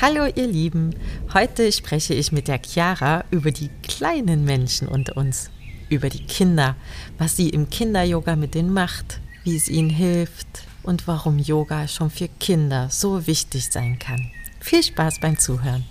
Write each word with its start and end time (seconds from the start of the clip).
Hallo 0.00 0.26
ihr 0.32 0.46
Lieben, 0.46 0.94
heute 1.34 1.72
spreche 1.72 2.14
ich 2.14 2.30
mit 2.30 2.46
der 2.46 2.60
Chiara 2.64 3.24
über 3.32 3.50
die 3.50 3.68
kleinen 3.82 4.44
Menschen 4.44 4.86
unter 4.86 5.16
uns, 5.16 5.50
über 5.88 6.08
die 6.08 6.24
Kinder, 6.24 6.76
was 7.18 7.34
sie 7.34 7.48
im 7.48 7.68
Kinder-Yoga 7.68 8.36
mit 8.36 8.54
denen 8.54 8.72
macht, 8.72 9.20
wie 9.42 9.56
es 9.56 9.68
ihnen 9.68 9.90
hilft 9.90 10.46
und 10.84 11.08
warum 11.08 11.40
Yoga 11.40 11.88
schon 11.88 12.10
für 12.10 12.28
Kinder 12.38 12.88
so 12.92 13.26
wichtig 13.26 13.72
sein 13.72 13.98
kann. 13.98 14.30
Viel 14.60 14.84
Spaß 14.84 15.18
beim 15.20 15.36
Zuhören. 15.36 15.84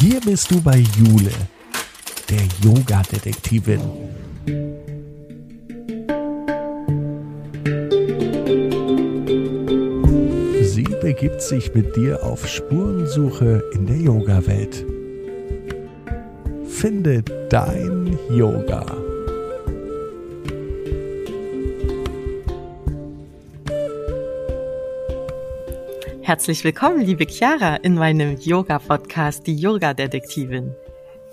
Hier 0.00 0.18
bist 0.22 0.50
du 0.50 0.62
bei 0.62 0.78
Jule, 0.96 1.32
der 2.30 2.42
Yoga-Detektivin. 2.62 3.82
Begibt 11.22 11.40
sich 11.40 11.72
mit 11.72 11.94
dir 11.94 12.24
auf 12.24 12.48
Spurensuche 12.48 13.62
in 13.74 13.86
der 13.86 13.96
Yoga-Welt. 13.96 14.84
Finde 16.66 17.22
dein 17.48 18.18
Yoga. 18.28 18.84
Herzlich 26.22 26.64
willkommen, 26.64 27.02
liebe 27.02 27.24
Chiara, 27.28 27.76
in 27.76 27.94
meinem 27.94 28.36
Yoga-Podcast, 28.40 29.46
die 29.46 29.54
Yoga-Detektivin. 29.54 30.74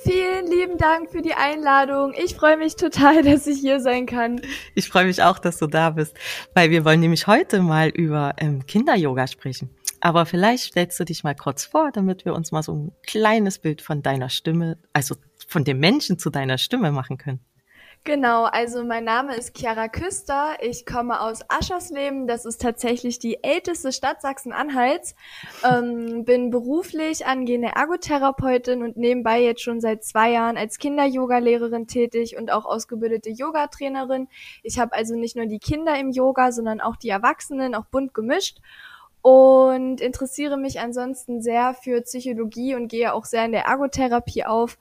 Vielen 0.01 0.47
lieben 0.47 0.77
Dank 0.77 1.09
für 1.09 1.21
die 1.21 1.33
Einladung. 1.33 2.13
Ich 2.15 2.33
freue 2.35 2.55
mich 2.55 2.75
total, 2.77 3.21
dass 3.23 3.47
ich 3.47 3.59
hier 3.59 3.81
sein 3.81 4.05
kann. 4.05 4.39
Ich 4.73 4.87
freue 4.87 5.05
mich 5.05 5.23
auch, 5.23 5.39
dass 5.39 5.57
du 5.57 5.67
da 5.67 5.89
bist, 5.89 6.15
weil 6.53 6.69
wir 6.69 6.85
wollen 6.85 7.01
nämlich 7.01 7.27
heute 7.27 7.59
mal 7.61 7.89
über 7.89 8.33
ähm, 8.37 8.65
Kinder-Yoga 8.65 9.27
sprechen. 9.27 9.69
Aber 10.01 10.25
vielleicht 10.25 10.63
stellst 10.63 10.99
du 10.99 11.05
dich 11.05 11.23
mal 11.23 11.35
kurz 11.35 11.65
vor, 11.65 11.91
damit 11.91 12.25
wir 12.25 12.33
uns 12.33 12.51
mal 12.51 12.63
so 12.63 12.73
ein 12.73 12.91
kleines 13.05 13.59
Bild 13.59 13.81
von 13.81 14.01
deiner 14.01 14.29
Stimme, 14.29 14.77
also 14.93 15.15
von 15.47 15.63
dem 15.63 15.79
Menschen 15.79 16.19
zu 16.19 16.29
deiner 16.29 16.57
Stimme 16.57 16.91
machen 16.91 17.17
können. 17.17 17.39
Genau, 18.05 18.45
also 18.45 18.85
mein 18.85 19.03
Name 19.03 19.35
ist 19.35 19.57
Chiara 19.57 19.89
Küster. 19.89 20.57
Ich 20.61 20.85
komme 20.85 21.19
aus 21.19 21.41
Aschersleben. 21.49 22.27
Das 22.27 22.45
ist 22.45 22.61
tatsächlich 22.61 23.19
die 23.19 23.43
älteste 23.43 23.91
Stadt 23.91 24.21
Sachsen-Anhalts. 24.21 25.15
Ähm, 25.65 26.23
bin 26.23 26.49
beruflich 26.49 27.25
angehende 27.25 27.67
Ergotherapeutin 27.75 28.83
und 28.83 28.95
nebenbei 28.95 29.41
jetzt 29.41 29.61
schon 29.61 29.81
seit 29.81 30.05
zwei 30.05 30.31
Jahren 30.31 30.57
als 30.57 30.77
Kinder-Yoga-Lehrerin 30.77 31.87
tätig 31.87 32.37
und 32.37 32.51
auch 32.51 32.65
ausgebildete 32.65 33.31
Yoga-Trainerin. 33.31 34.29
Ich 34.63 34.79
habe 34.79 34.93
also 34.93 35.15
nicht 35.15 35.35
nur 35.35 35.47
die 35.47 35.59
Kinder 35.59 35.99
im 35.99 36.11
Yoga, 36.11 36.53
sondern 36.53 36.79
auch 36.79 36.95
die 36.95 37.09
Erwachsenen, 37.09 37.75
auch 37.75 37.85
bunt 37.85 38.13
gemischt 38.13 38.59
und 39.21 40.01
interessiere 40.01 40.57
mich 40.57 40.79
ansonsten 40.79 41.41
sehr 41.41 41.73
für 41.73 42.01
Psychologie 42.01 42.75
und 42.75 42.87
gehe 42.87 43.13
auch 43.13 43.25
sehr 43.25 43.45
in 43.45 43.51
der 43.51 43.65
Ergotherapie 43.65 44.45
auf. 44.45 44.77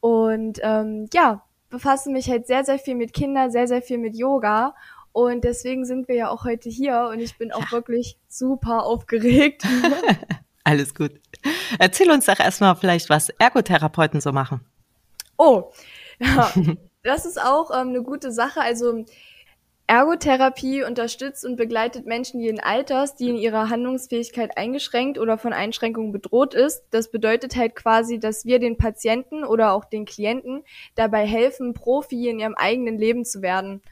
Und 0.00 0.60
ähm, 0.62 1.08
ja, 1.12 1.42
befasse 1.68 2.10
mich 2.10 2.28
halt 2.28 2.46
sehr, 2.46 2.64
sehr 2.64 2.78
viel 2.78 2.94
mit 2.94 3.12
Kindern, 3.12 3.50
sehr, 3.50 3.68
sehr 3.68 3.82
viel 3.82 3.98
mit 3.98 4.14
Yoga. 4.14 4.74
Und 5.12 5.44
deswegen 5.44 5.84
sind 5.84 6.08
wir 6.08 6.14
ja 6.14 6.30
auch 6.30 6.44
heute 6.44 6.70
hier 6.70 7.10
und 7.12 7.20
ich 7.20 7.36
bin 7.36 7.52
auch 7.52 7.66
ja. 7.66 7.72
wirklich 7.72 8.16
super 8.28 8.84
aufgeregt. 8.84 9.64
Alles 10.64 10.94
gut. 10.94 11.12
Erzähl 11.78 12.10
uns 12.10 12.26
doch 12.26 12.38
erstmal 12.38 12.76
vielleicht, 12.76 13.10
was 13.10 13.28
Ergotherapeuten 13.28 14.20
so 14.20 14.32
machen. 14.32 14.60
Oh, 15.36 15.72
ja, 16.18 16.50
das 17.02 17.26
ist 17.26 17.40
auch 17.40 17.70
ähm, 17.70 17.88
eine 17.88 18.02
gute 18.02 18.32
Sache. 18.32 18.60
Also 18.60 19.04
Ergotherapie 19.92 20.84
unterstützt 20.84 21.44
und 21.44 21.56
begleitet 21.56 22.06
Menschen 22.06 22.40
jeden 22.40 22.60
Alters, 22.60 23.14
die 23.14 23.28
in 23.28 23.36
ihrer 23.36 23.68
Handlungsfähigkeit 23.68 24.56
eingeschränkt 24.56 25.18
oder 25.18 25.36
von 25.36 25.52
Einschränkungen 25.52 26.12
bedroht 26.12 26.54
ist. 26.54 26.84
Das 26.92 27.10
bedeutet 27.10 27.56
halt 27.56 27.76
quasi, 27.76 28.18
dass 28.18 28.46
wir 28.46 28.58
den 28.58 28.78
Patienten 28.78 29.44
oder 29.44 29.74
auch 29.74 29.84
den 29.84 30.06
Klienten 30.06 30.64
dabei 30.94 31.26
helfen, 31.26 31.74
Profi 31.74 32.30
in 32.30 32.40
ihrem 32.40 32.54
eigenen 32.54 32.96
Leben 32.96 33.26
zu 33.26 33.42
werden. 33.42 33.82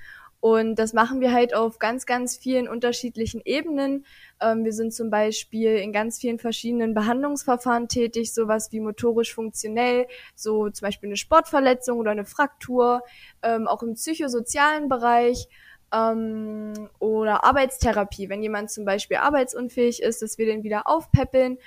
Und 0.40 0.76
das 0.76 0.94
machen 0.94 1.20
wir 1.20 1.32
halt 1.32 1.54
auf 1.54 1.78
ganz, 1.78 2.06
ganz 2.06 2.38
vielen 2.38 2.66
unterschiedlichen 2.66 3.42
Ebenen. 3.44 4.06
Ähm, 4.40 4.64
wir 4.64 4.72
sind 4.72 4.94
zum 4.94 5.10
Beispiel 5.10 5.76
in 5.76 5.92
ganz 5.92 6.18
vielen 6.18 6.38
verschiedenen 6.38 6.94
Behandlungsverfahren 6.94 7.88
tätig, 7.88 8.32
sowas 8.32 8.72
wie 8.72 8.80
motorisch 8.80 9.34
funktionell, 9.34 10.06
so 10.34 10.70
zum 10.70 10.86
Beispiel 10.86 11.10
eine 11.10 11.18
Sportverletzung 11.18 11.98
oder 11.98 12.12
eine 12.12 12.24
Fraktur, 12.24 13.02
ähm, 13.42 13.68
auch 13.68 13.82
im 13.82 13.92
psychosozialen 13.92 14.88
Bereich 14.88 15.46
ähm, 15.92 16.88
oder 16.98 17.44
Arbeitstherapie, 17.44 18.28
wenn 18.28 18.42
jemand 18.42 18.70
zum 18.70 18.84
Beispiel 18.84 19.18
arbeitsunfähig 19.18 20.02
ist, 20.02 20.22
dass 20.22 20.38
wir 20.38 20.46
den 20.46 20.62
wieder 20.62 20.86
aufpäppeln. 20.86 21.58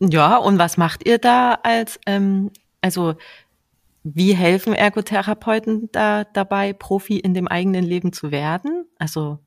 Ja, 0.00 0.36
und 0.36 0.58
was 0.58 0.76
macht 0.76 1.06
ihr 1.06 1.18
da 1.18 1.58
als, 1.62 2.00
ähm, 2.06 2.50
also 2.80 3.14
wie 4.02 4.34
helfen 4.34 4.72
Ergotherapeuten 4.72 5.90
da 5.92 6.24
dabei, 6.24 6.72
Profi 6.72 7.18
in 7.18 7.34
dem 7.34 7.48
eigenen 7.48 7.84
Leben 7.84 8.12
zu 8.12 8.30
werden? 8.30 8.86
Also 8.98 9.38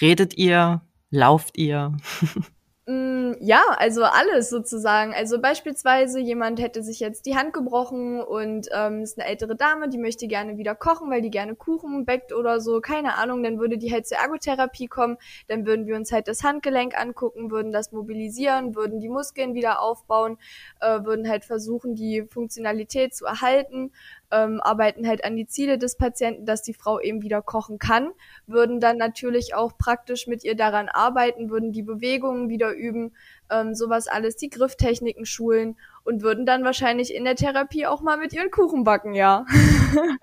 redet 0.00 0.38
ihr, 0.38 0.82
lauft 1.10 1.58
ihr? 1.58 1.96
Mm, 2.90 3.34
ja, 3.40 3.62
also 3.76 4.02
alles 4.02 4.50
sozusagen. 4.50 5.14
Also 5.14 5.40
beispielsweise 5.40 6.18
jemand 6.18 6.60
hätte 6.60 6.82
sich 6.82 6.98
jetzt 6.98 7.24
die 7.24 7.36
Hand 7.36 7.52
gebrochen 7.52 8.20
und 8.20 8.66
ähm, 8.72 9.02
ist 9.02 9.16
eine 9.16 9.28
ältere 9.28 9.54
Dame, 9.54 9.88
die 9.88 9.98
möchte 9.98 10.26
gerne 10.26 10.56
wieder 10.58 10.74
kochen, 10.74 11.08
weil 11.08 11.22
die 11.22 11.30
gerne 11.30 11.54
Kuchen 11.54 12.04
backt 12.04 12.32
oder 12.32 12.60
so, 12.60 12.80
keine 12.80 13.14
Ahnung, 13.14 13.44
dann 13.44 13.60
würde 13.60 13.78
die 13.78 13.92
halt 13.92 14.08
zur 14.08 14.18
Ergotherapie 14.18 14.88
kommen, 14.88 15.18
dann 15.46 15.66
würden 15.66 15.86
wir 15.86 15.94
uns 15.94 16.10
halt 16.10 16.26
das 16.26 16.42
Handgelenk 16.42 16.98
angucken, 17.00 17.52
würden 17.52 17.70
das 17.70 17.92
mobilisieren, 17.92 18.74
würden 18.74 18.98
die 18.98 19.08
Muskeln 19.08 19.54
wieder 19.54 19.80
aufbauen, 19.80 20.36
äh, 20.80 21.04
würden 21.04 21.28
halt 21.28 21.44
versuchen, 21.44 21.94
die 21.94 22.24
Funktionalität 22.28 23.14
zu 23.14 23.24
erhalten 23.24 23.92
ähm, 24.30 24.60
arbeiten 24.60 25.06
halt 25.06 25.24
an 25.24 25.36
die 25.36 25.46
Ziele 25.46 25.78
des 25.78 25.96
Patienten, 25.96 26.46
dass 26.46 26.62
die 26.62 26.74
Frau 26.74 27.00
eben 27.00 27.22
wieder 27.22 27.42
kochen 27.42 27.78
kann, 27.78 28.10
würden 28.46 28.80
dann 28.80 28.96
natürlich 28.96 29.54
auch 29.54 29.76
praktisch 29.76 30.26
mit 30.26 30.44
ihr 30.44 30.54
daran 30.54 30.88
arbeiten, 30.88 31.50
würden 31.50 31.72
die 31.72 31.82
Bewegungen 31.82 32.48
wieder 32.48 32.72
üben, 32.72 33.12
ähm, 33.50 33.74
sowas 33.74 34.08
alles, 34.08 34.36
die 34.36 34.50
Grifftechniken 34.50 35.26
schulen 35.26 35.76
und 36.04 36.22
würden 36.22 36.46
dann 36.46 36.64
wahrscheinlich 36.64 37.14
in 37.14 37.24
der 37.24 37.36
Therapie 37.36 37.86
auch 37.86 38.02
mal 38.02 38.16
mit 38.16 38.32
ihren 38.32 38.50
Kuchen 38.50 38.84
backen, 38.84 39.14
ja. 39.14 39.44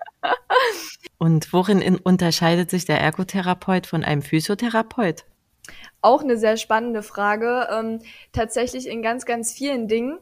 und 1.18 1.52
worin 1.52 1.80
in, 1.80 1.96
unterscheidet 1.96 2.70
sich 2.70 2.84
der 2.84 3.00
Ergotherapeut 3.00 3.86
von 3.86 4.04
einem 4.04 4.22
Physiotherapeut? 4.22 5.24
Auch 6.00 6.22
eine 6.22 6.36
sehr 6.36 6.56
spannende 6.56 7.02
Frage. 7.02 7.68
Ähm, 7.70 8.00
tatsächlich 8.32 8.88
in 8.88 9.02
ganz, 9.02 9.26
ganz 9.26 9.52
vielen 9.52 9.88
Dingen. 9.88 10.18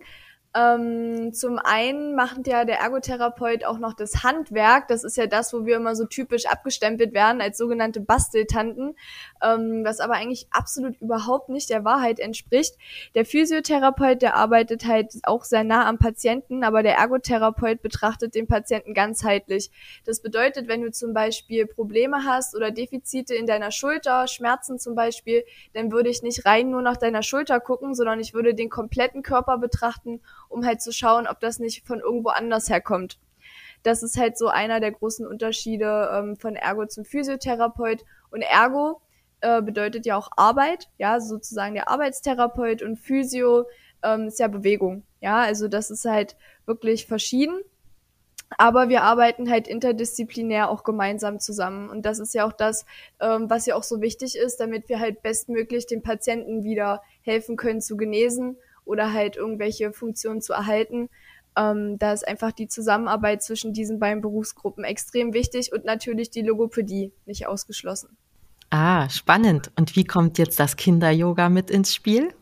Ähm, 0.56 1.34
zum 1.34 1.59
einen 1.59 2.15
macht 2.15 2.47
ja 2.47 2.65
der 2.65 2.78
Ergotherapeut 2.78 3.65
auch 3.67 3.78
noch 3.78 3.93
das 3.93 4.22
Handwerk. 4.22 4.89
Das 4.89 5.05
ist 5.05 5.17
ja 5.19 5.27
das, 5.27 5.53
wo 5.53 5.67
wir 5.67 5.77
immer 5.77 5.94
so 5.94 6.06
typisch 6.06 6.47
abgestempelt 6.47 7.12
werden 7.12 7.43
als 7.43 7.59
sogenannte 7.59 8.00
Basteltanten, 8.00 8.97
ähm, 9.43 9.84
was 9.84 10.00
aber 10.00 10.15
eigentlich 10.15 10.47
absolut 10.50 10.99
überhaupt 11.03 11.50
nicht 11.50 11.69
der 11.69 11.84
Wahrheit 11.84 12.19
entspricht. 12.19 12.77
Der 13.15 13.27
Physiotherapeut, 13.27 14.22
der 14.22 14.34
arbeitet 14.34 14.87
halt 14.87 15.12
auch 15.25 15.44
sehr 15.44 15.62
nah 15.62 15.87
am 15.87 15.99
Patienten, 15.99 16.65
aber 16.65 16.83
der 16.83 16.97
Ergotherapeut 16.97 17.83
betrachtet 17.83 18.34
den 18.34 18.47
Patienten 18.47 18.94
ganzheitlich. 18.94 19.71
Das 20.06 20.23
bedeutet, 20.23 20.69
wenn 20.69 20.81
du 20.81 20.91
zum 20.91 21.12
Beispiel 21.12 21.67
Probleme 21.67 22.25
hast 22.25 22.56
oder 22.56 22.71
Defizite 22.71 23.34
in 23.34 23.47
deiner 23.47 23.73
Schulter, 23.73 24.27
Schmerzen 24.27 24.78
zum 24.78 24.94
Beispiel, 24.94 25.44
dann 25.75 25.93
würde 25.93 26.09
ich 26.09 26.23
nicht 26.23 26.47
rein 26.47 26.71
nur 26.71 26.81
nach 26.81 26.97
deiner 26.97 27.23
Schulter 27.23 27.61
gucken, 27.61 27.94
sondern 27.94 28.21
ich 28.21 28.33
würde 28.33 28.55
den 28.55 28.71
kompletten 28.71 29.23
Körper 29.23 29.59
betrachten 29.59 30.21
um 30.48 30.64
halt 30.64 30.80
zu 30.82 30.92
schauen, 30.92 31.26
ob 31.26 31.40
das 31.40 31.58
nicht 31.58 31.86
von 31.86 32.00
irgendwo 32.00 32.30
anders 32.30 32.70
herkommt. 32.70 33.18
Das 33.82 34.02
ist 34.02 34.18
halt 34.18 34.36
so 34.36 34.48
einer 34.48 34.80
der 34.80 34.92
großen 34.92 35.26
Unterschiede 35.26 36.10
ähm, 36.12 36.36
von 36.36 36.56
Ergo 36.56 36.86
zum 36.86 37.04
Physiotherapeut. 37.04 38.04
Und 38.30 38.42
Ergo 38.42 39.00
äh, 39.40 39.62
bedeutet 39.62 40.06
ja 40.06 40.16
auch 40.16 40.30
Arbeit, 40.36 40.88
ja, 40.98 41.20
sozusagen 41.20 41.74
der 41.74 41.88
Arbeitstherapeut 41.88 42.82
und 42.82 42.96
Physio 42.96 43.66
ähm, 44.02 44.26
ist 44.26 44.40
ja 44.40 44.48
Bewegung. 44.48 45.04
Ja, 45.20 45.40
also 45.40 45.69
das 45.69 45.90
ist 45.90 46.04
halt 46.04 46.37
wirklich 46.66 47.06
verschieden. 47.06 47.60
Aber 48.58 48.88
wir 48.88 49.02
arbeiten 49.02 49.50
halt 49.50 49.66
interdisziplinär 49.66 50.70
auch 50.70 50.84
gemeinsam 50.84 51.40
zusammen. 51.40 51.90
Und 51.90 52.06
das 52.06 52.20
ist 52.20 52.32
ja 52.32 52.46
auch 52.46 52.52
das, 52.52 52.87
ähm, 53.20 53.50
was 53.50 53.66
ja 53.66 53.75
auch 53.75 53.82
so 53.82 54.00
wichtig 54.00 54.37
ist, 54.37 54.60
damit 54.60 54.88
wir 54.88 55.00
halt 55.00 55.22
bestmöglich 55.22 55.87
den 55.87 56.02
Patienten 56.02 56.62
wieder 56.62 57.02
helfen 57.22 57.56
können 57.56 57.81
zu 57.81 57.96
genesen 57.96 58.56
oder 58.87 59.12
halt 59.12 59.37
irgendwelche 59.37 59.93
Funktionen 59.93 60.41
zu 60.41 60.55
erhalten. 60.55 61.11
Ähm, 61.59 61.99
da 61.99 62.12
ist 62.12 62.27
einfach 62.27 62.53
die 62.53 62.69
Zusammenarbeit 62.69 63.43
zwischen 63.43 63.75
diesen 63.75 63.99
beiden 63.99 64.23
Berufsgruppen 64.23 64.85
extrem 64.85 65.35
wichtig 65.35 65.73
und 65.73 65.85
natürlich 65.85 66.31
die 66.31 66.43
Logopädie 66.43 67.12
nicht 67.27 67.47
ausgeschlossen. 67.47 68.17
Ah, 68.71 69.09
spannend. 69.11 69.71
Und 69.77 69.97
wie 69.97 70.05
kommt 70.05 70.38
jetzt 70.38 70.59
das 70.59 70.77
Kinder-Yoga 70.77 71.49
mit 71.49 71.71
ins 71.71 71.94
Spiel? 71.94 72.33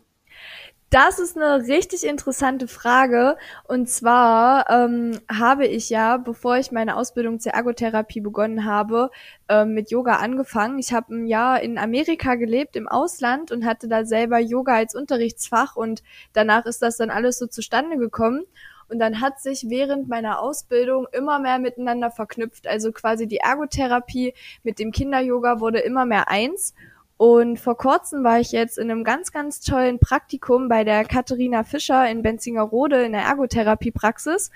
Das 0.90 1.19
ist 1.19 1.36
eine 1.36 1.66
richtig 1.66 2.04
interessante 2.04 2.69
Frage. 2.69 3.36
Und 3.66 3.88
zwar 3.88 4.70
ähm, 4.70 5.19
habe 5.28 5.66
ich 5.66 5.90
ja, 5.90 6.19
bevor 6.19 6.56
ich 6.58 6.70
meine 6.70 6.96
Ausbildung 6.96 7.40
zur 7.40 7.52
Ergotherapie 7.52 8.20
begonnen 8.20 8.64
habe, 8.64 9.10
ähm, 9.48 9.75
mit 9.75 9.90
Yoga 9.90 10.16
angefangen. 10.16 10.78
Ich 10.78 10.92
habe 10.92 11.14
ein 11.14 11.26
Jahr 11.26 11.60
in 11.60 11.78
Amerika 11.78 12.36
gelebt, 12.36 12.76
im 12.76 12.86
Ausland, 12.86 13.50
und 13.50 13.64
hatte 13.64 13.88
da 13.88 14.04
selber 14.04 14.38
Yoga 14.38 14.75
als 14.76 14.94
Unterrichtsfach. 14.94 15.75
Und 15.75 16.04
danach 16.32 16.64
ist 16.66 16.81
das 16.81 16.96
dann 16.96 17.10
alles 17.10 17.38
so 17.38 17.46
zustande 17.48 17.96
gekommen. 17.96 18.44
Und 18.88 18.98
dann 19.00 19.20
hat 19.20 19.40
sich 19.40 19.66
während 19.69 20.08
meiner 20.08 20.40
Ausbildung 20.40 21.08
immer 21.10 21.40
mehr 21.40 21.58
miteinander 21.58 22.10
verknüpft. 22.12 22.69
Also 22.69 22.92
quasi 22.92 23.26
die 23.26 23.38
Ergotherapie 23.38 24.34
mit 24.62 24.78
dem 24.78 24.92
Kinder-Yoga 24.92 25.58
wurde 25.58 25.81
immer 25.81 26.04
mehr 26.04 26.28
eins. 26.28 26.75
Und 27.24 27.58
vor 27.58 27.78
kurzem 27.78 28.22
war 28.22 28.38
ich 28.38 28.52
jetzt 28.52 28.76
in 28.76 28.90
einem 28.90 29.02
ganz, 29.02 29.32
ganz 29.32 29.60
tollen 29.60 29.98
Praktikum 29.98 30.68
bei 30.68 30.84
der 30.84 31.06
Katharina 31.06 31.64
Fischer 31.64 32.06
in 32.06 32.20
Benzingerode 32.20 33.02
in 33.02 33.12
der 33.12 33.22
Ergotherapiepraxis. 33.22 34.50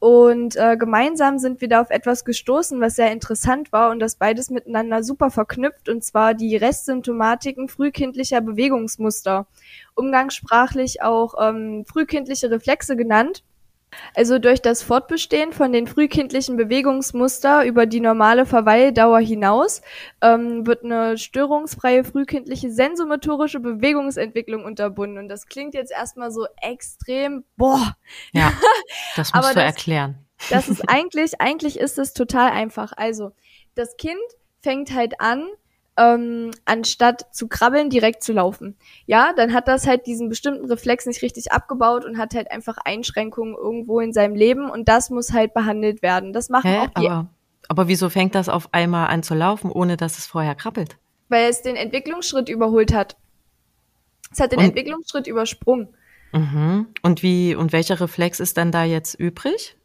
Und 0.00 0.56
äh, 0.56 0.76
gemeinsam 0.76 1.38
sind 1.38 1.60
wir 1.60 1.68
da 1.68 1.80
auf 1.80 1.90
etwas 1.90 2.24
gestoßen, 2.24 2.80
was 2.80 2.96
sehr 2.96 3.12
interessant 3.12 3.70
war 3.70 3.90
und 3.90 4.00
das 4.00 4.16
beides 4.16 4.50
miteinander 4.50 5.04
super 5.04 5.30
verknüpft, 5.30 5.88
und 5.88 6.02
zwar 6.02 6.34
die 6.34 6.56
Restsymptomatiken 6.56 7.68
frühkindlicher 7.68 8.40
Bewegungsmuster, 8.40 9.46
umgangssprachlich 9.94 11.02
auch 11.02 11.34
ähm, 11.40 11.84
frühkindliche 11.86 12.50
Reflexe 12.50 12.96
genannt. 12.96 13.44
Also 14.14 14.38
durch 14.38 14.62
das 14.62 14.82
Fortbestehen 14.82 15.52
von 15.52 15.72
den 15.72 15.86
frühkindlichen 15.86 16.56
Bewegungsmuster 16.56 17.64
über 17.64 17.86
die 17.86 18.00
normale 18.00 18.46
Verweildauer 18.46 19.20
hinaus 19.20 19.82
ähm, 20.20 20.66
wird 20.66 20.84
eine 20.84 21.18
störungsfreie 21.18 22.04
frühkindliche 22.04 22.70
sensomotorische 22.70 23.60
Bewegungsentwicklung 23.60 24.64
unterbunden. 24.64 25.18
Und 25.18 25.28
das 25.28 25.46
klingt 25.46 25.74
jetzt 25.74 25.92
erstmal 25.92 26.30
so 26.30 26.46
extrem, 26.60 27.44
boah. 27.56 27.96
Ja, 28.32 28.52
das 29.16 29.32
musst 29.34 29.50
du 29.50 29.54
das, 29.54 29.64
erklären. 29.64 30.26
Das 30.50 30.68
ist 30.68 30.82
eigentlich, 30.88 31.40
eigentlich 31.40 31.78
ist 31.78 31.98
es 31.98 32.14
total 32.14 32.50
einfach. 32.50 32.92
Also, 32.96 33.32
das 33.74 33.96
Kind 33.96 34.20
fängt 34.60 34.94
halt 34.94 35.20
an, 35.20 35.48
ähm, 36.00 36.50
anstatt 36.64 37.26
zu 37.32 37.46
krabbeln, 37.46 37.90
direkt 37.90 38.22
zu 38.22 38.32
laufen. 38.32 38.76
Ja, 39.04 39.32
dann 39.36 39.52
hat 39.52 39.68
das 39.68 39.86
halt 39.86 40.06
diesen 40.06 40.30
bestimmten 40.30 40.64
Reflex 40.64 41.04
nicht 41.04 41.20
richtig 41.20 41.52
abgebaut 41.52 42.06
und 42.06 42.16
hat 42.16 42.34
halt 42.34 42.50
einfach 42.50 42.78
Einschränkungen 42.82 43.54
irgendwo 43.54 44.00
in 44.00 44.12
seinem 44.12 44.34
Leben 44.34 44.70
und 44.70 44.88
das 44.88 45.10
muss 45.10 45.32
halt 45.32 45.52
behandelt 45.52 46.00
werden. 46.00 46.32
Das 46.32 46.48
machen 46.48 46.70
Hä? 46.70 46.78
auch 46.78 46.88
die. 46.98 47.06
Aber, 47.06 47.28
aber 47.68 47.88
wieso 47.88 48.08
fängt 48.08 48.34
das 48.34 48.48
auf 48.48 48.72
einmal 48.72 49.08
an 49.08 49.22
zu 49.22 49.34
laufen, 49.34 49.70
ohne 49.70 49.98
dass 49.98 50.16
es 50.16 50.26
vorher 50.26 50.54
krabbelt? 50.54 50.96
Weil 51.28 51.50
es 51.50 51.62
den 51.62 51.76
Entwicklungsschritt 51.76 52.48
überholt 52.48 52.94
hat. 52.94 53.16
Es 54.32 54.40
hat 54.40 54.52
den 54.52 54.60
und? 54.60 54.64
Entwicklungsschritt 54.66 55.26
übersprungen. 55.26 55.88
Mhm. 56.32 56.86
Und 57.02 57.22
wie, 57.22 57.54
und 57.54 57.72
welcher 57.72 58.00
Reflex 58.00 58.40
ist 58.40 58.56
dann 58.56 58.72
da 58.72 58.84
jetzt 58.84 59.14
übrig? 59.14 59.76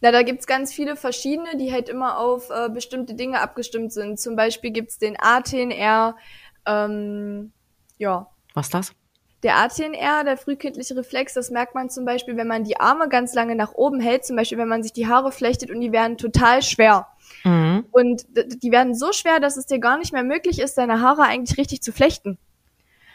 Na, 0.00 0.12
da 0.12 0.22
gibt's 0.22 0.46
ganz 0.46 0.72
viele 0.72 0.96
verschiedene, 0.96 1.56
die 1.56 1.72
halt 1.72 1.88
immer 1.88 2.18
auf 2.18 2.50
äh, 2.50 2.68
bestimmte 2.68 3.14
Dinge 3.14 3.40
abgestimmt 3.40 3.92
sind. 3.92 4.20
Zum 4.20 4.36
Beispiel 4.36 4.70
gibt's 4.70 4.98
den 4.98 5.16
ATNR, 5.18 6.16
ähm, 6.66 7.52
ja. 7.98 8.28
Was 8.54 8.68
das? 8.68 8.92
Der 9.42 9.56
ATNR, 9.56 10.22
der 10.24 10.36
frühkindliche 10.36 10.96
Reflex, 10.96 11.34
das 11.34 11.50
merkt 11.50 11.74
man 11.74 11.90
zum 11.90 12.04
Beispiel, 12.04 12.36
wenn 12.36 12.46
man 12.46 12.62
die 12.62 12.78
Arme 12.78 13.08
ganz 13.08 13.34
lange 13.34 13.56
nach 13.56 13.72
oben 13.74 13.98
hält, 13.98 14.24
zum 14.24 14.36
Beispiel 14.36 14.58
wenn 14.58 14.68
man 14.68 14.84
sich 14.84 14.92
die 14.92 15.08
Haare 15.08 15.32
flechtet 15.32 15.70
und 15.70 15.80
die 15.80 15.90
werden 15.90 16.16
total 16.16 16.62
schwer. 16.62 17.08
Mhm. 17.42 17.84
Und 17.90 18.24
die 18.62 18.70
werden 18.70 18.94
so 18.94 19.12
schwer, 19.12 19.40
dass 19.40 19.56
es 19.56 19.66
dir 19.66 19.80
gar 19.80 19.98
nicht 19.98 20.12
mehr 20.12 20.22
möglich 20.22 20.60
ist, 20.60 20.78
deine 20.78 21.00
Haare 21.00 21.22
eigentlich 21.22 21.58
richtig 21.58 21.82
zu 21.82 21.92
flechten. 21.92 22.38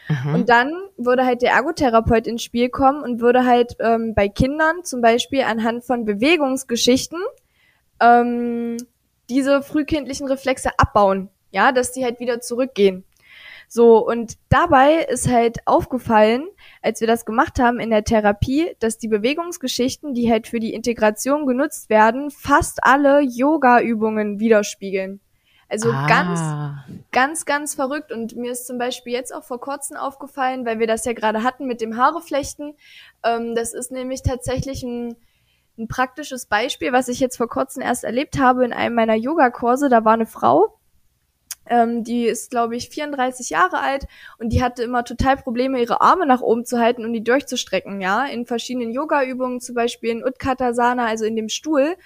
Mhm. 0.08 0.34
Und 0.34 0.48
dann 0.48 0.72
würde 0.96 1.24
halt 1.24 1.42
der 1.42 1.52
Ergotherapeut 1.52 2.26
ins 2.26 2.42
Spiel 2.42 2.68
kommen 2.70 3.02
und 3.02 3.20
würde 3.20 3.44
halt 3.44 3.76
ähm, 3.80 4.14
bei 4.14 4.28
Kindern 4.28 4.84
zum 4.84 5.00
Beispiel 5.00 5.42
anhand 5.42 5.84
von 5.84 6.04
Bewegungsgeschichten 6.04 7.20
ähm, 8.00 8.78
diese 9.28 9.62
frühkindlichen 9.62 10.26
Reflexe 10.26 10.70
abbauen. 10.78 11.28
Ja, 11.50 11.72
dass 11.72 11.92
die 11.92 12.04
halt 12.04 12.20
wieder 12.20 12.40
zurückgehen. 12.40 13.04
So, 13.70 13.98
und 14.06 14.38
dabei 14.48 15.04
ist 15.10 15.28
halt 15.28 15.58
aufgefallen, 15.66 16.48
als 16.80 17.00
wir 17.00 17.06
das 17.06 17.26
gemacht 17.26 17.58
haben 17.58 17.80
in 17.80 17.90
der 17.90 18.02
Therapie, 18.02 18.74
dass 18.80 18.96
die 18.96 19.08
Bewegungsgeschichten, 19.08 20.14
die 20.14 20.30
halt 20.30 20.46
für 20.46 20.58
die 20.58 20.72
Integration 20.72 21.46
genutzt 21.46 21.90
werden, 21.90 22.30
fast 22.30 22.78
alle 22.82 23.20
Yoga-Übungen 23.20 24.40
widerspiegeln. 24.40 25.20
Also 25.68 25.90
ah. 25.92 26.06
ganz, 26.06 26.40
ganz, 27.12 27.44
ganz 27.44 27.74
verrückt. 27.74 28.10
Und 28.10 28.36
mir 28.36 28.52
ist 28.52 28.66
zum 28.66 28.78
Beispiel 28.78 29.12
jetzt 29.12 29.34
auch 29.34 29.44
vor 29.44 29.60
kurzem 29.60 29.96
aufgefallen, 29.96 30.64
weil 30.64 30.78
wir 30.78 30.86
das 30.86 31.04
ja 31.04 31.12
gerade 31.12 31.42
hatten 31.42 31.66
mit 31.66 31.80
dem 31.80 31.96
Haareflechten. 31.96 32.74
Ähm, 33.22 33.54
das 33.54 33.74
ist 33.74 33.92
nämlich 33.92 34.22
tatsächlich 34.22 34.82
ein, 34.82 35.16
ein 35.78 35.88
praktisches 35.88 36.46
Beispiel, 36.46 36.92
was 36.92 37.08
ich 37.08 37.20
jetzt 37.20 37.36
vor 37.36 37.48
kurzem 37.48 37.82
erst 37.82 38.04
erlebt 38.04 38.38
habe 38.38 38.64
in 38.64 38.72
einem 38.72 38.94
meiner 38.94 39.14
Yogakurse. 39.14 39.88
Da 39.88 40.04
war 40.04 40.14
eine 40.14 40.26
Frau, 40.26 40.77
ähm, 41.68 42.04
die 42.04 42.26
ist, 42.26 42.50
glaube 42.50 42.76
ich, 42.76 42.88
34 42.88 43.50
Jahre 43.50 43.80
alt 43.80 44.06
und 44.38 44.50
die 44.50 44.62
hatte 44.62 44.82
immer 44.82 45.04
total 45.04 45.36
Probleme, 45.36 45.80
ihre 45.80 46.00
Arme 46.00 46.26
nach 46.26 46.40
oben 46.40 46.64
zu 46.64 46.78
halten 46.78 47.04
und 47.04 47.12
die 47.12 47.24
durchzustrecken, 47.24 48.00
ja, 48.00 48.26
in 48.26 48.46
verschiedenen 48.46 48.92
Yoga-Übungen, 48.92 49.60
zum 49.60 49.74
Beispiel 49.74 50.10
in 50.10 50.24
Utkatasana, 50.24 51.06
also 51.06 51.24
in 51.24 51.36
dem 51.36 51.48
Stuhl 51.48 51.96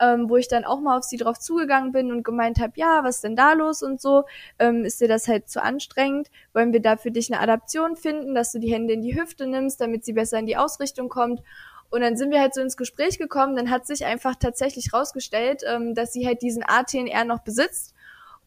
ähm, 0.00 0.28
wo 0.28 0.36
ich 0.36 0.48
dann 0.48 0.64
auch 0.64 0.80
mal 0.80 0.96
auf 0.98 1.04
sie 1.04 1.16
drauf 1.16 1.38
zugegangen 1.38 1.92
bin 1.92 2.12
und 2.12 2.22
gemeint 2.22 2.60
habe, 2.60 2.72
ja, 2.76 3.02
was 3.02 3.20
denn 3.20 3.36
da 3.36 3.52
los 3.52 3.82
und 3.82 4.00
so, 4.00 4.24
ähm, 4.58 4.84
ist 4.84 5.00
dir 5.00 5.08
das 5.08 5.28
halt 5.28 5.48
zu 5.48 5.62
anstrengend? 5.62 6.30
Wollen 6.52 6.72
wir 6.72 6.80
da 6.80 6.96
für 6.96 7.10
dich 7.10 7.32
eine 7.32 7.40
Adaption 7.40 7.96
finden, 7.96 8.34
dass 8.34 8.52
du 8.52 8.58
die 8.58 8.72
Hände 8.72 8.94
in 8.94 9.02
die 9.02 9.20
Hüfte 9.20 9.46
nimmst, 9.46 9.80
damit 9.80 10.04
sie 10.04 10.12
besser 10.12 10.38
in 10.38 10.46
die 10.46 10.56
Ausrichtung 10.56 11.08
kommt? 11.08 11.42
Und 11.90 12.02
dann 12.02 12.16
sind 12.16 12.30
wir 12.30 12.40
halt 12.40 12.54
so 12.54 12.60
ins 12.60 12.76
Gespräch 12.76 13.18
gekommen, 13.18 13.56
dann 13.56 13.70
hat 13.70 13.86
sich 13.86 14.04
einfach 14.04 14.34
tatsächlich 14.36 14.92
rausgestellt, 14.92 15.62
ähm, 15.66 15.94
dass 15.94 16.12
sie 16.12 16.26
halt 16.26 16.42
diesen 16.42 16.62
ATNR 16.62 17.24
noch 17.24 17.40
besitzt. 17.40 17.94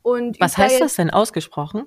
Und 0.01 0.39
Was 0.39 0.57
heißt 0.57 0.81
das 0.81 0.95
denn 0.95 1.09
ausgesprochen? 1.09 1.85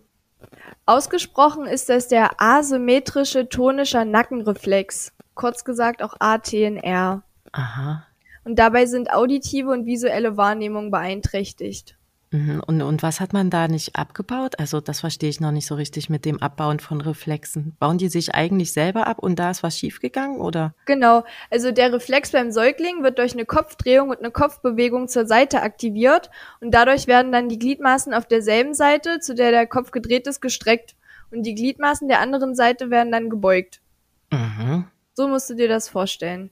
Ausgesprochen 0.86 1.66
ist 1.66 1.88
das 1.88 2.08
der 2.08 2.40
asymmetrische 2.40 3.48
tonischer 3.48 4.04
Nackenreflex. 4.04 5.12
Kurz 5.34 5.64
gesagt 5.64 6.02
auch 6.02 6.14
ATNR. 6.20 7.22
Aha 7.52 8.06
und 8.44 8.58
dabei 8.58 8.86
sind 8.86 9.10
auditive 9.10 9.70
und 9.70 9.86
visuelle 9.86 10.36
Wahrnehmung 10.36 10.90
beeinträchtigt. 10.90 11.96
Mhm. 12.34 12.60
Und, 12.66 12.82
und 12.82 13.02
was 13.04 13.20
hat 13.20 13.32
man 13.32 13.48
da 13.48 13.68
nicht 13.68 13.94
abgebaut? 13.94 14.58
Also 14.58 14.80
das 14.80 15.00
verstehe 15.00 15.30
ich 15.30 15.40
noch 15.40 15.52
nicht 15.52 15.66
so 15.66 15.76
richtig 15.76 16.10
mit 16.10 16.24
dem 16.24 16.42
Abbauen 16.42 16.80
von 16.80 17.00
Reflexen. 17.00 17.76
Bauen 17.78 17.96
die 17.96 18.08
sich 18.08 18.34
eigentlich 18.34 18.72
selber 18.72 19.06
ab 19.06 19.20
und 19.20 19.38
da 19.38 19.52
ist 19.52 19.62
was 19.62 19.78
schiefgegangen 19.78 20.40
oder? 20.40 20.74
Genau. 20.86 21.22
Also 21.48 21.70
der 21.70 21.92
Reflex 21.92 22.32
beim 22.32 22.50
Säugling 22.50 23.04
wird 23.04 23.18
durch 23.18 23.34
eine 23.34 23.44
Kopfdrehung 23.44 24.10
und 24.10 24.18
eine 24.18 24.32
Kopfbewegung 24.32 25.06
zur 25.06 25.26
Seite 25.26 25.62
aktiviert 25.62 26.28
und 26.60 26.74
dadurch 26.74 27.06
werden 27.06 27.30
dann 27.30 27.48
die 27.48 27.58
Gliedmaßen 27.58 28.12
auf 28.12 28.26
derselben 28.26 28.74
Seite, 28.74 29.20
zu 29.20 29.36
der 29.36 29.52
der 29.52 29.68
Kopf 29.68 29.92
gedreht 29.92 30.26
ist, 30.26 30.40
gestreckt 30.40 30.96
und 31.30 31.44
die 31.44 31.54
Gliedmaßen 31.54 32.08
der 32.08 32.18
anderen 32.18 32.56
Seite 32.56 32.90
werden 32.90 33.12
dann 33.12 33.30
gebeugt. 33.30 33.80
Mhm. 34.32 34.86
So 35.14 35.28
musst 35.28 35.50
du 35.50 35.54
dir 35.54 35.68
das 35.68 35.88
vorstellen. 35.88 36.50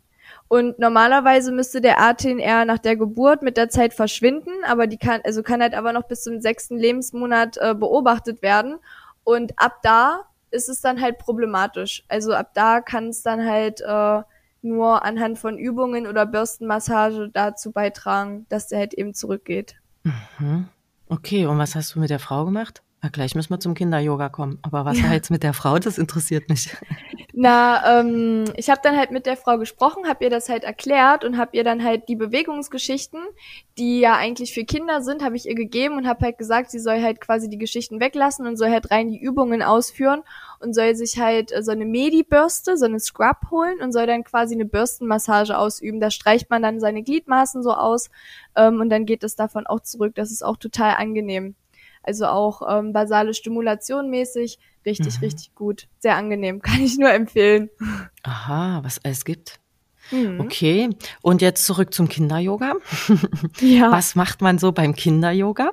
Und 0.52 0.78
normalerweise 0.78 1.50
müsste 1.50 1.80
der 1.80 1.99
ATNR 1.99 2.66
nach 2.66 2.78
der 2.78 2.94
Geburt 2.94 3.40
mit 3.40 3.56
der 3.56 3.71
Zeit 3.71 3.94
verschwinden, 3.94 4.52
aber 4.66 4.87
die 4.87 4.99
kann, 4.99 5.23
also 5.25 5.42
kann 5.42 5.62
halt 5.62 5.73
aber 5.73 5.94
noch 5.94 6.02
bis 6.02 6.25
zum 6.25 6.42
sechsten 6.42 6.76
Lebensmonat 6.76 7.56
äh, 7.56 7.75
beobachtet 7.75 8.42
werden. 8.42 8.76
Und 9.25 9.59
ab 9.59 9.78
da 9.82 10.25
ist 10.50 10.68
es 10.68 10.82
dann 10.82 11.00
halt 11.00 11.16
problematisch. 11.16 12.04
Also 12.09 12.35
ab 12.35 12.50
da 12.52 12.82
kann 12.82 13.09
es 13.09 13.23
dann 13.23 13.47
halt 13.47 13.80
äh, 13.80 14.21
nur 14.61 15.02
anhand 15.02 15.38
von 15.38 15.56
Übungen 15.56 16.06
oder 16.06 16.26
Bürstenmassage 16.26 17.30
dazu 17.32 17.73
beitragen, 17.73 18.44
dass 18.50 18.68
der 18.68 18.80
halt 18.80 18.92
eben 18.92 19.14
zurückgeht. 19.14 19.76
Mhm. 20.38 20.68
Okay, 21.09 21.47
und 21.47 21.56
was 21.56 21.75
hast 21.75 21.94
du 21.94 21.99
mit 21.99 22.11
der 22.11 22.18
Frau 22.18 22.44
gemacht? 22.44 22.82
Na, 23.04 23.09
gleich 23.09 23.35
müssen 23.35 23.50
wir 23.50 23.59
zum 23.59 23.75
Kinder-Yoga 23.75 24.28
kommen. 24.28 24.61
Aber 24.62 24.85
was 24.85 24.99
ja. 24.99 25.06
war 25.06 25.12
jetzt 25.12 25.30
mit 25.30 25.42
der 25.42 25.54
Frau? 25.54 25.76
Das 25.80 25.99
interessiert 25.99 26.49
mich. 26.49 26.71
Na, 27.35 27.99
ähm, 27.99 28.44
ich 28.56 28.71
habe 28.71 28.80
dann 28.85 28.97
halt 28.97 29.11
mit 29.11 29.26
der 29.26 29.37
Frau 29.37 29.59
gesprochen, 29.59 30.06
habe 30.06 30.23
ihr 30.23 30.30
das 30.30 30.49
halt 30.49 30.62
erklärt 30.62 31.25
und 31.25 31.37
habe 31.37 31.56
ihr 31.56 31.64
dann 31.64 31.82
halt 31.82 32.09
die 32.09 32.14
Bewegungsgeschichten, 32.14 33.21
die 33.76 34.00
ja 34.00 34.14
eigentlich 34.14 34.54
für 34.54 34.64
Kinder 34.64 35.02
sind, 35.02 35.25
habe 35.25 35.35
ich 35.35 35.49
ihr 35.49 35.56
gegeben 35.56 35.97
und 35.97 36.06
habe 36.06 36.26
halt 36.26 36.38
gesagt, 36.38 36.71
sie 36.71 36.78
soll 36.78 37.02
halt 37.02 37.21
quasi 37.21 37.49
die 37.49 37.59
Geschichten 37.59 37.99
weglassen 37.99 38.47
und 38.47 38.56
soll 38.56 38.71
halt 38.71 38.92
rein 38.92 39.09
die 39.09 39.21
Übungen 39.21 39.62
ausführen 39.62 40.23
und 40.61 40.73
soll 40.73 40.94
sich 40.94 41.18
halt 41.18 41.50
äh, 41.50 41.62
so 41.64 41.73
eine 41.73 41.87
Medi-Bürste, 41.87 42.76
so 42.76 42.85
eine 42.85 43.00
Scrub 43.00 43.50
holen 43.50 43.80
und 43.80 43.92
soll 43.92 44.06
dann 44.06 44.23
quasi 44.23 44.54
eine 44.54 44.66
Bürstenmassage 44.66 45.59
ausüben. 45.59 45.99
Da 45.99 46.12
streicht 46.12 46.50
man 46.50 46.62
dann 46.62 46.78
seine 46.78 47.02
Gliedmaßen 47.02 47.64
so 47.64 47.73
aus 47.73 48.11
ähm, 48.54 48.80
und 48.80 48.90
dann 48.90 49.06
geht 49.06 49.25
es 49.25 49.35
davon 49.35 49.66
auch 49.66 49.80
zurück. 49.80 50.14
Das 50.14 50.30
ist 50.30 50.44
auch 50.44 50.59
total 50.59 50.94
angenehm. 50.97 51.56
Also 52.02 52.26
auch 52.26 52.62
ähm, 52.68 52.92
basale 52.92 53.35
Stimulation 53.35 54.11
mäßig. 54.11 54.59
Richtig, 54.85 55.18
mhm. 55.18 55.25
richtig 55.25 55.54
gut. 55.54 55.88
Sehr 55.99 56.16
angenehm. 56.16 56.61
Kann 56.62 56.80
ich 56.80 56.99
nur 56.99 57.12
empfehlen. 57.12 57.71
Aha, 58.23 58.80
was 58.82 59.00
es 59.02 59.25
gibt. 59.25 59.61
Mhm. 60.11 60.40
Okay. 60.40 60.90
Und 61.23 61.42
jetzt 61.42 61.64
zurück 61.64 61.94
zum 61.94 62.09
Kinder-Yoga. 62.09 62.75
Ja. 63.61 63.92
Was 63.92 64.14
macht 64.14 64.40
man 64.42 64.59
so 64.59 64.73
beim 64.73 64.94
Kinder-Yoga? 64.94 65.73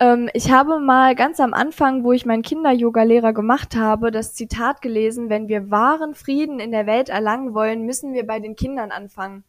Ähm, 0.00 0.28
ich 0.32 0.50
habe 0.50 0.80
mal 0.80 1.14
ganz 1.14 1.40
am 1.40 1.54
Anfang, 1.54 2.04
wo 2.04 2.12
ich 2.12 2.26
meinen 2.26 2.42
Kinder-Yoga-Lehrer 2.42 3.32
gemacht 3.32 3.76
habe, 3.76 4.10
das 4.10 4.34
Zitat 4.34 4.82
gelesen, 4.82 5.28
wenn 5.28 5.48
wir 5.48 5.70
wahren 5.70 6.14
Frieden 6.14 6.58
in 6.58 6.72
der 6.72 6.86
Welt 6.86 7.08
erlangen 7.08 7.54
wollen, 7.54 7.82
müssen 7.82 8.12
wir 8.12 8.26
bei 8.26 8.40
den 8.40 8.56
Kindern 8.56 8.90
anfangen. 8.90 9.44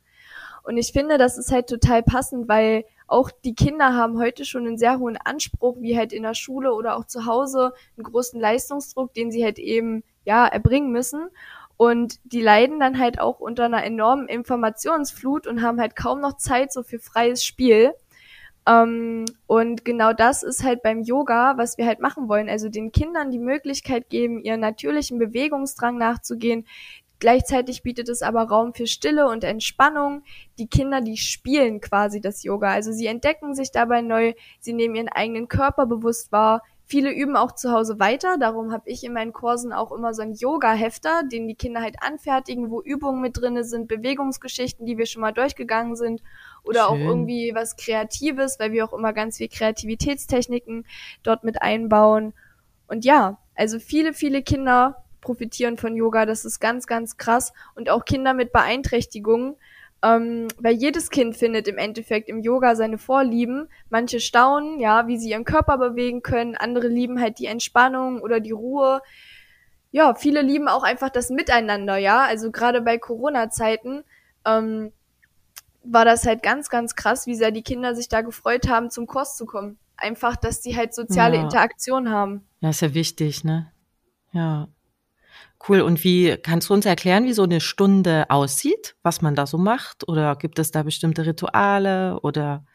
Und 0.63 0.77
ich 0.77 0.91
finde, 0.91 1.17
das 1.17 1.37
ist 1.37 1.51
halt 1.51 1.67
total 1.67 2.03
passend, 2.03 2.47
weil 2.47 2.85
auch 3.07 3.31
die 3.31 3.55
Kinder 3.55 3.93
haben 3.93 4.17
heute 4.17 4.45
schon 4.45 4.65
einen 4.65 4.77
sehr 4.77 4.99
hohen 4.99 5.17
Anspruch, 5.17 5.77
wie 5.79 5.97
halt 5.97 6.13
in 6.13 6.23
der 6.23 6.33
Schule 6.33 6.73
oder 6.73 6.97
auch 6.97 7.05
zu 7.05 7.25
Hause, 7.25 7.73
einen 7.97 8.03
großen 8.03 8.39
Leistungsdruck, 8.39 9.13
den 9.13 9.31
sie 9.31 9.43
halt 9.43 9.59
eben, 9.59 10.03
ja, 10.25 10.47
erbringen 10.47 10.91
müssen. 10.91 11.29
Und 11.77 12.19
die 12.23 12.41
leiden 12.41 12.79
dann 12.79 12.99
halt 12.99 13.19
auch 13.19 13.39
unter 13.39 13.65
einer 13.65 13.83
enormen 13.83 14.27
Informationsflut 14.27 15.45
und 15.45 15.61
haben 15.61 15.79
halt 15.79 15.95
kaum 15.95 16.21
noch 16.21 16.37
Zeit 16.37 16.71
so 16.71 16.83
für 16.83 16.99
freies 16.99 17.43
Spiel. 17.43 17.93
Ähm, 18.67 19.25
und 19.45 19.85
genau 19.85 20.13
das 20.13 20.41
ist 20.41 20.63
halt 20.63 20.81
beim 20.81 21.01
Yoga, 21.01 21.57
was 21.57 21.77
wir 21.77 21.85
halt 21.85 21.99
machen 21.99 22.27
wollen. 22.29 22.49
Also 22.49 22.69
den 22.69 22.91
Kindern 22.91 23.29
die 23.29 23.39
Möglichkeit 23.39 24.09
geben, 24.09 24.41
ihren 24.41 24.61
natürlichen 24.61 25.19
Bewegungsdrang 25.19 25.97
nachzugehen. 25.97 26.65
Gleichzeitig 27.19 27.83
bietet 27.83 28.09
es 28.09 28.21
aber 28.21 28.43
Raum 28.43 28.73
für 28.73 28.87
Stille 28.87 29.27
und 29.27 29.43
Entspannung. 29.43 30.23
Die 30.57 30.67
Kinder, 30.67 31.01
die 31.01 31.17
spielen 31.17 31.81
quasi 31.81 32.21
das 32.21 32.43
Yoga. 32.43 32.71
Also 32.71 32.91
sie 32.91 33.07
entdecken 33.07 33.55
sich 33.55 33.71
dabei 33.71 34.01
neu, 34.01 34.33
sie 34.59 34.73
nehmen 34.73 34.95
ihren 34.95 35.09
eigenen 35.09 35.47
Körper 35.47 35.85
bewusst 35.85 36.31
wahr, 36.31 36.61
Viele 36.87 37.11
üben 37.11 37.35
auch 37.35 37.53
zu 37.53 37.71
Hause 37.71 37.99
weiter. 37.99 38.37
Darum 38.37 38.71
habe 38.71 38.87
ich 38.87 39.03
in 39.03 39.13
meinen 39.13 39.33
Kursen 39.33 39.73
auch 39.73 39.91
immer 39.91 40.13
so 40.13 40.21
einen 40.21 40.35
Yoga-Hefter, 40.35 41.23
den 41.23 41.47
die 41.47 41.55
Kinder 41.55 41.81
halt 41.81 41.95
anfertigen, 41.99 42.69
wo 42.69 42.79
Übungen 42.79 43.21
mit 43.21 43.41
drinne 43.41 43.63
sind, 43.63 43.87
Bewegungsgeschichten, 43.87 44.85
die 44.85 44.99
wir 44.99 45.07
schon 45.07 45.23
mal 45.23 45.33
durchgegangen 45.33 45.95
sind 45.95 46.21
oder 46.63 46.81
Schön. 46.81 46.89
auch 46.89 46.97
irgendwie 46.97 47.53
was 47.55 47.75
Kreatives, 47.75 48.59
weil 48.59 48.71
wir 48.71 48.85
auch 48.85 48.93
immer 48.93 49.13
ganz 49.13 49.37
viel 49.37 49.47
Kreativitätstechniken 49.47 50.85
dort 51.23 51.43
mit 51.43 51.59
einbauen. 51.59 52.33
Und 52.87 53.03
ja, 53.03 53.39
also 53.55 53.79
viele, 53.79 54.13
viele 54.13 54.43
Kinder 54.43 55.04
profitieren 55.25 55.77
von 55.77 55.97
Yoga. 55.97 56.25
Das 56.25 56.45
ist 56.45 56.59
ganz, 56.59 56.87
ganz 56.87 57.17
krass. 57.17 57.51
Und 57.75 57.89
auch 57.89 58.05
Kinder 58.05 58.33
mit 58.33 58.53
Beeinträchtigungen 58.53 59.55
ähm, 60.05 60.47
weil 60.59 60.75
jedes 60.75 61.09
Kind 61.09 61.35
findet 61.35 61.67
im 61.67 61.79
Endeffekt 61.79 62.29
im 62.29 62.41
Yoga 62.41 62.75
seine 62.75 62.99
Vorlieben. 62.99 63.69
Manche 63.89 64.19
staunen, 64.19 64.79
ja, 64.79 65.07
wie 65.07 65.17
sie 65.17 65.31
ihren 65.31 65.45
Körper 65.45 65.79
bewegen 65.79 66.21
können. 66.21 66.55
Andere 66.55 66.87
lieben 66.87 67.19
halt 67.19 67.39
die 67.39 67.47
Entspannung 67.47 68.21
oder 68.21 68.39
die 68.39 68.51
Ruhe. 68.51 69.01
Ja, 69.91 70.13
viele 70.13 70.43
lieben 70.43 70.67
auch 70.67 70.83
einfach 70.83 71.09
das 71.09 71.31
Miteinander, 71.31 71.97
ja. 71.97 72.23
Also 72.23 72.51
gerade 72.51 72.81
bei 72.81 72.99
Corona-Zeiten 72.99 74.03
ähm, 74.45 74.91
war 75.83 76.05
das 76.05 76.27
halt 76.27 76.43
ganz, 76.43 76.69
ganz 76.69 76.95
krass, 76.95 77.25
wie 77.25 77.35
sehr 77.35 77.51
die 77.51 77.63
Kinder 77.63 77.95
sich 77.95 78.07
da 78.07 78.21
gefreut 78.21 78.67
haben, 78.67 78.91
zum 78.91 79.07
Kurs 79.07 79.35
zu 79.35 79.47
kommen. 79.47 79.79
Einfach, 79.97 80.35
dass 80.35 80.61
die 80.61 80.75
halt 80.75 80.93
soziale 80.93 81.37
ja. 81.37 81.43
Interaktion 81.43 82.11
haben. 82.11 82.45
Ja, 82.59 82.69
ist 82.69 82.81
ja 82.81 82.93
wichtig, 82.93 83.43
ne? 83.43 83.71
Ja. 84.33 84.67
Cool. 85.67 85.81
Und 85.81 86.03
wie 86.03 86.37
kannst 86.37 86.69
du 86.69 86.73
uns 86.73 86.85
erklären, 86.85 87.25
wie 87.25 87.33
so 87.33 87.43
eine 87.43 87.61
Stunde 87.61 88.29
aussieht, 88.29 88.95
was 89.03 89.21
man 89.21 89.35
da 89.35 89.47
so 89.47 89.57
macht? 89.57 90.07
Oder 90.07 90.35
gibt 90.35 90.59
es 90.59 90.71
da 90.71 90.83
bestimmte 90.83 91.25
Rituale 91.25 92.19
oder 92.21 92.65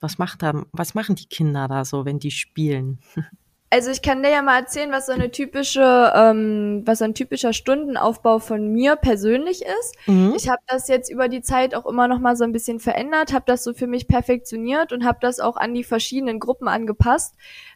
was 0.00 0.18
macht 0.18 0.42
da, 0.42 0.64
was 0.72 0.94
machen 0.94 1.14
die 1.16 1.28
Kinder 1.28 1.68
da 1.68 1.84
so, 1.84 2.04
wenn 2.04 2.18
die 2.18 2.30
spielen? 2.30 3.00
Also 3.68 3.90
ich 3.90 4.00
kann 4.00 4.22
dir 4.22 4.30
ja 4.30 4.42
mal 4.42 4.60
erzählen, 4.60 4.92
was 4.92 5.06
so 5.06 5.12
eine 5.12 5.32
typische, 5.32 6.12
ähm, 6.14 6.82
was 6.84 6.98
so 6.98 7.04
ein 7.04 7.14
typischer 7.14 7.52
Stundenaufbau 7.52 8.38
von 8.38 8.72
mir 8.72 8.94
persönlich 8.94 9.62
ist. 9.62 9.96
Mhm. 10.06 10.34
Ich 10.36 10.48
habe 10.48 10.62
das 10.68 10.86
jetzt 10.86 11.10
über 11.10 11.28
die 11.28 11.42
Zeit 11.42 11.74
auch 11.74 11.84
immer 11.84 12.06
noch 12.06 12.20
mal 12.20 12.36
so 12.36 12.44
ein 12.44 12.52
bisschen 12.52 12.78
verändert, 12.78 13.32
habe 13.32 13.44
das 13.46 13.64
so 13.64 13.74
für 13.74 13.88
mich 13.88 14.06
perfektioniert 14.06 14.92
und 14.92 15.04
habe 15.04 15.18
das 15.20 15.40
auch 15.40 15.56
an 15.56 15.74
die 15.74 15.82
verschiedenen 15.82 16.38
Gruppen 16.38 16.68
angepasst. 16.68 17.34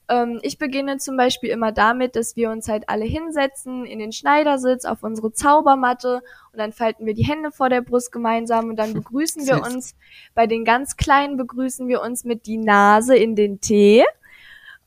Ähm, 0.09 0.38
ich 0.42 0.59
beginne 0.59 0.99
zum 0.99 1.16
Beispiel 1.16 1.50
immer 1.50 1.73
damit, 1.73 2.14
dass 2.14 2.37
wir 2.37 2.50
uns 2.50 2.68
halt 2.68 2.88
alle 2.88 3.04
hinsetzen 3.04 3.85
in 3.85 3.99
den 3.99 4.12
Schneidersitz 4.12 4.85
auf 4.85 5.02
unsere 5.02 5.32
Zaubermatte 5.32 6.23
und 6.52 6.59
dann 6.59 6.73
falten 6.73 7.04
wir 7.04 7.14
die 7.14 7.26
Hände 7.26 7.50
vor 7.50 7.68
der 7.68 7.80
Brust 7.80 8.12
gemeinsam 8.12 8.68
und 8.68 8.76
dann 8.76 8.94
begrüßen 8.94 9.44
wir 9.49 9.62
uns. 9.62 9.97
Bei 10.37 10.47
den 10.47 10.64
ganz 10.64 10.97
Kleinen 10.97 11.37
begrüßen 11.37 11.88
wir 11.88 12.00
uns 12.00 12.25
mit 12.25 12.47
die 12.47 12.59
Nase 12.59 13.16
in 13.16 13.35
den 13.35 13.61
Tee. 13.61 14.04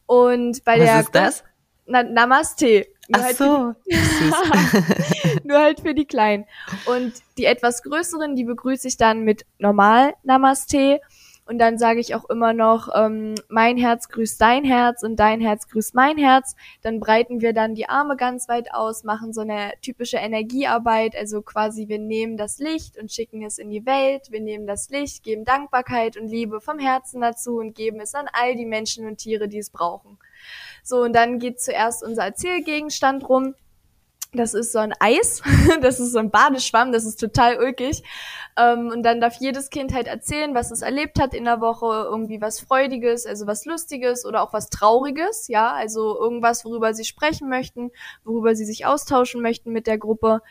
Und 0.05 0.63
bei 0.63 0.79
Was 0.79 0.85
der 0.85 0.99
ist 0.99 1.15
das? 1.15 1.43
Na, 1.85 2.03
Namaste. 2.03 2.87
Nur 3.09 3.19
Ach 3.19 3.25
halt 3.25 3.37
so. 3.37 3.45
nur 5.43 5.59
halt 5.59 5.81
für 5.81 5.93
die 5.93 6.05
Kleinen. 6.05 6.45
Und 6.85 7.13
die 7.37 7.45
etwas 7.45 7.83
größeren, 7.83 8.35
die 8.35 8.45
begrüße 8.45 8.87
ich 8.87 8.97
dann 8.97 9.23
mit 9.23 9.45
normal 9.57 10.13
Namaste. 10.23 11.01
Und 11.45 11.59
dann 11.59 11.77
sage 11.77 11.99
ich 11.99 12.15
auch 12.15 12.29
immer 12.29 12.53
noch, 12.53 12.87
ähm, 12.95 13.35
mein 13.49 13.77
Herz 13.77 14.07
grüßt 14.07 14.39
dein 14.39 14.63
Herz 14.63 15.03
und 15.03 15.17
dein 15.17 15.41
Herz 15.41 15.67
grüßt 15.67 15.93
mein 15.93 16.17
Herz. 16.17 16.55
Dann 16.81 17.01
breiten 17.01 17.41
wir 17.41 17.51
dann 17.51 17.75
die 17.75 17.89
Arme 17.89 18.15
ganz 18.15 18.47
weit 18.47 18.73
aus, 18.73 19.03
machen 19.03 19.33
so 19.33 19.41
eine 19.41 19.73
typische 19.81 20.17
Energiearbeit. 20.17 21.15
Also 21.17 21.41
quasi 21.41 21.89
wir 21.89 21.99
nehmen 21.99 22.37
das 22.37 22.59
Licht 22.59 22.97
und 22.97 23.11
schicken 23.11 23.43
es 23.43 23.57
in 23.57 23.69
die 23.69 23.85
Welt. 23.85 24.31
Wir 24.31 24.39
nehmen 24.39 24.67
das 24.67 24.89
Licht, 24.89 25.23
geben 25.23 25.43
Dankbarkeit 25.43 26.15
und 26.15 26.27
Liebe 26.27 26.61
vom 26.61 26.79
Herzen 26.79 27.19
dazu 27.19 27.57
und 27.57 27.75
geben 27.75 27.99
es 27.99 28.15
an 28.15 28.27
all 28.31 28.55
die 28.55 28.65
Menschen 28.65 29.05
und 29.05 29.17
Tiere, 29.17 29.49
die 29.49 29.59
es 29.59 29.69
brauchen. 29.69 30.17
So, 30.81 31.01
und 31.01 31.13
dann 31.13 31.39
geht 31.39 31.61
zuerst 31.61 32.03
unser 32.03 32.23
Erzählgegenstand 32.23 33.27
rum. 33.27 33.55
Das 34.33 34.53
ist 34.55 34.71
so 34.71 34.79
ein 34.79 34.93
Eis, 34.99 35.41
das 35.81 35.99
ist 35.99 36.11
so 36.11 36.19
ein 36.19 36.31
Badeschwamm, 36.31 36.91
das 36.91 37.05
ist 37.05 37.19
total 37.19 37.59
ulkig. 37.59 38.03
Ähm, 38.57 38.87
und 38.87 39.03
dann 39.03 39.21
darf 39.21 39.35
jedes 39.39 39.69
Kind 39.69 39.93
halt 39.93 40.07
erzählen, 40.07 40.55
was 40.55 40.71
es 40.71 40.81
erlebt 40.81 41.19
hat 41.19 41.33
in 41.33 41.45
der 41.45 41.61
Woche, 41.61 42.07
irgendwie 42.09 42.41
was 42.41 42.59
Freudiges, 42.59 43.25
also 43.25 43.45
was 43.45 43.65
Lustiges 43.65 44.25
oder 44.25 44.41
auch 44.41 44.53
was 44.53 44.69
Trauriges, 44.69 45.47
ja, 45.47 45.71
also 45.71 46.19
irgendwas, 46.19 46.65
worüber 46.65 46.93
sie 46.93 47.05
sprechen 47.05 47.47
möchten, 47.47 47.91
worüber 48.23 48.55
sie 48.55 48.65
sich 48.65 48.85
austauschen 48.85 49.41
möchten 49.41 49.71
mit 49.71 49.85
der 49.85 49.97
Gruppe. 49.99 50.41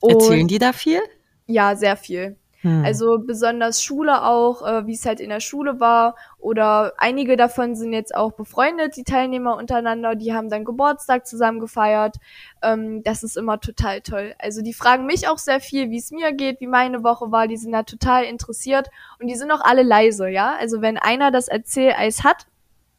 Und 0.00 0.12
Erzählen 0.12 0.48
die 0.48 0.58
da 0.58 0.72
viel? 0.72 1.00
Ja, 1.46 1.76
sehr 1.76 1.96
viel. 1.96 2.36
Hm. 2.62 2.84
Also 2.84 3.18
besonders 3.18 3.82
Schule 3.82 4.22
auch, 4.22 4.66
äh, 4.66 4.86
wie 4.86 4.92
es 4.92 5.06
halt 5.06 5.20
in 5.20 5.30
der 5.30 5.40
Schule 5.40 5.80
war. 5.80 6.14
Oder 6.38 6.92
einige 6.98 7.36
davon 7.36 7.74
sind 7.74 7.92
jetzt 7.92 8.14
auch 8.14 8.32
befreundet, 8.32 8.96
die 8.96 9.04
Teilnehmer 9.04 9.56
untereinander, 9.56 10.14
die 10.14 10.34
haben 10.34 10.50
dann 10.50 10.64
Geburtstag 10.64 11.26
zusammen 11.26 11.60
gefeiert. 11.60 12.16
Ähm, 12.62 13.02
das 13.02 13.22
ist 13.22 13.36
immer 13.36 13.60
total 13.60 14.02
toll. 14.02 14.34
Also 14.38 14.62
die 14.62 14.74
fragen 14.74 15.06
mich 15.06 15.26
auch 15.28 15.38
sehr 15.38 15.60
viel, 15.60 15.90
wie 15.90 15.98
es 15.98 16.10
mir 16.10 16.32
geht, 16.32 16.60
wie 16.60 16.66
meine 16.66 17.02
Woche 17.02 17.32
war. 17.32 17.48
Die 17.48 17.56
sind 17.56 17.72
da 17.72 17.82
total 17.82 18.24
interessiert 18.24 18.90
und 19.18 19.28
die 19.28 19.36
sind 19.36 19.50
auch 19.50 19.62
alle 19.62 19.82
leise, 19.82 20.28
ja. 20.28 20.54
Also 20.58 20.82
wenn 20.82 20.98
einer 20.98 21.30
das 21.30 21.48
Erzähleis 21.48 22.24
hat, 22.24 22.46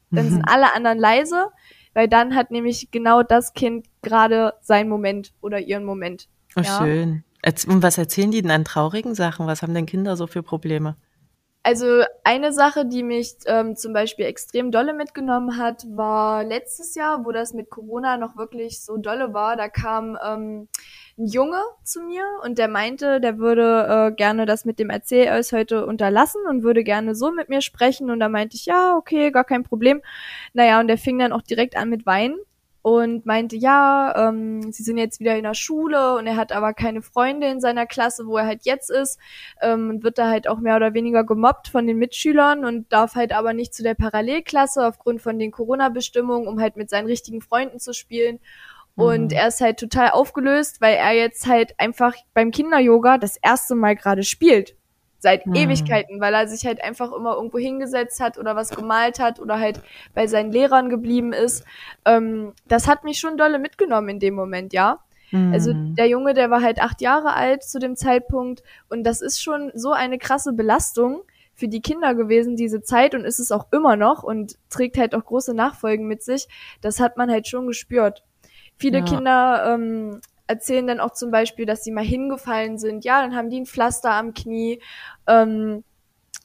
dann 0.10 0.26
mhm. 0.26 0.30
sind 0.32 0.46
alle 0.46 0.74
anderen 0.76 0.98
leise, 0.98 1.48
weil 1.94 2.08
dann 2.08 2.36
hat 2.36 2.50
nämlich 2.50 2.90
genau 2.90 3.22
das 3.22 3.54
Kind 3.54 3.86
gerade 4.02 4.56
seinen 4.62 4.90
Moment 4.90 5.34
oder 5.42 5.60
ihren 5.60 5.86
Moment. 5.86 6.28
Oh, 6.56 6.62
ja? 6.62 6.80
schön. 6.80 7.24
Und 7.46 7.82
was 7.82 7.98
erzählen 7.98 8.32
die 8.32 8.42
denn 8.42 8.52
an 8.52 8.66
traurigen 8.66 9.16
Sachen? 9.16 9.48
Was 9.48 9.62
haben 9.62 9.74
denn 9.74 9.86
Kinder 9.86 10.16
so 10.16 10.28
für 10.28 10.44
Probleme? 10.44 10.96
Also 11.64 12.04
eine 12.24 12.54
Sache, 12.54 12.88
die 12.88 13.04
mich 13.04 13.36
ähm, 13.46 13.76
zum 13.76 13.94
Beispiel 13.94 14.26
extrem 14.26 14.72
dolle 14.72 14.96
mitgenommen 14.96 15.58
hat, 15.58 15.86
war 15.90 16.44
letztes 16.44 16.96
Jahr, 16.96 17.24
wo 17.24 17.32
das 17.32 17.54
mit 17.54 17.70
Corona 17.70 18.18
noch 18.18 18.36
wirklich 18.36 18.82
so 18.82 18.98
dolle 18.98 19.36
war. 19.36 19.58
Da 19.58 19.70
kam 19.70 20.18
ähm, 20.26 20.70
ein 21.20 21.28
Junge 21.28 21.62
zu 21.84 22.02
mir 22.02 22.24
und 22.44 22.58
der 22.58 22.68
meinte, 22.68 23.22
der 23.22 23.38
würde 23.38 24.10
äh, 24.10 24.16
gerne 24.16 24.48
das 24.48 24.66
mit 24.66 24.80
dem 24.80 24.90
Erzähleis 24.90 25.52
heute 25.52 25.86
unterlassen 25.86 26.42
und 26.50 26.64
würde 26.64 26.84
gerne 26.84 27.14
so 27.14 27.32
mit 27.32 27.48
mir 27.48 27.62
sprechen. 27.62 28.10
Und 28.10 28.20
da 28.20 28.28
meinte 28.28 28.56
ich, 28.56 28.66
ja, 28.66 28.96
okay, 28.98 29.30
gar 29.30 29.44
kein 29.44 29.62
Problem. 29.62 30.02
Naja, 30.54 30.80
und 30.80 30.88
der 30.88 30.98
fing 30.98 31.20
dann 31.20 31.32
auch 31.32 31.44
direkt 31.44 31.78
an 31.78 31.90
mit 31.90 32.08
Weinen 32.08 32.40
und 32.82 33.26
meinte, 33.26 33.56
ja, 33.56 34.30
ähm, 34.30 34.72
sie 34.72 34.84
sind 34.84 34.98
jetzt 34.98 35.20
wieder 35.20 35.36
in 35.38 35.44
der 35.44 35.54
Schule 35.54 36.16
und 36.16 36.26
er 36.26 36.36
hat 36.36 36.52
aber 36.52 36.74
keine 36.74 37.02
Freunde 37.02 37.48
in 37.48 37.60
seiner 37.60 37.86
Klasse, 37.86 38.26
wo 38.26 38.38
er 38.38 38.46
halt 38.46 38.66
jetzt 38.66 38.90
ist 38.90 39.20
ähm, 39.62 39.90
und 39.90 40.04
wird 40.04 40.18
da 40.18 40.30
halt 40.30 40.48
auch 40.48 40.60
mehr 40.60 40.76
oder 40.76 40.94
weniger 40.94 41.24
gemobbt 41.24 41.68
von 41.68 41.86
den 41.86 41.98
Mitschülern 41.98 42.66
und 42.66 42.92
darf 42.92 43.16
halt 43.16 43.34
aber 43.34 43.54
nicht 43.54 43.74
zu 43.74 43.84
der 43.84 43.94
Parallelklasse 43.94 44.86
aufgrund 44.86 45.22
von 45.22 45.38
den 45.38 45.52
Corona-Bestimmungen, 45.52 46.48
um 46.48 46.60
halt 46.60 46.76
mit 46.76 46.90
seinen 46.90 47.06
richtigen 47.06 47.42
Freunden 47.42 47.80
zu 47.80 47.94
spielen. 47.94 48.40
Und 48.96 49.32
mhm. 49.32 49.38
er 49.38 49.48
ist 49.48 49.62
halt 49.62 49.80
total 49.80 50.12
aufgelöst, 50.12 50.82
weil 50.82 50.96
er 50.96 51.14
jetzt 51.14 51.48
halt 51.48 51.80
einfach 51.80 52.14
beim 52.34 52.52
Kinder-Yoga 52.52 53.18
das 53.18 53.38
erste 53.38 53.76
Mal 53.76 53.96
gerade 53.96 54.24
spielt 54.24 54.76
seit 55.22 55.46
hm. 55.46 55.54
Ewigkeiten, 55.54 56.20
weil 56.20 56.34
er 56.34 56.48
sich 56.48 56.66
halt 56.66 56.84
einfach 56.84 57.14
immer 57.14 57.36
irgendwo 57.36 57.60
hingesetzt 57.60 58.20
hat 58.20 58.38
oder 58.38 58.56
was 58.56 58.72
gemalt 58.72 59.20
hat 59.20 59.40
oder 59.40 59.60
halt 59.60 59.80
bei 60.14 60.28
seinen 60.28 60.52
Lehrern 60.52 60.90
geblieben 60.90 61.32
ist. 61.32 61.64
Ähm, 62.06 62.54
das 62.68 62.88
hat 62.88 63.04
mich 63.04 63.20
schon 63.20 63.38
dolle 63.38 63.60
mitgenommen 63.60 64.10
in 64.10 64.20
dem 64.20 64.34
Moment, 64.34 64.74
ja. 64.74 65.00
Hm. 65.30 65.54
Also 65.54 65.74
der 65.74 66.08
Junge, 66.08 66.34
der 66.34 66.50
war 66.50 66.62
halt 66.62 66.82
acht 66.82 67.02
Jahre 67.02 67.34
alt 67.34 67.64
zu 67.64 67.80
dem 67.80 67.96
Zeitpunkt 67.96 68.64
und 68.90 69.04
das 69.04 69.22
ist 69.22 69.42
schon 69.42 69.72
so 69.76 69.92
eine 69.92 70.18
krasse 70.18 70.54
Belastung 70.54 71.22
für 71.54 71.68
die 71.68 71.82
Kinder 71.82 72.16
gewesen, 72.16 72.56
diese 72.56 72.82
Zeit 72.82 73.14
und 73.14 73.24
ist 73.24 73.40
es 73.40 73.52
auch 73.52 73.68
immer 73.72 73.96
noch 73.96 74.24
und 74.24 74.58
trägt 74.72 74.98
halt 74.98 75.14
auch 75.14 75.24
große 75.24 75.54
Nachfolgen 75.54 76.08
mit 76.08 76.24
sich. 76.24 76.48
Das 76.82 77.00
hat 77.00 77.18
man 77.18 77.30
halt 77.30 77.48
schon 77.48 77.68
gespürt. 77.68 78.24
Viele 78.78 79.00
ja. 79.00 79.06
Kinder 79.06 79.74
ähm, 79.76 80.22
erzählen 80.52 80.86
dann 80.86 81.00
auch 81.00 81.14
zum 81.14 81.32
Beispiel, 81.32 81.66
dass 81.66 81.84
sie 81.84 81.92
mal 81.92 82.04
hingefallen 82.04 82.78
sind. 82.78 83.06
Ja, 83.06 83.22
dann 83.22 83.36
haben 83.36 83.50
die 83.50 83.62
ein 83.62 83.66
Pflaster 83.66 84.12
am 84.12 84.34
Knie. 84.34 84.82
Ähm, 85.28 85.84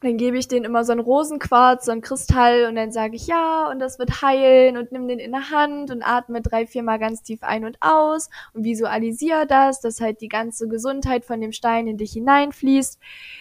dann 0.02 0.18
gebe 0.18 0.36
ich 0.36 0.46
denen 0.46 0.66
immer 0.66 0.84
so 0.84 0.92
einen 0.92 1.00
Rosenquarz, 1.00 1.86
so 1.86 1.92
einen 1.92 2.02
Kristall 2.02 2.66
und 2.68 2.76
dann 2.76 2.92
sage 2.92 3.16
ich 3.16 3.26
ja 3.26 3.70
und 3.70 3.78
das 3.78 3.98
wird 3.98 4.20
heilen 4.20 4.76
und 4.76 4.92
nimm 4.92 5.08
den 5.08 5.18
in 5.18 5.32
der 5.32 5.50
Hand 5.50 5.90
und 5.90 6.02
atme 6.02 6.42
drei, 6.42 6.66
vier 6.66 6.82
Mal 6.82 6.98
ganz 6.98 7.22
tief 7.22 7.42
ein 7.42 7.64
und 7.64 7.78
aus 7.80 8.28
und 8.52 8.64
visualisiere 8.64 9.46
das, 9.46 9.80
dass 9.80 10.02
halt 10.02 10.20
die 10.20 10.28
ganze 10.28 10.68
Gesundheit 10.68 11.24
von 11.24 11.40
dem 11.40 11.52
Stein 11.52 11.86
in 11.86 11.96
dich 11.96 12.12
hineinfließt. 12.12 12.98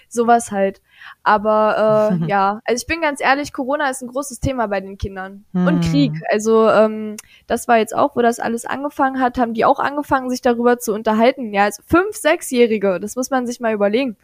Sowas 0.08 0.52
halt. 0.52 0.82
Aber 1.24 2.20
äh, 2.22 2.26
ja, 2.30 2.62
also 2.64 2.82
ich 2.82 2.88
bin 2.88 3.02
ganz 3.02 3.20
ehrlich, 3.20 3.52
Corona 3.52 3.90
ist 3.90 4.02
ein 4.02 4.08
großes 4.08 4.40
Thema 4.40 4.68
bei 4.68 4.80
den 4.80 4.98
Kindern. 4.98 5.44
Hm. 5.52 5.68
Und 5.68 5.82
Krieg. 5.82 6.14
Also 6.32 6.70
ähm, 6.70 7.18
das 7.48 7.68
war 7.68 7.80
jetzt 7.80 7.94
auch, 7.94 8.16
wo 8.16 8.22
das 8.22 8.40
alles 8.40 8.66
angefangen 8.66 9.20
hat, 9.20 9.38
haben 9.38 9.54
die 9.54 9.66
auch 9.66 9.80
angefangen, 9.80 10.30
sich 10.30 10.42
darüber 10.42 10.80
zu 10.80 10.94
unterhalten. 10.94 11.54
Ja, 11.54 11.66
also 11.66 11.84
fünf, 11.86 12.16
sechsjährige, 12.16 13.02
das 13.02 13.18
muss 13.18 13.30
man 13.30 13.46
sich 13.46 13.60
mal 13.60 13.74
überlegen. 13.74 14.16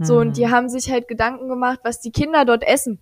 So, 0.00 0.18
und 0.18 0.36
die 0.36 0.46
Hm. 0.46 0.52
haben 0.52 0.68
sich 0.68 0.90
halt 0.90 1.06
Gedanken 1.08 1.48
gemacht, 1.48 1.80
was 1.84 2.00
die 2.00 2.10
Kinder 2.10 2.44
dort 2.44 2.64
essen. 2.66 2.98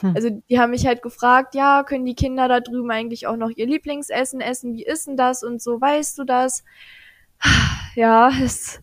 Hm. 0.00 0.12
Also 0.14 0.30
die 0.48 0.60
haben 0.60 0.70
mich 0.70 0.86
halt 0.86 1.02
gefragt, 1.02 1.54
ja, 1.54 1.82
können 1.82 2.04
die 2.04 2.14
Kinder 2.14 2.46
da 2.46 2.60
drüben 2.60 2.90
eigentlich 2.90 3.26
auch 3.26 3.36
noch 3.36 3.50
ihr 3.50 3.66
Lieblingsessen 3.66 4.40
essen? 4.40 4.74
Wie 4.74 4.84
ist 4.84 5.06
denn 5.06 5.16
das 5.16 5.42
und 5.42 5.60
so, 5.62 5.80
weißt 5.80 6.18
du 6.18 6.24
das? 6.24 6.64
Ja, 7.94 8.30
es 8.44 8.80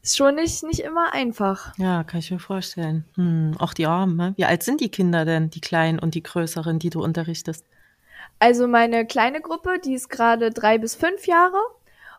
ist 0.00 0.16
schon 0.16 0.36
nicht, 0.36 0.62
nicht 0.62 0.80
immer 0.80 1.12
einfach. 1.12 1.76
Ja, 1.76 2.02
kann 2.02 2.20
ich 2.20 2.30
mir 2.30 2.38
vorstellen. 2.38 3.04
Hm. 3.16 3.56
Auch 3.58 3.74
die 3.74 3.86
Armen, 3.86 4.16
ne? 4.16 4.32
Wie 4.36 4.46
alt 4.46 4.62
sind 4.62 4.80
die 4.80 4.88
Kinder 4.88 5.26
denn, 5.26 5.50
die 5.50 5.60
kleinen 5.60 5.98
und 5.98 6.14
die 6.14 6.22
größeren, 6.22 6.78
die 6.78 6.88
du 6.88 7.02
unterrichtest? 7.02 7.66
Also 8.38 8.66
meine 8.66 9.06
kleine 9.06 9.42
Gruppe, 9.42 9.78
die 9.84 9.92
ist 9.94 10.08
gerade 10.08 10.50
drei 10.50 10.78
bis 10.78 10.94
fünf 10.94 11.26
Jahre 11.26 11.58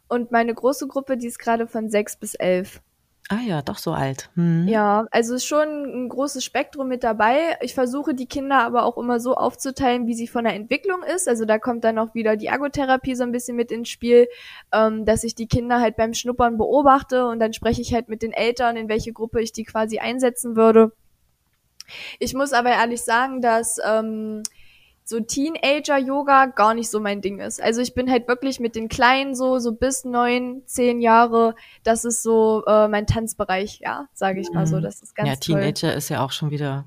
und 0.07 0.31
meine 0.31 0.53
große 0.53 0.87
Gruppe, 0.87 1.17
die 1.17 1.27
ist 1.27 1.39
gerade 1.39 1.65
von 1.67 1.89
sechs 1.89 2.15
bis 2.15 2.35
elf. 2.35 2.81
Ah 3.27 3.41
ja, 3.43 3.63
doch 3.63 3.79
so 3.79 3.91
alt. 3.91 4.29
Hm. 4.35 4.67
Ja, 4.67 5.07
also 5.09 5.33
ist 5.33 5.45
schon 5.45 5.67
ein 5.67 6.09
großes 6.09 6.43
Spektrum 6.43 6.87
mit 6.87 7.03
dabei. 7.03 7.57
Ich 7.61 7.73
versuche 7.73 8.13
die 8.13 8.27
Kinder 8.27 8.59
aber 8.59 8.83
auch 8.83 8.99
immer 8.99 9.19
so 9.19 9.33
aufzuteilen, 9.33 10.05
wie 10.05 10.13
sie 10.13 10.27
von 10.27 10.43
der 10.43 10.53
Entwicklung 10.53 11.01
ist. 11.01 11.27
Also 11.27 11.45
da 11.45 11.57
kommt 11.57 11.83
dann 11.83 11.97
auch 11.97 12.13
wieder 12.13 12.35
die 12.35 12.45
Ergotherapie 12.45 13.15
so 13.15 13.23
ein 13.23 13.31
bisschen 13.31 13.55
mit 13.55 13.71
ins 13.71 13.89
Spiel, 13.89 14.27
ähm, 14.71 15.05
dass 15.05 15.23
ich 15.23 15.33
die 15.33 15.47
Kinder 15.47 15.79
halt 15.79 15.95
beim 15.95 16.13
Schnuppern 16.13 16.57
beobachte 16.57 17.25
und 17.25 17.39
dann 17.39 17.53
spreche 17.53 17.81
ich 17.81 17.95
halt 17.95 18.09
mit 18.09 18.21
den 18.21 18.31
Eltern, 18.31 18.77
in 18.77 18.89
welche 18.89 19.11
Gruppe 19.11 19.41
ich 19.41 19.51
die 19.51 19.63
quasi 19.63 19.97
einsetzen 19.97 20.55
würde. 20.55 20.91
Ich 22.19 22.35
muss 22.35 22.53
aber 22.53 22.71
ehrlich 22.71 23.01
sagen, 23.01 23.41
dass 23.41 23.77
ähm, 23.83 24.43
so 25.07 25.19
Teenager-Yoga 25.19 26.47
gar 26.47 26.73
nicht 26.73 26.89
so 26.89 26.99
mein 26.99 27.21
Ding 27.21 27.39
ist. 27.39 27.61
Also 27.61 27.79
ich 27.79 27.93
bin 27.93 28.09
halt 28.09 28.27
wirklich 28.27 28.59
mit 28.59 28.75
den 28.75 28.89
Kleinen 28.89 29.35
so, 29.35 29.59
so 29.59 29.71
bis 29.71 30.03
neun, 30.03 30.63
zehn 30.65 30.99
Jahre, 30.99 31.55
das 31.83 32.05
ist 32.05 32.23
so 32.23 32.63
äh, 32.65 32.87
mein 32.87 33.05
Tanzbereich, 33.05 33.79
ja, 33.81 34.07
sage 34.13 34.41
ich 34.41 34.49
mal 34.51 34.65
so. 34.65 34.79
Das 34.79 35.01
ist 35.03 35.15
ganz 35.15 35.29
ja, 35.29 35.35
toll. 35.35 35.61
Teenager 35.61 35.93
ist 35.93 36.09
ja 36.09 36.25
auch 36.25 36.31
schon 36.31 36.49
wieder 36.49 36.85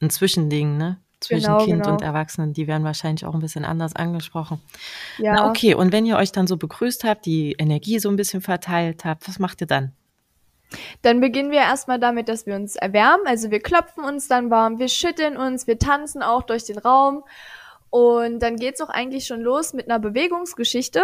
ein 0.00 0.10
Zwischending, 0.10 0.76
ne? 0.76 0.98
Zwischen 1.20 1.46
Genau, 1.46 1.64
Kind 1.64 1.82
genau. 1.82 1.94
und 1.94 2.02
Erwachsenen. 2.02 2.52
Die 2.52 2.66
werden 2.66 2.84
wahrscheinlich 2.84 3.24
auch 3.24 3.34
ein 3.34 3.40
bisschen 3.40 3.64
anders 3.64 3.96
angesprochen. 3.96 4.60
Ja, 5.16 5.32
Na 5.32 5.48
okay, 5.48 5.74
und 5.74 5.90
wenn 5.90 6.06
ihr 6.06 6.16
euch 6.16 6.30
dann 6.30 6.46
so 6.46 6.58
begrüßt 6.58 7.02
habt, 7.04 7.26
die 7.26 7.52
Energie 7.58 7.98
so 7.98 8.10
ein 8.10 8.16
bisschen 8.16 8.40
verteilt 8.42 9.04
habt, 9.04 9.26
was 9.26 9.38
macht 9.38 9.62
ihr 9.62 9.66
dann? 9.66 9.92
Dann 11.02 11.20
beginnen 11.20 11.50
wir 11.50 11.60
erstmal 11.60 11.98
damit, 11.98 12.28
dass 12.28 12.46
wir 12.46 12.54
uns 12.54 12.76
erwärmen. 12.76 13.26
Also 13.26 13.50
wir 13.50 13.60
klopfen 13.60 14.04
uns 14.04 14.28
dann 14.28 14.50
warm, 14.50 14.78
wir 14.78 14.88
schütteln 14.88 15.36
uns, 15.36 15.66
wir 15.66 15.78
tanzen 15.78 16.22
auch 16.22 16.42
durch 16.42 16.64
den 16.64 16.78
Raum. 16.78 17.24
Und 17.90 18.40
dann 18.40 18.56
geht's 18.56 18.82
auch 18.82 18.90
eigentlich 18.90 19.26
schon 19.26 19.40
los 19.40 19.72
mit 19.72 19.88
einer 19.88 19.98
Bewegungsgeschichte, 19.98 21.02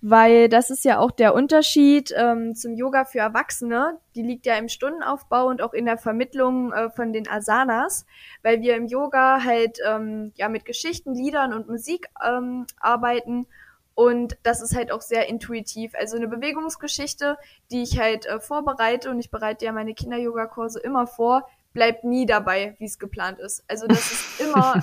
weil 0.00 0.48
das 0.48 0.70
ist 0.70 0.84
ja 0.84 0.98
auch 0.98 1.10
der 1.10 1.34
Unterschied 1.34 2.14
ähm, 2.16 2.54
zum 2.54 2.74
Yoga 2.74 3.04
für 3.04 3.18
Erwachsene. 3.18 3.98
Die 4.14 4.22
liegt 4.22 4.46
ja 4.46 4.56
im 4.56 4.68
Stundenaufbau 4.68 5.48
und 5.48 5.60
auch 5.60 5.74
in 5.74 5.84
der 5.84 5.98
Vermittlung 5.98 6.72
äh, 6.72 6.88
von 6.88 7.12
den 7.12 7.28
Asanas, 7.28 8.06
weil 8.42 8.62
wir 8.62 8.74
im 8.74 8.86
Yoga 8.86 9.44
halt 9.44 9.78
ähm, 9.86 10.32
ja 10.36 10.48
mit 10.48 10.64
Geschichten, 10.64 11.14
Liedern 11.14 11.52
und 11.52 11.68
Musik 11.68 12.08
ähm, 12.26 12.64
arbeiten 12.80 13.46
und 13.94 14.36
das 14.42 14.60
ist 14.60 14.74
halt 14.74 14.90
auch 14.90 15.00
sehr 15.00 15.28
intuitiv. 15.28 15.92
Also 15.94 16.16
eine 16.16 16.28
Bewegungsgeschichte, 16.28 17.38
die 17.70 17.82
ich 17.82 17.98
halt 17.98 18.26
äh, 18.26 18.40
vorbereite 18.40 19.10
und 19.10 19.20
ich 19.20 19.30
bereite 19.30 19.64
ja 19.64 19.72
meine 19.72 19.94
Kinder-Yoga-Kurse 19.94 20.80
immer 20.80 21.06
vor, 21.06 21.48
bleibt 21.74 22.04
nie 22.04 22.24
dabei, 22.24 22.76
wie 22.78 22.86
es 22.86 22.98
geplant 22.98 23.38
ist. 23.40 23.64
Also 23.68 23.86
das 23.86 24.10
ist 24.10 24.40
immer, 24.46 24.80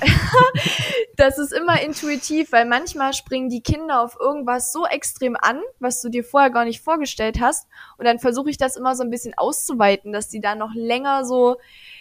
das 1.17 1.37
ist 1.39 1.51
immer 1.51 1.81
intuitiv, 1.81 2.51
weil 2.51 2.65
manchmal 2.65 3.13
springen 3.13 3.49
die 3.49 3.61
Kinder 3.61 4.01
auf 4.01 4.17
irgendwas 4.19 4.71
so 4.71 4.85
extrem 4.85 5.35
an, 5.35 5.61
was 5.79 6.01
du 6.01 6.09
dir 6.09 6.23
vorher 6.23 6.49
gar 6.49 6.65
nicht 6.65 6.81
vorgestellt 6.81 7.39
hast. 7.41 7.67
Und 7.97 8.05
dann 8.05 8.19
versuche 8.19 8.49
ich 8.49 8.57
das 8.57 8.75
immer 8.77 8.95
so 8.95 9.03
ein 9.03 9.09
bisschen 9.09 9.33
auszuweiten, 9.35 10.13
dass 10.13 10.29
die 10.29 10.41
da 10.41 10.55
noch 10.55 10.73
länger 10.73 11.25
so, 11.25 11.57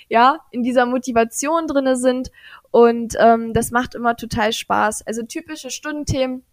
ja, 0.08 0.40
in 0.50 0.62
dieser 0.62 0.86
Motivation 0.86 1.66
drinne 1.66 1.96
sind. 1.96 2.30
Und 2.70 3.16
ähm, 3.18 3.52
das 3.52 3.70
macht 3.70 3.94
immer 3.94 4.16
total 4.16 4.52
Spaß. 4.52 5.06
Also 5.06 5.22
typische 5.22 5.70
Stundenthemen, 5.70 6.44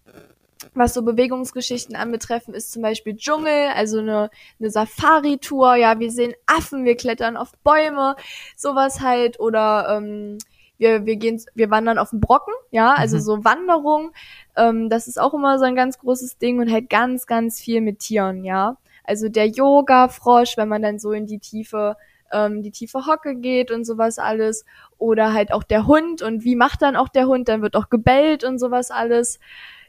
was 0.74 0.94
so 0.94 1.04
Bewegungsgeschichten 1.04 1.96
anbetreffen, 1.96 2.54
ist 2.54 2.72
zum 2.72 2.82
Beispiel 2.82 3.16
Dschungel, 3.16 3.70
also 3.76 4.00
eine, 4.00 4.30
eine 4.60 4.70
Safari-Tour. 4.70 5.76
Ja, 5.76 6.00
wir 6.00 6.12
sehen 6.12 6.34
Affen, 6.46 6.86
wir 6.86 6.96
klettern 6.96 7.38
auf 7.38 7.52
Bäume, 7.64 8.16
sowas 8.56 9.02
halt. 9.02 9.40
Oder 9.40 9.98
ähm, 9.98 10.38
wir, 10.78 11.06
wir 11.06 11.16
gehen, 11.16 11.42
wir 11.56 11.70
wandern 11.70 11.98
auf 11.98 12.12
den 12.12 12.20
Brocken, 12.22 12.54
ja, 12.72 12.94
also 12.94 13.18
Mhm. 13.18 13.22
so 13.22 13.44
Wanderung. 13.46 14.12
Ähm, 14.56 14.90
das 14.90 15.08
ist 15.08 15.20
auch 15.20 15.34
immer 15.34 15.58
so 15.60 15.66
ein 15.66 15.76
ganz 15.76 15.98
großes 16.00 16.38
Ding 16.38 16.60
und 16.60 16.72
halt 16.72 16.90
ganz, 16.90 17.26
ganz 17.28 17.60
viel 17.60 17.82
mit 17.82 18.00
Tieren, 18.00 18.44
ja. 18.44 18.78
Also 19.04 19.30
der 19.30 19.48
Yoga-Frosch, 19.48 20.58
wenn 20.58 20.68
man 20.68 20.82
dann 20.82 21.00
so 21.00 21.12
in 21.14 21.26
die 21.28 21.40
tiefe, 21.40 21.96
ähm, 22.32 22.62
die 22.62 22.72
tiefe 22.72 23.06
Hocke 23.06 23.36
geht 23.36 23.72
und 23.72 23.86
sowas 23.86 24.20
alles. 24.20 24.66
Oder 24.98 25.34
halt 25.34 25.54
auch 25.54 25.64
der 25.64 25.88
Hund 25.88 26.22
und 26.22 26.44
wie 26.44 26.56
macht 26.56 26.82
dann 26.82 26.96
auch 26.98 27.08
der 27.10 27.28
Hund? 27.28 27.48
Dann 27.48 27.62
wird 27.62 27.76
auch 27.76 27.90
gebellt 27.90 28.44
und 28.44 28.60
sowas 28.60 28.92
alles. 28.92 29.40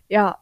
Ja, 0.08 0.38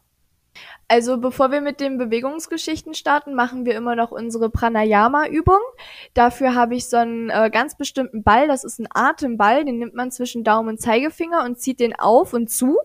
also 0.87 1.17
bevor 1.17 1.51
wir 1.51 1.59
mit 1.59 1.81
den 1.81 1.97
Bewegungsgeschichten 1.97 2.93
starten, 2.93 3.33
machen 3.33 3.65
wir 3.65 3.75
immer 3.75 3.95
noch 3.95 4.11
unsere 4.11 4.49
Pranayama-Übung. 4.49 5.59
Dafür 6.13 6.55
habe 6.55 6.75
ich 6.75 6.87
so 6.87 6.97
einen 6.97 7.29
äh, 7.29 7.49
ganz 7.51 7.75
bestimmten 7.75 8.23
Ball, 8.23 8.47
das 8.47 8.63
ist 8.63 8.79
ein 8.79 8.87
Atemball, 8.93 9.65
den 9.65 9.79
nimmt 9.79 9.95
man 9.95 10.11
zwischen 10.11 10.45
Daumen 10.45 10.69
und 10.69 10.81
Zeigefinger 10.81 11.43
und 11.43 11.59
zieht 11.59 11.81
den 11.81 11.93
auf 11.93 12.33
und 12.33 12.49
zu. 12.49 12.77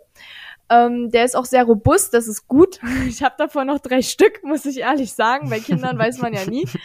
Ähm, 0.69 1.11
der 1.11 1.25
ist 1.25 1.37
auch 1.37 1.45
sehr 1.45 1.65
robust, 1.65 2.13
das 2.15 2.27
ist 2.27 2.49
gut. 2.49 2.81
Ich 3.07 3.23
habe 3.23 3.35
davon 3.39 3.69
noch 3.69 3.79
drei 3.79 4.03
Stück, 4.03 4.43
muss 4.43 4.65
ich 4.65 4.79
ehrlich 4.79 5.13
sagen. 5.13 5.49
Bei 5.49 5.61
Kindern 5.61 5.99
weiß 5.99 6.19
man 6.19 6.33
ja 6.33 6.45
nie. 6.45 6.67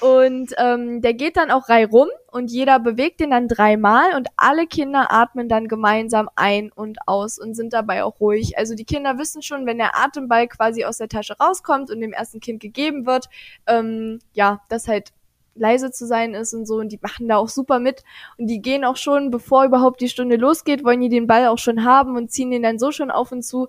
Und 0.00 0.52
ähm, 0.58 1.00
der 1.00 1.14
geht 1.14 1.36
dann 1.36 1.50
auch 1.50 1.68
reihum 1.68 2.08
und 2.30 2.50
jeder 2.50 2.78
bewegt 2.80 3.20
den 3.20 3.30
dann 3.30 3.48
dreimal 3.48 4.16
und 4.16 4.28
alle 4.36 4.66
Kinder 4.66 5.12
atmen 5.12 5.48
dann 5.48 5.68
gemeinsam 5.68 6.28
ein 6.34 6.72
und 6.72 6.98
aus 7.06 7.38
und 7.38 7.54
sind 7.54 7.72
dabei 7.72 8.02
auch 8.04 8.20
ruhig. 8.20 8.58
Also 8.58 8.74
die 8.74 8.84
Kinder 8.84 9.18
wissen 9.18 9.42
schon, 9.42 9.66
wenn 9.66 9.78
der 9.78 9.96
Atemball 9.96 10.48
quasi 10.48 10.84
aus 10.84 10.98
der 10.98 11.08
Tasche 11.08 11.36
rauskommt 11.38 11.90
und 11.90 12.00
dem 12.00 12.12
ersten 12.12 12.40
Kind 12.40 12.60
gegeben 12.60 13.06
wird, 13.06 13.28
ähm, 13.66 14.18
ja, 14.32 14.60
dass 14.68 14.88
halt 14.88 15.12
leise 15.54 15.90
zu 15.90 16.06
sein 16.06 16.34
ist 16.34 16.54
und 16.54 16.66
so 16.66 16.76
und 16.76 16.90
die 16.90 16.98
machen 17.02 17.28
da 17.28 17.36
auch 17.36 17.48
super 17.48 17.78
mit 17.78 18.02
und 18.38 18.46
die 18.46 18.62
gehen 18.62 18.84
auch 18.84 18.96
schon, 18.96 19.30
bevor 19.30 19.64
überhaupt 19.64 20.00
die 20.00 20.08
Stunde 20.08 20.36
losgeht, 20.36 20.84
wollen 20.84 21.00
die 21.00 21.08
den 21.08 21.26
Ball 21.26 21.46
auch 21.46 21.58
schon 21.58 21.84
haben 21.84 22.16
und 22.16 22.30
ziehen 22.30 22.50
den 22.50 22.62
dann 22.62 22.78
so 22.78 22.90
schon 22.90 23.10
auf 23.10 23.32
und 23.32 23.42
zu. 23.42 23.68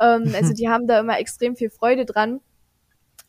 Ähm, 0.00 0.32
also 0.34 0.52
die 0.52 0.68
haben 0.68 0.86
da 0.86 0.98
immer 1.00 1.18
extrem 1.18 1.56
viel 1.56 1.70
Freude 1.70 2.04
dran. 2.04 2.40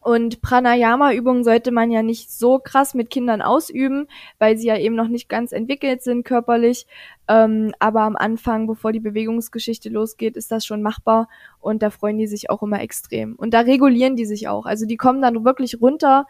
Und 0.01 0.41
Pranayama-Übungen 0.41 1.43
sollte 1.43 1.71
man 1.71 1.91
ja 1.91 2.01
nicht 2.01 2.31
so 2.31 2.57
krass 2.57 2.95
mit 2.95 3.11
Kindern 3.11 3.43
ausüben, 3.43 4.07
weil 4.39 4.57
sie 4.57 4.67
ja 4.67 4.77
eben 4.77 4.95
noch 4.95 5.07
nicht 5.07 5.29
ganz 5.29 5.51
entwickelt 5.51 6.01
sind 6.01 6.23
körperlich. 6.23 6.87
Ähm, 7.27 7.71
aber 7.77 8.01
am 8.01 8.15
Anfang, 8.15 8.65
bevor 8.65 8.91
die 8.91 8.99
Bewegungsgeschichte 8.99 9.89
losgeht, 9.89 10.35
ist 10.37 10.51
das 10.51 10.65
schon 10.65 10.81
machbar 10.81 11.29
und 11.59 11.83
da 11.83 11.91
freuen 11.91 12.17
die 12.17 12.25
sich 12.25 12.49
auch 12.49 12.63
immer 12.63 12.81
extrem. 12.81 13.35
Und 13.35 13.53
da 13.53 13.59
regulieren 13.59 14.15
die 14.15 14.25
sich 14.25 14.47
auch. 14.47 14.65
Also 14.65 14.87
die 14.87 14.97
kommen 14.97 15.21
dann 15.21 15.45
wirklich 15.45 15.79
runter 15.79 16.25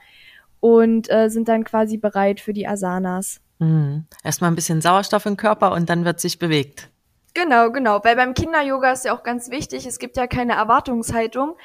und 0.59 1.09
äh, 1.09 1.29
sind 1.29 1.47
dann 1.47 1.63
quasi 1.63 1.95
bereit 1.95 2.41
für 2.41 2.51
die 2.51 2.67
Asanas. 2.67 3.39
Hm. 3.59 4.03
Erstmal 4.21 4.51
ein 4.51 4.55
bisschen 4.55 4.81
Sauerstoff 4.81 5.25
im 5.25 5.37
Körper 5.37 5.71
und 5.71 5.89
dann 5.89 6.03
wird 6.03 6.19
sich 6.19 6.39
bewegt. 6.39 6.90
Genau, 7.33 7.71
genau. 7.71 8.03
Weil 8.03 8.17
beim 8.17 8.33
Kinder-Yoga 8.33 8.91
ist 8.91 9.05
ja 9.05 9.15
auch 9.15 9.23
ganz 9.23 9.49
wichtig, 9.49 9.85
es 9.85 9.99
gibt 9.99 10.17
ja 10.17 10.27
keine 10.27 10.53
Erwartungshaltung. 10.53 11.55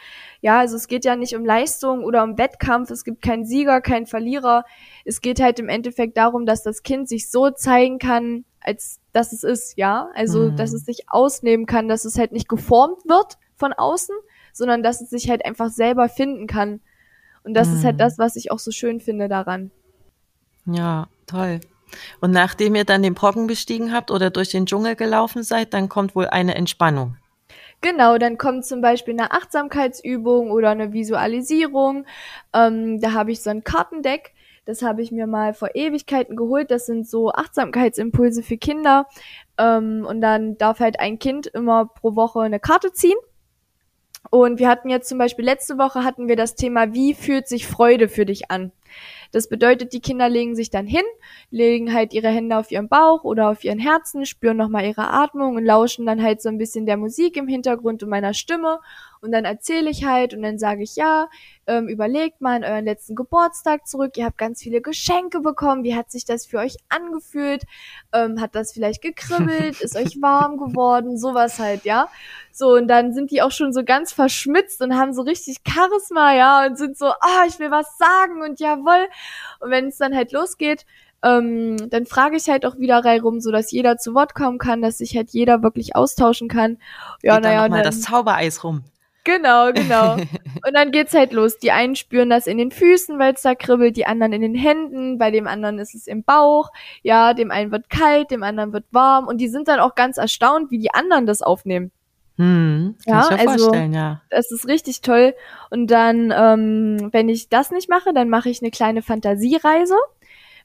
Ja, 0.40 0.60
also 0.60 0.76
es 0.76 0.86
geht 0.86 1.04
ja 1.04 1.16
nicht 1.16 1.34
um 1.34 1.44
Leistung 1.44 2.04
oder 2.04 2.22
um 2.22 2.38
Wettkampf, 2.38 2.90
es 2.90 3.02
gibt 3.02 3.20
keinen 3.20 3.44
Sieger, 3.44 3.80
keinen 3.80 4.06
Verlierer. 4.06 4.64
Es 5.04 5.20
geht 5.20 5.40
halt 5.40 5.58
im 5.58 5.68
Endeffekt 5.68 6.16
darum, 6.16 6.46
dass 6.46 6.62
das 6.62 6.84
Kind 6.84 7.08
sich 7.08 7.30
so 7.30 7.50
zeigen 7.50 7.98
kann, 7.98 8.44
als 8.60 9.00
dass 9.12 9.32
es 9.32 9.42
ist, 9.42 9.76
ja. 9.76 10.08
Also, 10.14 10.50
Mhm. 10.50 10.56
dass 10.56 10.72
es 10.72 10.84
sich 10.84 11.06
ausnehmen 11.08 11.66
kann, 11.66 11.88
dass 11.88 12.04
es 12.04 12.16
halt 12.16 12.30
nicht 12.30 12.48
geformt 12.48 13.04
wird 13.06 13.36
von 13.56 13.72
außen, 13.72 14.14
sondern 14.52 14.84
dass 14.84 15.00
es 15.00 15.10
sich 15.10 15.28
halt 15.28 15.44
einfach 15.44 15.70
selber 15.70 16.08
finden 16.08 16.46
kann. 16.46 16.80
Und 17.42 17.54
das 17.54 17.72
ist 17.72 17.84
halt 17.84 17.96
Mhm. 17.96 17.98
das, 18.00 18.18
was 18.18 18.36
ich 18.36 18.52
auch 18.52 18.58
so 18.60 18.70
schön 18.70 19.00
finde 19.00 19.28
daran. 19.28 19.72
Ja, 20.66 21.08
toll. 21.26 21.60
Und 22.20 22.30
nachdem 22.32 22.74
ihr 22.74 22.84
dann 22.84 23.02
den 23.02 23.14
Brocken 23.14 23.46
bestiegen 23.46 23.92
habt 23.92 24.10
oder 24.10 24.30
durch 24.30 24.50
den 24.50 24.66
Dschungel 24.66 24.96
gelaufen 24.96 25.42
seid, 25.42 25.74
dann 25.74 25.88
kommt 25.88 26.14
wohl 26.14 26.26
eine 26.26 26.54
Entspannung. 26.54 27.16
Genau, 27.80 28.18
dann 28.18 28.38
kommt 28.38 28.64
zum 28.64 28.80
Beispiel 28.80 29.14
eine 29.14 29.32
Achtsamkeitsübung 29.32 30.50
oder 30.50 30.70
eine 30.70 30.92
Visualisierung. 30.92 32.06
Ähm, 32.52 33.00
da 33.00 33.12
habe 33.12 33.32
ich 33.32 33.42
so 33.42 33.50
ein 33.50 33.64
Kartendeck. 33.64 34.32
Das 34.64 34.82
habe 34.82 35.00
ich 35.02 35.12
mir 35.12 35.28
mal 35.28 35.54
vor 35.54 35.70
Ewigkeiten 35.74 36.36
geholt. 36.36 36.70
Das 36.70 36.86
sind 36.86 37.08
so 37.08 37.30
Achtsamkeitsimpulse 37.30 38.42
für 38.42 38.56
Kinder. 38.56 39.06
Ähm, 39.58 40.04
und 40.08 40.20
dann 40.20 40.58
darf 40.58 40.80
halt 40.80 40.98
ein 40.98 41.18
Kind 41.18 41.46
immer 41.46 41.86
pro 41.86 42.16
Woche 42.16 42.40
eine 42.40 42.58
Karte 42.58 42.92
ziehen. 42.92 43.18
Und 44.30 44.58
wir 44.58 44.68
hatten 44.68 44.88
jetzt 44.88 45.08
zum 45.08 45.18
Beispiel 45.18 45.44
letzte 45.44 45.78
Woche 45.78 46.02
hatten 46.02 46.26
wir 46.28 46.34
das 46.34 46.56
Thema, 46.56 46.92
wie 46.92 47.14
fühlt 47.14 47.46
sich 47.46 47.66
Freude 47.66 48.08
für 48.08 48.26
dich 48.26 48.50
an? 48.50 48.72
Das 49.36 49.50
bedeutet, 49.50 49.92
die 49.92 50.00
Kinder 50.00 50.30
legen 50.30 50.56
sich 50.56 50.70
dann 50.70 50.86
hin, 50.86 51.04
legen 51.50 51.92
halt 51.92 52.14
ihre 52.14 52.28
Hände 52.28 52.56
auf 52.56 52.70
ihren 52.70 52.88
Bauch 52.88 53.22
oder 53.22 53.50
auf 53.50 53.64
ihren 53.64 53.78
Herzen, 53.78 54.24
spüren 54.24 54.56
nochmal 54.56 54.86
ihre 54.86 55.10
Atmung 55.10 55.56
und 55.56 55.64
lauschen 55.66 56.06
dann 56.06 56.22
halt 56.22 56.40
so 56.40 56.48
ein 56.48 56.56
bisschen 56.56 56.86
der 56.86 56.96
Musik 56.96 57.36
im 57.36 57.46
Hintergrund 57.46 58.02
und 58.02 58.08
meiner 58.08 58.32
Stimme. 58.32 58.80
Und 59.20 59.32
dann 59.32 59.44
erzähle 59.44 59.90
ich 59.90 60.04
halt 60.04 60.34
und 60.34 60.42
dann 60.42 60.58
sage 60.58 60.82
ich, 60.82 60.96
ja, 60.96 61.28
ähm, 61.66 61.88
überlegt 61.88 62.40
mal 62.40 62.56
an 62.56 62.64
euren 62.64 62.84
letzten 62.84 63.14
Geburtstag 63.14 63.86
zurück. 63.86 64.16
Ihr 64.16 64.24
habt 64.24 64.38
ganz 64.38 64.62
viele 64.62 64.80
Geschenke 64.80 65.40
bekommen. 65.40 65.84
Wie 65.84 65.96
hat 65.96 66.10
sich 66.10 66.24
das 66.24 66.46
für 66.46 66.58
euch 66.58 66.76
angefühlt? 66.88 67.64
Ähm, 68.12 68.40
hat 68.40 68.54
das 68.54 68.72
vielleicht 68.72 69.02
gekribbelt? 69.02 69.80
Ist 69.80 69.96
euch 69.96 70.20
warm 70.20 70.58
geworden? 70.58 71.18
Sowas 71.18 71.58
halt, 71.58 71.84
ja. 71.84 72.08
So, 72.52 72.74
und 72.74 72.88
dann 72.88 73.12
sind 73.12 73.30
die 73.30 73.42
auch 73.42 73.50
schon 73.50 73.72
so 73.72 73.84
ganz 73.84 74.12
verschmitzt 74.12 74.80
und 74.80 74.96
haben 74.96 75.12
so 75.12 75.22
richtig 75.22 75.58
Charisma, 75.66 76.34
ja, 76.34 76.66
und 76.66 76.78
sind 76.78 76.96
so, 76.96 77.06
ah, 77.06 77.44
ich 77.46 77.58
will 77.58 77.70
was 77.70 77.98
sagen 77.98 78.42
und 78.42 78.60
jawoll. 78.60 79.08
Und 79.60 79.70
wenn 79.70 79.88
es 79.88 79.98
dann 79.98 80.14
halt 80.14 80.32
losgeht, 80.32 80.86
ähm, 81.22 81.76
dann 81.90 82.06
frage 82.06 82.36
ich 82.36 82.48
halt 82.48 82.64
auch 82.66 82.78
wieder 82.78 83.04
reihum, 83.04 83.40
so 83.40 83.50
dass 83.50 83.70
jeder 83.72 83.98
zu 83.98 84.14
Wort 84.14 84.34
kommen 84.34 84.58
kann, 84.58 84.82
dass 84.82 84.98
sich 84.98 85.16
halt 85.16 85.30
jeder 85.30 85.62
wirklich 85.62 85.96
austauschen 85.96 86.48
kann. 86.48 86.78
Ja, 87.22 87.40
naja. 87.40 87.68
mal 87.68 87.82
das 87.82 88.02
Zaubereis 88.02 88.62
rum. 88.62 88.84
Genau, 89.26 89.72
genau. 89.72 90.14
Und 90.66 90.74
dann 90.74 90.92
geht's 90.92 91.12
halt 91.12 91.32
los. 91.32 91.58
Die 91.58 91.72
einen 91.72 91.96
spüren 91.96 92.30
das 92.30 92.46
in 92.46 92.58
den 92.58 92.70
Füßen, 92.70 93.18
weil 93.18 93.34
es 93.34 93.42
da 93.42 93.56
kribbelt, 93.56 93.96
die 93.96 94.06
anderen 94.06 94.32
in 94.32 94.40
den 94.40 94.54
Händen, 94.54 95.18
bei 95.18 95.32
dem 95.32 95.48
anderen 95.48 95.80
ist 95.80 95.96
es 95.96 96.06
im 96.06 96.22
Bauch. 96.22 96.70
Ja, 97.02 97.34
dem 97.34 97.50
einen 97.50 97.72
wird 97.72 97.90
kalt, 97.90 98.30
dem 98.30 98.44
anderen 98.44 98.72
wird 98.72 98.84
warm 98.92 99.26
und 99.26 99.38
die 99.38 99.48
sind 99.48 99.66
dann 99.66 99.80
auch 99.80 99.96
ganz 99.96 100.16
erstaunt, 100.16 100.70
wie 100.70 100.78
die 100.78 100.94
anderen 100.94 101.26
das 101.26 101.42
aufnehmen. 101.42 101.90
Hm, 102.38 102.94
kann 103.04 103.14
ja, 103.14 103.24
ich 103.24 103.30
mir 103.30 103.50
also, 103.50 103.64
vorstellen, 103.64 103.94
ja. 103.94 104.20
Das 104.30 104.52
ist 104.52 104.68
richtig 104.68 105.00
toll. 105.00 105.34
Und 105.70 105.90
dann, 105.90 106.32
ähm, 106.36 107.08
wenn 107.10 107.28
ich 107.28 107.48
das 107.48 107.72
nicht 107.72 107.88
mache, 107.88 108.12
dann 108.14 108.28
mache 108.28 108.48
ich 108.48 108.62
eine 108.62 108.70
kleine 108.70 109.02
Fantasiereise 109.02 109.96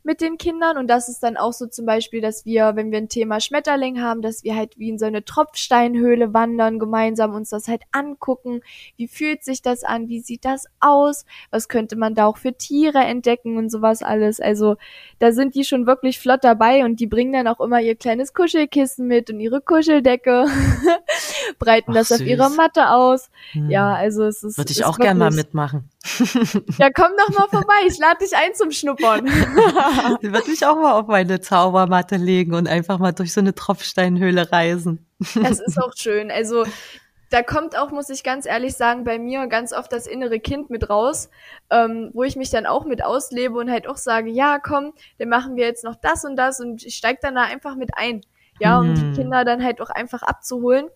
mit 0.04 0.22
den 0.22 0.38
Kindern. 0.38 0.78
Und 0.78 0.88
das 0.88 1.10
ist 1.10 1.22
dann 1.24 1.38
auch 1.38 1.54
so 1.54 1.68
zum 1.68 1.86
Beispiel, 1.86 2.22
dass 2.22 2.46
wir, 2.46 2.76
wenn 2.76 2.92
wir 2.92 2.98
ein 2.98 3.10
Thema 3.10 3.40
Schmetterling 3.40 4.02
haben, 4.02 4.22
dass 4.22 4.44
wir 4.44 4.56
halt 4.56 4.78
wie 4.78 4.90
in 4.90 4.98
so 4.98 5.06
eine 5.06 5.24
Tropfsteinhöhle 5.24 6.34
wandern, 6.34 6.80
gemeinsam 6.80 7.34
uns 7.34 7.50
das 7.50 7.68
halt 7.68 7.84
angucken. 7.92 8.62
Wie 8.98 9.08
fühlt 9.08 9.44
sich 9.44 9.62
das 9.62 9.84
an? 9.84 10.08
Wie 10.08 10.20
sieht 10.20 10.46
das 10.46 10.66
aus? 10.80 11.26
Was 11.50 11.68
könnte 11.68 11.96
man 11.96 12.16
da 12.16 12.26
auch 12.26 12.38
für 12.38 12.54
Tiere 12.54 13.00
entdecken 13.00 13.58
und 13.58 13.70
sowas 13.70 14.02
alles? 14.02 14.40
Also 14.40 14.76
da 15.20 15.32
sind 15.32 15.56
die 15.56 15.64
schon 15.64 15.86
wirklich 15.86 16.20
flott 16.20 16.44
dabei 16.44 16.84
und 16.84 17.00
die 17.00 17.08
bringen 17.08 17.34
dann 17.34 17.48
auch 17.48 17.60
immer 17.60 17.82
ihr 17.82 17.96
kleines 17.96 18.34
Kuschelkissen 18.34 19.08
mit 19.08 19.30
und 19.30 19.40
ihre 19.40 19.62
Kuscheldecke, 19.62 20.46
breiten 21.58 21.92
Ach, 21.92 21.96
das 21.96 22.10
süß. 22.10 22.22
auf 22.22 22.28
ihrer 22.28 22.50
Matte 22.50 22.90
aus. 22.90 23.30
Hm. 23.52 23.70
Ja, 23.70 23.94
also 23.94 24.24
es 24.26 24.44
ist. 24.44 24.58
Würde 24.58 24.72
ich 24.72 24.86
auch 24.86 24.98
gerne 24.98 25.20
mal 25.20 25.32
mitmachen. 25.32 25.90
ja, 26.78 26.90
komm 26.92 27.12
doch 27.18 27.38
mal 27.38 27.48
vorbei. 27.50 27.74
Ich 27.88 27.98
lade 27.98 28.20
dich 28.20 28.36
ein 28.36 28.54
zum 28.56 28.72
Schnuppern. 28.72 29.26
würde 30.22 30.50
mich 30.50 30.66
auch 30.66 30.76
mal 30.76 30.94
auf 30.94 31.08
meine 31.08 31.42
Zaubermatte 31.42 32.18
legen 32.18 32.54
und 32.54 32.68
einfach 32.68 33.00
mal 33.00 33.12
durch 33.12 33.34
so 33.34 33.42
eine 33.42 33.54
Tropfsteinhöhle 33.56 34.52
reisen. 34.52 35.06
Das 35.36 35.60
ist 35.60 35.78
auch 35.82 35.94
schön. 35.96 36.32
Also 36.32 36.66
da 37.32 37.42
kommt 37.44 37.78
auch, 37.78 37.92
muss 37.92 38.10
ich 38.10 38.24
ganz 38.24 38.46
ehrlich 38.46 38.76
sagen, 38.76 39.06
bei 39.06 39.18
mir 39.18 39.48
ganz 39.48 39.72
oft 39.74 39.92
das 39.92 40.06
innere 40.06 40.40
Kind 40.40 40.70
mit 40.70 40.90
raus, 40.90 41.30
ähm, 41.70 42.12
wo 42.14 42.24
ich 42.24 42.36
mich 42.36 42.50
dann 42.50 42.66
auch 42.66 42.86
mit 42.86 43.04
auslebe 43.04 43.58
und 43.58 43.72
halt 43.72 43.88
auch 43.88 43.96
sage, 43.96 44.30
ja, 44.30 44.60
komm, 44.60 44.94
dann 45.18 45.30
machen 45.30 45.56
wir 45.56 45.66
jetzt 45.66 45.86
noch 45.86 45.96
das 45.96 46.26
und 46.26 46.36
das 46.36 46.60
und 46.60 46.84
ich 46.86 46.96
steig 46.96 47.22
dann 47.22 47.36
da 47.36 47.44
einfach 47.44 47.76
mit 47.76 47.92
ein. 47.96 48.22
Ja, 48.60 48.80
um 48.80 48.94
die 48.94 49.02
hm. 49.02 49.14
Kinder 49.14 49.44
dann 49.44 49.64
halt 49.64 49.82
auch 49.82 49.90
einfach 49.90 50.22
abzuholen. 50.22 50.88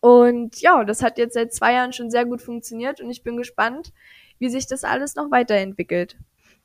Und 0.00 0.60
ja, 0.60 0.84
das 0.84 1.02
hat 1.02 1.18
jetzt 1.18 1.34
seit 1.34 1.52
zwei 1.52 1.74
Jahren 1.74 1.92
schon 1.92 2.10
sehr 2.10 2.24
gut 2.24 2.42
funktioniert 2.42 3.00
und 3.00 3.10
ich 3.10 3.22
bin 3.22 3.36
gespannt, 3.36 3.92
wie 4.38 4.48
sich 4.48 4.66
das 4.66 4.84
alles 4.84 5.14
noch 5.16 5.30
weiterentwickelt. 5.30 6.16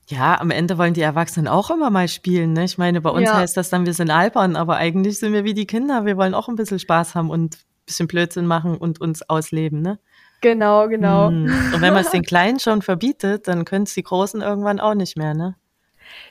Ja, 0.07 0.39
am 0.39 0.51
Ende 0.51 0.77
wollen 0.77 0.93
die 0.93 1.01
Erwachsenen 1.01 1.47
auch 1.47 1.71
immer 1.71 1.89
mal 1.89 2.07
spielen. 2.07 2.53
Ne? 2.53 2.65
Ich 2.65 2.77
meine, 2.77 2.99
bei 2.99 3.09
uns 3.09 3.25
ja. 3.25 3.37
heißt 3.37 3.55
das 3.55 3.69
dann, 3.69 3.85
wir 3.85 3.93
sind 3.93 4.11
albern, 4.11 4.55
aber 4.55 4.75
eigentlich 4.75 5.17
sind 5.17 5.33
wir 5.33 5.45
wie 5.45 5.53
die 5.53 5.65
Kinder. 5.65 6.05
Wir 6.05 6.17
wollen 6.17 6.33
auch 6.33 6.49
ein 6.49 6.55
bisschen 6.55 6.79
Spaß 6.79 7.15
haben 7.15 7.29
und 7.29 7.55
ein 7.55 7.85
bisschen 7.85 8.07
Blödsinn 8.07 8.45
machen 8.45 8.77
und 8.77 8.99
uns 8.99 9.27
ausleben. 9.29 9.81
Ne? 9.81 9.99
Genau, 10.41 10.89
genau. 10.89 11.29
Hm. 11.29 11.45
Und 11.73 11.81
wenn 11.81 11.93
man 11.93 12.03
es 12.03 12.11
den 12.11 12.23
Kleinen 12.23 12.59
schon 12.59 12.81
verbietet, 12.81 13.47
dann 13.47 13.63
können 13.63 13.83
es 13.83 13.93
die 13.93 14.03
Großen 14.03 14.41
irgendwann 14.41 14.81
auch 14.81 14.93
nicht 14.93 15.17
mehr, 15.17 15.33
ne? 15.33 15.55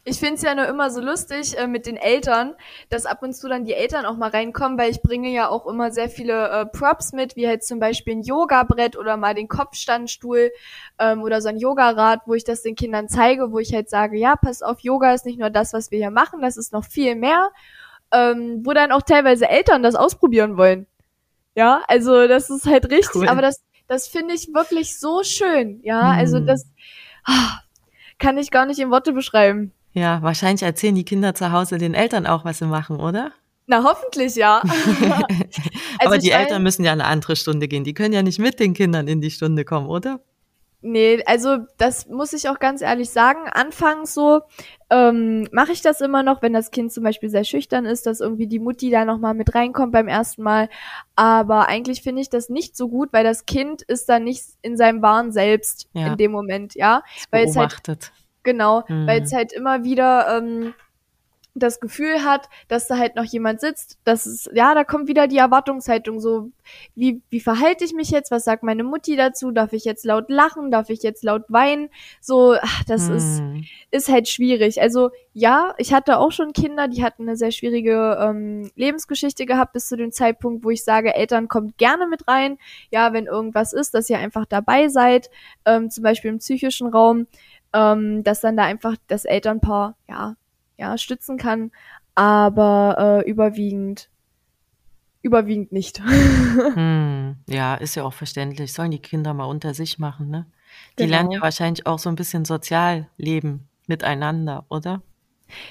Ich 0.05 0.19
finde 0.19 0.35
es 0.35 0.43
ja 0.43 0.55
nur 0.55 0.67
immer 0.67 0.91
so 0.91 1.01
lustig 1.01 1.59
äh, 1.59 1.67
mit 1.67 1.87
den 1.87 1.97
Eltern, 1.97 2.55
dass 2.91 3.07
ab 3.07 3.23
und 3.23 3.35
zu 3.35 3.49
dann 3.49 3.65
die 3.65 3.75
Eltern 3.75 4.05
auch 4.07 4.17
mal 4.17 4.31
reinkommen, 4.31 4.79
weil 4.79 4.91
ich 4.91 5.03
bringe 5.03 5.31
ja 5.31 5.49
auch 5.49 5.67
immer 5.67 5.91
sehr 5.91 6.09
viele 6.09 6.49
äh, 6.49 6.67
Props 6.67 7.13
mit, 7.13 7.37
wie 7.37 7.47
halt 7.47 7.65
zum 7.65 7.79
Beispiel 7.79 8.17
ein 8.17 8.23
Yoga-Brett 8.23 8.97
oder 8.97 9.17
mal 9.17 9.35
den 9.35 9.49
Kopfstandstuhl 9.49 10.51
ähm, 10.99 11.23
oder 11.23 11.41
so 11.41 11.49
ein 11.49 11.59
Yogarad, 11.59 12.21
wo 12.27 12.35
ich 12.35 12.45
das 12.45 12.63
den 12.63 12.75
Kindern 12.75 13.09
zeige, 13.09 13.53
wo 13.53 13.59
ich 13.59 13.73
halt 13.73 13.89
sage, 13.89 14.19
ja, 14.19 14.37
pass 14.37 14.63
auf, 14.63 14.81
Yoga 14.81 15.15
ist 15.15 15.27
nicht 15.27 15.39
nur 15.39 15.51
das, 15.51 15.73
was 15.73 15.91
wir 15.91 15.99
hier 15.99 16.11
machen, 16.11 16.43
das 16.43 16.57
ist 16.57 16.73
noch 16.73 16.85
viel 16.85 17.15
mehr, 17.15 17.51
ähm, 18.13 18.63
wo 18.65 18.73
dann 18.73 18.93
auch 18.93 19.03
teilweise 19.03 19.49
Eltern 19.49 19.83
das 19.83 19.95
ausprobieren 19.95 20.57
wollen. 20.57 20.87
Ja, 21.55 21.83
also 21.89 22.27
das 22.29 22.51
ist 22.51 22.67
halt 22.67 22.91
richtig, 22.91 23.23
cool. 23.23 23.29
aber 23.29 23.43
das, 23.43 23.63
das 23.89 24.09
finde 24.09 24.35
ich 24.35 24.55
wirklich 24.55 24.99
so 24.99 25.23
schön. 25.23 25.81
Ja, 25.83 26.01
also 26.01 26.39
mhm. 26.39 26.43
also 26.43 26.47
das, 26.47 26.67
ah, 27.25 27.59
kann 28.23 28.39
ich 28.39 28.51
gar 28.51 28.67
nicht 28.67 28.79
in 28.79 28.91
Worte 28.91 29.13
beschreiben. 29.13 29.73
Ja, 29.93 30.23
wahrscheinlich 30.23 30.63
erzählen 30.63 30.95
die 30.95 31.05
Kinder 31.05 31.35
zu 31.35 31.53
Hause 31.53 31.77
den 31.77 31.93
Eltern 31.93 32.27
auch, 32.27 32.45
was 32.45 32.59
sie 32.59 32.67
machen, 32.67 33.01
oder? 33.01 33.33
Na, 33.67 33.83
hoffentlich 33.83 34.37
ja. 34.37 34.61
also 34.63 36.07
Aber 36.07 36.19
die 36.19 36.31
Eltern 36.31 36.63
müssen 36.63 36.85
ja 36.85 36.93
eine 36.93 37.05
andere 37.05 37.37
Stunde 37.37 37.69
gehen. 37.69 37.85
Die 37.85 37.95
können 37.95 38.15
ja 38.15 38.23
nicht 38.23 38.39
mit 38.39 38.61
den 38.61 38.75
Kindern 38.75 39.09
in 39.09 39.21
die 39.21 39.31
Stunde 39.31 39.65
kommen, 39.65 39.89
oder? 39.89 40.21
Nee, 40.81 41.23
also 41.27 41.59
das 41.79 42.07
muss 42.09 42.33
ich 42.33 42.49
auch 42.49 42.59
ganz 42.59 42.81
ehrlich 42.81 43.11
sagen. 43.11 43.49
Anfangs 43.53 44.15
so 44.15 44.43
ähm, 44.93 45.49
mache 45.53 45.73
ich 45.73 45.81
das 45.81 46.03
immer 46.03 46.23
noch, 46.23 46.43
wenn 46.43 46.53
das 46.53 46.71
Kind 46.71 46.93
zum 46.93 47.03
Beispiel 47.03 47.31
sehr 47.31 47.45
schüchtern 47.45 47.87
ist, 47.87 48.05
dass 48.05 48.21
irgendwie 48.21 48.47
die 48.47 48.59
Mutti 48.59 48.91
da 48.91 49.07
nochmal 49.07 49.33
mit 49.33 49.55
reinkommt 49.55 49.91
beim 49.91 50.07
ersten 50.07 50.43
Mal. 50.43 50.69
Aber 51.17 51.67
eigentlich 51.69 52.03
finde 52.03 52.21
ich 52.21 52.29
das 52.29 52.51
nicht 52.51 52.77
so 52.77 52.89
gut, 52.89 53.11
weil 53.13 53.25
das 53.25 53.47
Kind 53.47 53.81
ist 53.81 54.11
dann 54.11 54.25
nicht 54.25 54.45
in 54.61 54.77
seinem 54.77 55.01
wahren 55.01 55.33
Selbst 55.33 55.89
ja. 55.95 56.09
in 56.09 56.19
dem 56.19 56.31
Moment, 56.31 56.75
ja. 56.75 57.03
weil 57.31 57.47
es 57.47 57.57
halt, 57.57 58.13
genau, 58.43 58.85
mhm. 58.87 59.07
weil 59.07 59.23
es 59.23 59.33
halt 59.33 59.55
immer 59.55 59.83
wieder 59.83 60.39
ähm, 60.39 60.75
das 61.55 61.81
Gefühl 61.81 62.25
hat, 62.25 62.49
dass 62.69 62.87
da 62.89 62.97
halt 62.97 63.15
noch 63.15 63.25
jemand 63.25 63.61
sitzt, 63.61 63.99
dass 64.05 64.25
es, 64.25 64.49
ja, 64.55 64.75
da 64.75 64.85
kommt 64.85 65.09
wieder 65.09 65.27
die 65.27 65.37
Erwartungshaltung 65.37 66.19
so, 66.19 66.51
wie, 66.95 67.21
wie 67.29 67.41
verhalte 67.41 67.85
ich 67.85 67.93
mich 67.93 68.11
jetzt, 68.11 68.31
was 68.31 68.45
sagt 68.45 68.63
meine 68.63 68.85
Mutti 68.85 69.17
dazu, 69.17 69.51
darf 69.51 69.73
ich 69.75 69.85
jetzt 69.85 70.05
laut 70.05 70.31
lachen, 70.31 70.71
darf 70.71 70.89
ich 70.89 71.03
jetzt 71.03 71.23
laut 71.23 71.43
weinen, 71.49 71.91
so, 72.21 72.55
ach, 72.61 72.85
das 72.85 73.09
hm. 73.09 73.17
ist, 73.17 73.43
ist 73.91 74.09
halt 74.09 74.29
schwierig. 74.29 74.81
Also, 74.81 75.11
ja, 75.35 75.75
ich 75.77 75.93
hatte 75.93 76.19
auch 76.19 76.33
schon 76.33 76.55
Kinder, 76.55 76.89
die 76.89 77.05
hatten 77.05 77.23
eine 77.23 77.37
sehr 77.37 77.51
schwierige 77.51 78.19
ähm, 78.21 78.71
Lebensgeschichte 78.75 79.45
gehabt 79.45 79.75
bis 79.75 79.89
zu 79.89 79.97
dem 79.97 80.13
Zeitpunkt, 80.13 80.65
wo 80.65 80.71
ich 80.71 80.85
sage, 80.85 81.15
Eltern 81.15 81.49
kommt 81.49 81.77
gerne 81.77 82.07
mit 82.07 82.29
rein, 82.29 82.59
ja, 82.91 83.13
wenn 83.13 83.27
irgendwas 83.27 83.75
ist, 83.75 83.93
dass 83.95 84.09
ihr 84.09 84.19
einfach 84.19 84.47
dabei 84.47 84.89
seid, 84.89 85.29
ähm, 85.67 85.91
zum 85.91 86.03
Beispiel 86.03 86.31
im 86.31 86.39
psychischen 86.39 86.89
Raum, 86.89 87.27
ähm, 87.75 88.23
dass 88.25 88.41
dann 88.41 88.57
da 88.57 88.65
einfach 88.65 88.97
das 89.09 89.25
Elternpaar, 89.25 89.97
ja, 90.09 90.37
ja, 90.83 90.99
stützen 90.99 91.39
kann, 91.39 91.71
aber 92.15 93.23
äh, 93.25 93.31
überwiegend 93.31 94.11
überwiegend 95.23 95.71
nicht. 95.71 96.01
hm, 96.75 97.37
ja, 97.49 97.77
ist 97.77 97.95
ja 97.95 98.03
auch 98.03 98.13
verständlich. 98.13 98.73
Sollen 98.73 98.91
die 98.91 98.99
Kinder 98.99 99.33
mal 99.35 99.45
unter 99.45 99.73
sich 99.73 100.01
machen, 100.01 100.29
ne? 100.29 100.47
Die 100.99 101.05
genau. 101.05 101.11
lernen 101.11 101.31
ja 101.31 101.41
wahrscheinlich 101.41 101.87
auch 101.87 102.01
so 102.01 102.09
ein 102.09 102.17
bisschen 102.17 102.45
sozial 102.45 103.09
leben 103.17 103.69
miteinander, 103.87 104.67
oder? 104.69 105.01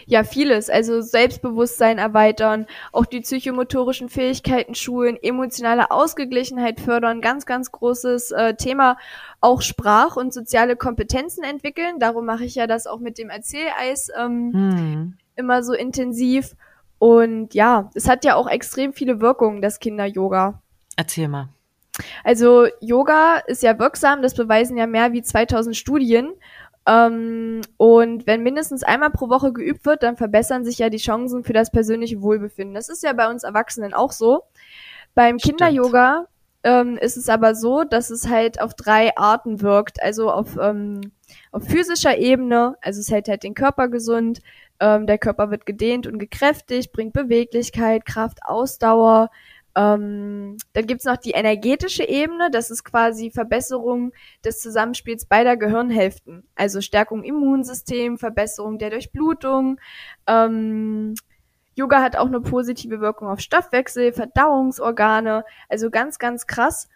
Ja, 0.06 0.24
vieles. 0.24 0.70
Also 0.70 1.02
Selbstbewusstsein 1.02 1.98
erweitern, 1.98 2.66
auch 2.92 3.06
die 3.06 3.22
psychomotorischen 3.22 4.10
Fähigkeiten 4.10 4.76
schulen, 4.76 5.18
emotionale 5.22 5.92
Ausgeglichenheit 5.92 6.80
fördern, 6.80 7.22
ganz, 7.22 7.46
ganz 7.46 7.72
großes 7.72 8.32
äh, 8.32 8.56
Thema. 8.56 8.98
Auch 9.40 9.62
Sprach- 9.62 10.16
und 10.16 10.34
soziale 10.34 10.76
Kompetenzen 10.76 11.44
entwickeln. 11.44 12.00
Darum 12.00 12.26
mache 12.26 12.46
ich 12.46 12.56
ja 12.56 12.68
das 12.68 12.88
auch 12.88 13.00
mit 13.00 13.18
dem 13.18 13.30
Erzähleis 13.30 14.10
ähm, 14.18 14.54
hm. 14.54 15.14
immer 15.36 15.64
so 15.64 15.74
intensiv. 15.74 16.56
Und 17.00 17.56
ja, 17.56 17.90
es 17.96 18.08
hat 18.08 18.26
ja 18.26 18.36
auch 18.36 18.48
extrem 18.48 18.94
viele 18.94 19.22
Wirkungen, 19.22 19.62
das 19.62 19.80
Kinder-Yoga. 19.80 20.62
Erzähl 20.96 21.28
mal. 21.28 21.50
Also 22.24 22.68
Yoga 22.80 23.38
ist 23.48 23.64
ja 23.64 23.78
wirksam, 23.80 24.22
das 24.22 24.36
beweisen 24.36 24.78
ja 24.78 24.88
mehr 24.88 25.12
wie 25.14 25.22
2000 25.22 25.76
Studien. 25.76 26.32
Ähm, 26.88 27.62
und 27.78 28.26
wenn 28.26 28.44
mindestens 28.44 28.84
einmal 28.84 29.12
pro 29.12 29.30
Woche 29.30 29.54
geübt 29.54 29.86
wird, 29.86 30.04
dann 30.04 30.18
verbessern 30.18 30.66
sich 30.66 30.80
ja 30.80 30.90
die 30.90 30.98
Chancen 30.98 31.44
für 31.44 31.54
das 31.54 31.72
persönliche 31.72 32.22
Wohlbefinden. 32.22 32.74
Das 32.74 32.90
ist 32.90 33.04
ja 33.04 33.14
bei 33.14 33.30
uns 33.30 33.44
Erwachsenen 33.44 33.94
auch 33.94 34.12
so. 34.12 34.44
Beim 35.14 35.38
Kinder-Yoga 35.38 36.28
ähm, 36.64 36.98
ist 36.98 37.18
es 37.18 37.30
aber 37.30 37.56
so, 37.56 37.84
dass 37.84 38.10
es 38.10 38.30
halt 38.30 38.62
auf 38.62 38.74
drei 38.74 39.16
Arten 39.16 39.62
wirkt. 39.62 40.02
Also 40.02 40.32
auf, 40.32 40.58
ähm, 40.60 41.02
auf 41.52 41.64
physischer 41.66 42.18
Ebene, 42.18 42.76
also 42.82 43.00
es 43.00 43.12
hält 43.12 43.28
halt 43.28 43.44
den 43.44 43.54
Körper 43.54 43.88
gesund, 43.88 44.42
ähm, 44.80 45.06
der 45.06 45.18
Körper 45.20 45.52
wird 45.52 45.66
gedehnt 45.66 46.08
und 46.08 46.18
gekräftigt, 46.18 46.92
bringt 46.92 47.14
Beweglichkeit, 47.14 48.06
Kraft, 48.06 48.40
Ausdauer. 48.44 49.30
Ähm, 49.76 50.58
dann 50.74 50.86
gibt's 50.86 51.06
noch 51.06 51.18
die 51.18 51.32
energetische 51.32 52.04
Ebene, 52.04 52.52
das 52.52 52.72
ist 52.72 52.84
quasi 52.84 53.32
Verbesserung 53.32 54.12
des 54.44 54.60
Zusammenspiels 54.60 55.26
beider 55.26 55.56
Gehirnhälften. 55.56 56.44
Also 56.56 56.82
Stärkung 56.82 57.24
Immunsystem, 57.24 58.18
Verbesserung 58.18 58.80
der 58.80 58.90
Durchblutung, 58.90 59.80
ähm, 60.28 61.16
Yoga 61.76 62.02
hat 62.02 62.18
auch 62.18 62.28
eine 62.28 62.42
positive 62.42 63.00
Wirkung 63.00 63.30
auf 63.30 63.40
Stoffwechsel, 63.40 64.12
Verdauungsorgane, 64.12 65.46
also 65.70 65.90
ganz, 65.90 66.20
ganz 66.20 66.46
krass. 66.46 66.90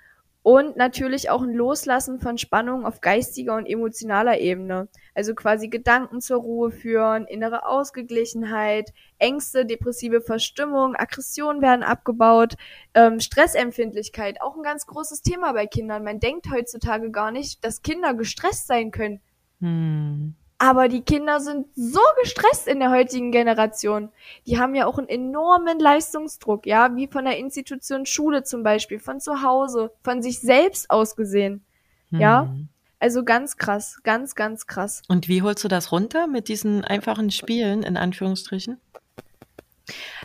Und 0.45 0.77
natürlich 0.77 1.31
auch 1.31 1.41
ein 1.41 1.55
Loslassen 1.55 2.19
von 2.19 2.38
Spannung 2.38 2.86
auf 2.86 3.01
geistiger 3.01 3.55
und 3.55 3.65
emotionaler 3.65 4.39
Ebene. 4.39 4.89
Also 5.15 5.34
quasi 5.34 5.69
Gedanken 5.69 6.21
zur 6.21 6.38
Ruhe 6.38 6.69
führen, 6.69 7.25
innere 7.25 7.65
Ausgeglichenheit, 7.65 8.93
Ängste, 9.17 9.65
depressive 9.65 10.21
Verstimmung, 10.21 10.95
Aggressionen 10.95 11.63
werden 11.63 11.81
abgebaut, 11.81 12.58
ähm, 12.93 13.19
Stressempfindlichkeit, 13.19 14.39
auch 14.39 14.55
ein 14.55 14.62
ganz 14.62 14.86
großes 14.86 15.23
Thema 15.23 15.51
bei 15.53 15.65
Kindern. 15.65 16.03
Man 16.03 16.19
denkt 16.19 16.45
heutzutage 16.53 17.10
gar 17.10 17.31
nicht, 17.31 17.65
dass 17.65 17.81
Kinder 17.81 18.13
gestresst 18.13 18.67
sein 18.67 18.91
können. 18.91 19.21
Hm. 19.62 20.36
Aber 20.57 20.87
die 20.87 21.01
Kinder 21.01 21.41
sind 21.41 21.67
so 21.75 21.99
gestresst 22.21 22.67
in 22.67 22.79
der 22.79 22.89
heutigen 22.89 23.31
Generation. 23.31 24.09
Die 24.47 24.57
haben 24.57 24.73
ja 24.73 24.85
auch 24.85 24.97
einen 24.97 25.09
enormen 25.09 25.79
Leistungsdruck, 25.79 26.65
ja, 26.65 26.95
wie 26.95 27.07
von 27.07 27.25
der 27.25 27.37
Institution 27.37 28.05
Schule 28.05 28.43
zum 28.43 28.63
Beispiel, 28.63 28.99
von 28.99 29.19
zu 29.19 29.41
Hause, 29.41 29.91
von 30.03 30.21
sich 30.21 30.39
selbst 30.39 30.89
aus 30.89 31.15
gesehen. 31.15 31.65
Hm. 32.09 32.19
Ja. 32.19 32.55
Also 32.99 33.25
ganz 33.25 33.57
krass, 33.57 33.99
ganz, 34.03 34.35
ganz 34.35 34.65
krass. 34.65 35.01
Und 35.09 35.27
wie 35.27 35.41
holst 35.41 35.63
du 35.63 35.67
das 35.67 35.91
runter 35.91 36.27
mit 36.27 36.47
diesen 36.47 36.85
einfachen 36.85 37.31
Spielen, 37.31 37.83
in 37.83 37.97
Anführungsstrichen? 37.97 38.79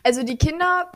Also 0.04 0.22
die 0.22 0.36
Kinder 0.36 0.90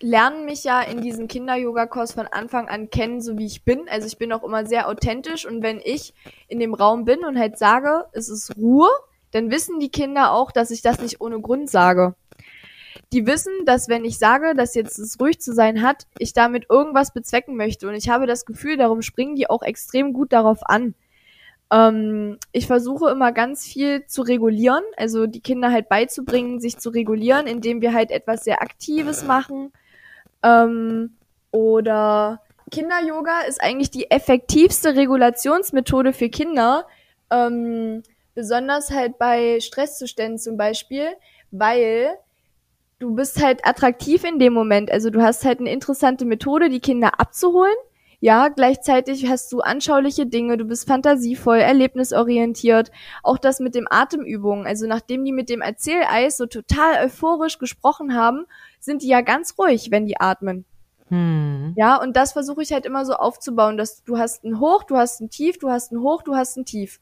lernen 0.00 0.44
mich 0.46 0.64
ja 0.64 0.80
in 0.80 1.02
diesem 1.02 1.28
Kinder-Yoga-Kurs 1.28 2.12
von 2.12 2.26
Anfang 2.26 2.68
an 2.68 2.90
kennen, 2.90 3.20
so 3.20 3.36
wie 3.38 3.46
ich 3.46 3.64
bin. 3.64 3.88
Also 3.88 4.06
ich 4.06 4.18
bin 4.18 4.32
auch 4.32 4.42
immer 4.42 4.66
sehr 4.66 4.88
authentisch 4.88 5.46
und 5.46 5.62
wenn 5.62 5.80
ich 5.82 6.14
in 6.48 6.58
dem 6.58 6.74
Raum 6.74 7.04
bin 7.04 7.24
und 7.24 7.38
halt 7.38 7.58
sage, 7.58 8.06
es 8.12 8.28
ist 8.28 8.56
Ruhe, 8.56 8.88
dann 9.30 9.50
wissen 9.50 9.78
die 9.78 9.90
Kinder 9.90 10.32
auch, 10.32 10.52
dass 10.52 10.70
ich 10.70 10.82
das 10.82 11.00
nicht 11.00 11.20
ohne 11.20 11.40
Grund 11.40 11.70
sage. 11.70 12.14
Die 13.12 13.26
wissen, 13.26 13.52
dass 13.66 13.88
wenn 13.88 14.04
ich 14.04 14.18
sage, 14.18 14.54
dass 14.54 14.74
jetzt 14.74 14.98
es 14.98 15.20
ruhig 15.20 15.40
zu 15.40 15.52
sein 15.52 15.82
hat, 15.82 16.06
ich 16.18 16.32
damit 16.32 16.66
irgendwas 16.70 17.12
bezwecken 17.12 17.56
möchte. 17.56 17.88
Und 17.88 17.94
ich 17.94 18.08
habe 18.08 18.26
das 18.26 18.44
Gefühl, 18.44 18.76
darum 18.76 19.02
springen 19.02 19.36
die 19.36 19.50
auch 19.50 19.62
extrem 19.62 20.12
gut 20.12 20.32
darauf 20.32 20.60
an. 20.62 20.94
Ähm, 21.72 22.38
ich 22.52 22.66
versuche 22.66 23.10
immer 23.10 23.32
ganz 23.32 23.66
viel 23.66 24.06
zu 24.06 24.22
regulieren, 24.22 24.82
also 24.96 25.26
die 25.26 25.40
Kinder 25.40 25.70
halt 25.70 25.88
beizubringen, 25.88 26.60
sich 26.60 26.78
zu 26.78 26.90
regulieren, 26.90 27.46
indem 27.46 27.80
wir 27.80 27.92
halt 27.92 28.10
etwas 28.10 28.44
sehr 28.44 28.62
Aktives 28.62 29.24
machen 29.24 29.72
ähm, 30.42 31.16
oder 31.50 32.40
Kinder-Yoga 32.70 33.42
ist 33.42 33.62
eigentlich 33.62 33.90
die 33.90 34.10
effektivste 34.10 34.94
Regulationsmethode 34.96 36.12
für 36.12 36.28
Kinder, 36.28 36.86
ähm, 37.30 38.02
besonders 38.34 38.90
halt 38.90 39.18
bei 39.18 39.60
Stresszuständen 39.60 40.38
zum 40.38 40.56
Beispiel, 40.56 41.08
weil 41.50 42.12
du 42.98 43.14
bist 43.14 43.42
halt 43.42 43.66
attraktiv 43.66 44.24
in 44.24 44.38
dem 44.38 44.52
Moment. 44.52 44.90
Also 44.90 45.10
du 45.10 45.20
hast 45.20 45.44
halt 45.44 45.58
eine 45.60 45.72
interessante 45.72 46.24
Methode, 46.24 46.68
die 46.68 46.80
Kinder 46.80 47.18
abzuholen. 47.18 47.74
Ja, 48.22 48.48
gleichzeitig 48.48 49.28
hast 49.28 49.50
du 49.50 49.60
anschauliche 49.60 50.26
Dinge, 50.26 50.58
du 50.58 50.66
bist 50.66 50.86
fantasievoll, 50.86 51.58
erlebnisorientiert. 51.58 52.90
Auch 53.22 53.38
das 53.38 53.60
mit 53.60 53.74
dem 53.74 53.86
Atemübungen. 53.88 54.66
Also 54.66 54.86
nachdem 54.86 55.24
die 55.24 55.32
mit 55.32 55.48
dem 55.48 55.62
Erzähleis 55.62 56.36
so 56.36 56.44
total 56.44 57.06
euphorisch 57.06 57.58
gesprochen 57.58 58.14
haben, 58.14 58.44
sind 58.78 59.02
die 59.02 59.08
ja 59.08 59.22
ganz 59.22 59.54
ruhig, 59.58 59.90
wenn 59.90 60.04
die 60.04 60.20
atmen. 60.20 60.66
Hm. 61.08 61.72
Ja, 61.76 61.96
und 61.96 62.14
das 62.14 62.32
versuche 62.32 62.62
ich 62.62 62.72
halt 62.72 62.84
immer 62.84 63.06
so 63.06 63.14
aufzubauen, 63.14 63.78
dass 63.78 64.04
du 64.04 64.18
hast 64.18 64.44
ein 64.44 64.60
Hoch, 64.60 64.84
du 64.84 64.96
hast 64.96 65.20
ein 65.20 65.30
Tief, 65.30 65.58
du 65.58 65.70
hast 65.70 65.90
ein 65.90 66.00
Hoch, 66.00 66.22
du 66.22 66.36
hast 66.36 66.58
ein 66.58 66.66
Tief. 66.66 67.00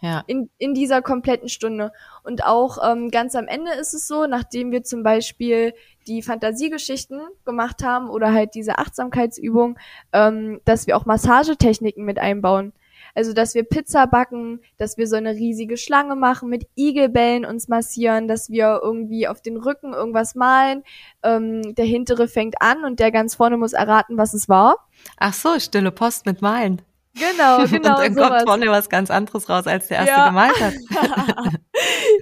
Ja. 0.00 0.22
In, 0.26 0.48
in 0.56 0.72
dieser 0.72 1.02
kompletten 1.02 1.48
Stunde. 1.48 1.92
Und 2.22 2.44
auch 2.44 2.78
ähm, 2.82 3.10
ganz 3.10 3.34
am 3.34 3.48
Ende 3.48 3.72
ist 3.72 3.92
es 3.92 4.06
so, 4.06 4.26
nachdem 4.26 4.70
wir 4.70 4.82
zum 4.82 5.02
Beispiel 5.02 5.74
die 6.10 6.22
Fantasiegeschichten 6.22 7.20
gemacht 7.44 7.84
haben 7.84 8.10
oder 8.10 8.32
halt 8.32 8.54
diese 8.54 8.78
Achtsamkeitsübung, 8.78 9.78
ähm, 10.12 10.60
dass 10.64 10.86
wir 10.88 10.96
auch 10.96 11.06
Massagetechniken 11.06 12.04
mit 12.04 12.18
einbauen. 12.18 12.72
Also, 13.14 13.32
dass 13.32 13.54
wir 13.54 13.64
Pizza 13.64 14.06
backen, 14.06 14.60
dass 14.76 14.96
wir 14.96 15.06
so 15.06 15.16
eine 15.16 15.32
riesige 15.32 15.76
Schlange 15.76 16.16
machen, 16.16 16.48
mit 16.48 16.66
Igelbällen 16.76 17.44
uns 17.44 17.68
massieren, 17.68 18.28
dass 18.28 18.50
wir 18.50 18.80
irgendwie 18.82 19.26
auf 19.26 19.40
den 19.40 19.56
Rücken 19.56 19.92
irgendwas 19.92 20.34
malen. 20.34 20.84
Ähm, 21.22 21.74
der 21.74 21.84
hintere 21.84 22.28
fängt 22.28 22.60
an 22.60 22.84
und 22.84 23.00
der 23.00 23.10
ganz 23.10 23.34
vorne 23.34 23.56
muss 23.56 23.72
erraten, 23.72 24.16
was 24.16 24.34
es 24.34 24.48
war. 24.48 24.76
Ach 25.16 25.32
so, 25.32 25.58
stille 25.58 25.90
Post 25.90 26.26
mit 26.26 26.40
Malen. 26.42 26.82
Genau, 27.14 27.64
genau. 27.66 27.74
Und 27.74 27.84
dann 27.84 28.14
sowas. 28.14 28.28
kommt 28.28 28.42
vorne 28.48 28.66
was 28.68 28.88
ganz 28.88 29.10
anderes 29.10 29.48
raus, 29.48 29.66
als 29.66 29.88
der 29.88 29.98
erste 29.98 30.12
ja. 30.12 30.28
gemalt 30.28 30.60
hat. 30.60 30.74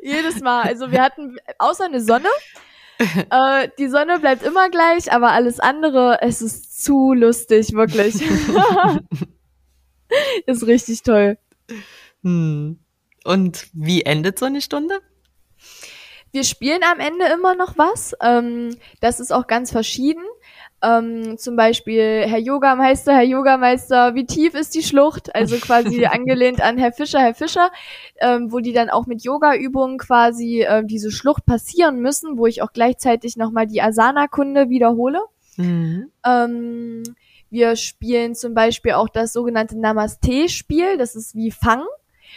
Jedes 0.02 0.40
Mal. 0.40 0.62
Also 0.62 0.90
wir 0.90 1.02
hatten 1.02 1.36
außer 1.58 1.84
eine 1.84 2.00
Sonne. 2.00 2.28
äh, 3.30 3.68
die 3.78 3.88
Sonne 3.88 4.18
bleibt 4.18 4.42
immer 4.42 4.70
gleich, 4.70 5.12
aber 5.12 5.32
alles 5.32 5.60
andere, 5.60 6.18
es 6.20 6.42
ist 6.42 6.84
zu 6.84 7.12
lustig, 7.12 7.72
wirklich. 7.72 8.16
ist 10.46 10.66
richtig 10.66 11.02
toll. 11.02 11.38
Hm. 12.22 12.78
Und 13.24 13.66
wie 13.72 14.02
endet 14.02 14.38
so 14.38 14.46
eine 14.46 14.60
Stunde? 14.60 15.00
Wir 16.30 16.44
spielen 16.44 16.82
am 16.82 17.00
Ende 17.00 17.26
immer 17.26 17.54
noch 17.54 17.78
was. 17.78 18.14
Ähm, 18.20 18.76
das 19.00 19.20
ist 19.20 19.32
auch 19.32 19.46
ganz 19.46 19.70
verschieden. 19.70 20.24
Ähm, 20.80 21.38
zum 21.38 21.56
Beispiel 21.56 22.24
Herr 22.26 22.38
Yogameister, 22.38 23.12
Herr 23.12 23.24
Yogameister, 23.24 24.14
wie 24.14 24.26
tief 24.26 24.54
ist 24.54 24.74
die 24.74 24.82
Schlucht? 24.82 25.34
Also 25.34 25.56
quasi 25.60 26.06
angelehnt 26.06 26.60
an 26.60 26.78
Herr 26.78 26.92
Fischer, 26.92 27.20
Herr 27.20 27.34
Fischer, 27.34 27.70
ähm, 28.20 28.52
wo 28.52 28.60
die 28.60 28.72
dann 28.72 28.88
auch 28.90 29.06
mit 29.06 29.24
Yoga-Übungen 29.24 29.98
quasi 29.98 30.62
äh, 30.62 30.84
diese 30.84 31.10
Schlucht 31.10 31.44
passieren 31.46 32.00
müssen, 32.00 32.38
wo 32.38 32.46
ich 32.46 32.62
auch 32.62 32.72
gleichzeitig 32.72 33.36
nochmal 33.36 33.66
die 33.66 33.82
Asana-Kunde 33.82 34.68
wiederhole. 34.68 35.20
Mhm. 35.56 36.12
Ähm, 36.24 37.02
wir 37.50 37.76
spielen 37.76 38.34
zum 38.34 38.54
Beispiel 38.54 38.92
auch 38.92 39.08
das 39.08 39.32
sogenannte 39.32 39.78
Namaste-Spiel. 39.78 40.98
Das 40.98 41.16
ist 41.16 41.34
wie 41.34 41.50
Fang. 41.50 41.82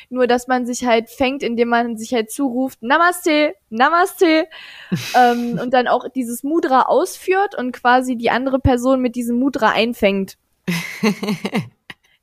Nur, 0.10 0.28
dass 0.28 0.48
man 0.48 0.66
sich 0.66 0.86
halt 0.86 1.10
fängt, 1.10 1.44
indem 1.44 1.70
man 1.70 1.98
sich 1.98 2.14
halt 2.14 2.32
zuruft, 2.32 2.82
Namaste, 2.82 3.54
Namaste, 3.70 4.48
ähm, 5.16 5.60
und 5.62 5.74
dann 5.74 5.88
auch 5.88 6.08
dieses 6.10 6.44
Mudra 6.44 6.84
ausführt 6.84 7.56
und 7.58 7.72
quasi 7.72 8.16
die 8.16 8.30
andere 8.30 8.60
Person 8.60 9.02
mit 9.02 9.16
diesem 9.16 9.40
Mudra 9.40 9.70
einfängt. 9.70 10.38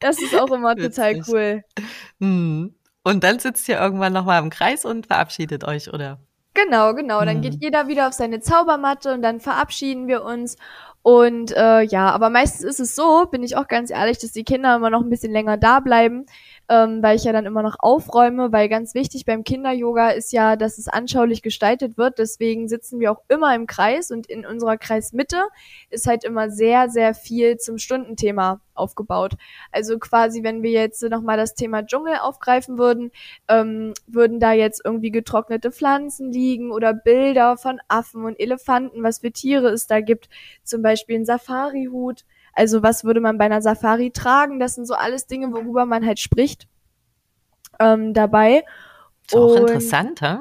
Das 0.01 0.23
ist 0.23 0.35
auch 0.39 0.51
immer 0.53 0.77
total 0.77 1.23
cool. 1.29 1.65
Hm. 2.21 2.75
Und 3.03 3.25
dann 3.25 3.39
sitzt 3.39 3.69
ihr 3.69 3.81
irgendwann 3.81 4.13
nochmal 4.13 4.43
im 4.43 4.51
Kreis 4.51 4.85
und 4.85 5.07
verabschiedet 5.07 5.65
euch, 5.65 5.93
oder? 5.93 6.19
Genau, 6.55 6.95
genau. 6.95 7.25
Dann 7.25 7.41
geht 7.41 7.55
hm. 7.55 7.61
jeder 7.61 7.89
wieder 7.89 8.09
auf 8.09 8.13
seine 8.13 8.41
Zaubermatte 8.41 9.13
und 9.13 9.23
dann 9.23 9.41
verabschieden 9.41 10.09
wir 10.09 10.25
uns. 10.25 10.57
Und 11.03 11.57
äh, 11.57 11.83
ja, 11.83 12.11
aber 12.11 12.29
meistens 12.29 12.65
ist 12.65 12.81
es 12.81 12.95
so, 12.95 13.27
bin 13.31 13.43
ich 13.43 13.57
auch 13.57 13.69
ganz 13.69 13.91
ehrlich, 13.91 14.19
dass 14.19 14.33
die 14.33 14.45
Kinder 14.45 14.77
immer 14.77 14.91
noch 14.91 15.01
ein 15.01 15.09
bisschen 15.09 15.33
länger 15.33 15.57
da 15.57 15.81
bleiben, 15.81 16.27
ähm, 16.69 17.03
weil 17.03 17.17
ich 17.17 17.25
ja 17.25 17.33
dann 17.33 17.47
immer 17.47 17.63
noch 17.63 17.77
aufräume, 17.79 18.53
weil 18.53 18.69
ganz 18.69 18.95
wichtig 18.95 19.25
beim 19.25 19.43
Kinder-Yoga 19.43 20.11
ist 20.11 20.33
ja, 20.33 20.57
dass 20.57 20.77
es 20.77 20.87
anschaulich 20.87 21.43
gestaltet 21.43 21.97
wird. 21.97 22.19
Deswegen 22.19 22.69
sitzen 22.69 23.01
wir 23.01 23.11
auch 23.11 23.23
immer 23.29 23.55
im 23.55 23.67
Kreis 23.67 24.11
und 24.11 24.27
in 24.27 24.45
unserer 24.45 24.77
Kreismitte 24.77 25.43
ist 25.89 26.07
halt 26.07 26.25
immer 26.25 26.51
sehr, 26.51 26.91
sehr 26.91 27.15
viel 27.15 27.57
zum 27.57 27.79
Stundenthema 27.79 28.61
aufgebaut. 28.75 29.33
Also 29.73 29.99
quasi, 29.99 30.43
wenn 30.43 30.63
wir 30.63 30.71
jetzt 30.71 31.03
nochmal 31.03 31.39
das 31.39 31.55
Thema 31.55 31.85
Dschungel 31.85 32.17
aufgreifen 32.21 32.79
würden, 32.79 33.13
ähm, 33.49 33.95
würden 34.07 34.39
da 34.39 34.53
jetzt 34.53 34.83
irgendwie 34.85 35.11
getrocknete 35.11 35.73
Pflanzen 35.73 36.33
liegen 36.33 36.71
oder 36.71 36.93
Bilder 36.93 37.57
von 37.57 37.81
Affen 37.89 38.25
und 38.25 38.39
Elefanten, 38.39 39.03
was 39.03 39.21
für 39.21 39.33
Tiere 39.33 39.69
es 39.71 39.87
da 39.87 40.01
gibt. 40.01 40.29
Zum 40.65 40.83
Beispiel 40.83 41.17
ein 41.17 41.25
Safari-Hut. 41.25 42.25
Also 42.53 42.83
was 42.83 43.05
würde 43.05 43.21
man 43.21 43.39
bei 43.39 43.45
einer 43.45 43.63
Safari 43.63 44.11
tragen? 44.11 44.59
Das 44.61 44.75
sind 44.75 44.87
so 44.87 44.95
alles 44.95 45.27
Dinge, 45.27 45.53
worüber 45.53 45.87
man 45.87 46.05
halt 46.05 46.19
spricht 46.19 46.69
ähm, 47.79 48.15
dabei. 48.15 48.65
Ist 49.27 49.37
auch 49.37 49.51
Und 49.51 49.59
interessant, 49.59 50.21
hä? 50.21 50.39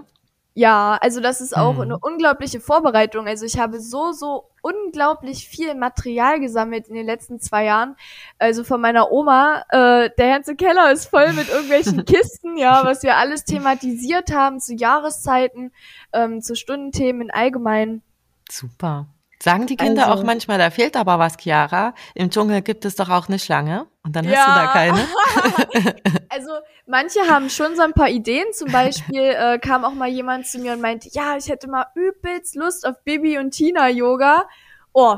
Ja, 0.57 0.97
also 1.01 1.19
das 1.21 1.39
ist 1.39 1.55
auch 1.55 1.75
hm. 1.75 1.81
eine 1.81 1.99
unglaubliche 1.99 2.59
Vorbereitung. 2.59 3.27
Also 3.27 3.45
ich 3.45 3.59
habe 3.59 3.79
so, 3.79 4.11
so 4.11 4.49
unglaublich 4.63 5.47
viel 5.47 5.75
Material 5.75 6.39
gesammelt 6.39 6.87
in 6.87 6.95
den 6.95 7.05
letzten 7.05 7.39
zwei 7.39 7.65
Jahren. 7.65 7.95
Also 8.39 8.63
von 8.63 8.81
meiner 8.81 9.11
Oma, 9.11 9.63
äh, 9.69 10.09
der 10.17 10.29
ganze 10.29 10.55
Keller 10.55 10.91
ist 10.91 11.11
voll 11.11 11.31
mit 11.33 11.47
irgendwelchen 11.49 12.05
Kisten, 12.05 12.57
ja, 12.57 12.83
was 12.83 13.03
wir 13.03 13.17
alles 13.17 13.45
thematisiert 13.45 14.31
haben 14.33 14.59
zu 14.59 14.73
Jahreszeiten, 14.73 15.71
ähm, 16.11 16.41
zu 16.41 16.55
Stundenthemen 16.55 17.21
in 17.21 17.31
allgemein. 17.31 18.01
Super. 18.49 19.05
Sagen 19.41 19.67
die 19.67 19.75
Kinder 19.77 20.07
Also- 20.07 20.19
auch 20.21 20.23
manchmal, 20.25 20.57
da 20.57 20.69
fehlt 20.71 20.95
aber 20.97 21.19
was, 21.19 21.37
Chiara. 21.37 21.93
Im 22.15 22.29
Dschungel 22.31 22.61
gibt 22.61 22.85
es 22.85 22.95
doch 22.95 23.09
auch 23.09 23.27
eine 23.27 23.37
Schlange. 23.39 23.85
Und 24.03 24.15
dann 24.15 24.25
hast 24.25 24.33
Ja. 24.33 24.45
du 24.45 24.51
da 24.51 24.73
keine. 24.73 25.95
Also 26.29 26.51
manche 26.85 27.19
haben 27.29 27.49
schon 27.49 27.75
so 27.75 27.81
ein 27.81 27.93
paar 27.93 28.09
Ideen. 28.09 28.45
Zum 28.53 28.71
Beispiel 28.71 29.21
äh, 29.21 29.59
kam 29.59 29.83
auch 29.85 29.93
mal 29.93 30.07
jemand 30.09 30.45
zu 30.47 30.59
mir 30.59 30.73
und 30.73 30.81
meinte, 30.81 31.09
ja, 31.11 31.35
ich 31.37 31.49
hätte 31.49 31.67
mal 31.69 31.85
übelst 31.95 32.55
Lust 32.55 32.85
auf 32.87 32.95
Bibi 33.03 33.37
und 33.37 33.51
Tina 33.51 33.89
Yoga. 33.89 34.45
Oh, 34.93 35.15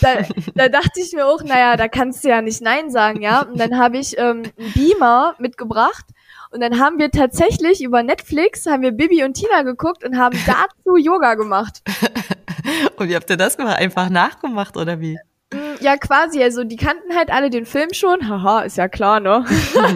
da, 0.00 0.08
da 0.54 0.68
dachte 0.68 1.00
ich 1.00 1.12
mir 1.12 1.26
auch, 1.26 1.42
naja, 1.42 1.76
da 1.76 1.88
kannst 1.88 2.24
du 2.24 2.28
ja 2.28 2.40
nicht 2.42 2.60
Nein 2.62 2.90
sagen, 2.90 3.22
ja. 3.22 3.42
Und 3.42 3.58
dann 3.60 3.78
habe 3.78 3.98
ich 3.98 4.16
ähm, 4.18 4.44
einen 4.58 4.72
Beamer 4.74 5.34
mitgebracht 5.38 6.04
und 6.50 6.60
dann 6.60 6.78
haben 6.80 6.98
wir 6.98 7.10
tatsächlich 7.10 7.82
über 7.82 8.02
Netflix 8.02 8.66
haben 8.66 8.82
wir 8.82 8.92
Bibi 8.92 9.24
und 9.24 9.34
Tina 9.34 9.62
geguckt 9.62 10.04
und 10.04 10.16
haben 10.16 10.38
dazu 10.46 10.96
Yoga 10.96 11.34
gemacht. 11.34 11.82
Und 12.96 13.08
wie 13.08 13.16
habt 13.16 13.30
ihr 13.30 13.36
das 13.36 13.56
gemacht? 13.56 13.78
Einfach 13.78 14.08
nachgemacht 14.10 14.76
oder 14.76 15.00
wie? 15.00 15.18
Mm, 15.52 15.76
Ja, 15.80 15.96
quasi. 15.96 16.42
Also 16.42 16.64
die 16.64 16.76
kannten 16.76 17.14
halt 17.16 17.30
alle 17.30 17.50
den 17.50 17.66
Film 17.66 17.92
schon. 17.92 18.28
Haha, 18.28 18.62
ist 18.62 18.76
ja 18.76 18.88
klar, 18.88 19.20
ne? 19.20 19.44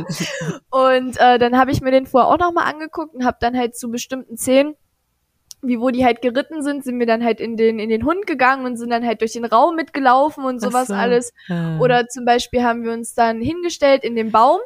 und 0.71 1.17
äh, 1.19 1.39
dann 1.39 1.59
habe 1.59 1.71
ich 1.71 1.81
mir 1.81 1.91
den 1.91 2.07
vorher 2.07 2.29
auch 2.29 2.39
nochmal 2.39 2.73
angeguckt 2.73 3.15
und 3.15 3.25
habe 3.25 3.39
dann 3.41 3.57
halt 3.57 3.77
zu 3.77 3.91
bestimmten 3.91 4.37
Szenen, 4.37 4.75
wie 5.63 5.79
wo 5.79 5.91
die 5.91 6.05
halt 6.05 6.23
geritten 6.23 6.63
sind, 6.63 6.85
sind 6.85 6.99
wir 6.99 7.07
dann 7.07 7.25
halt 7.25 7.41
in 7.41 7.57
den 7.57 7.79
in 7.79 7.89
den 7.89 8.05
Hund 8.05 8.27
gegangen 8.27 8.65
und 8.67 8.77
sind 8.77 8.91
dann 8.91 9.07
halt 9.07 9.21
durch 9.21 9.33
den 9.33 9.45
Raum 9.45 9.77
mitgelaufen 9.77 10.45
und 10.45 10.61
sowas 10.61 10.89
so. 10.89 10.95
alles. 10.95 11.33
Äh. 11.49 11.79
Oder 11.79 12.09
zum 12.09 12.25
Beispiel 12.25 12.63
haben 12.65 12.83
wir 12.85 12.93
uns 12.93 13.15
dann 13.15 13.41
hingestellt 13.41 14.03
in 14.05 14.17
den 14.17 14.33
Baum. 14.33 14.59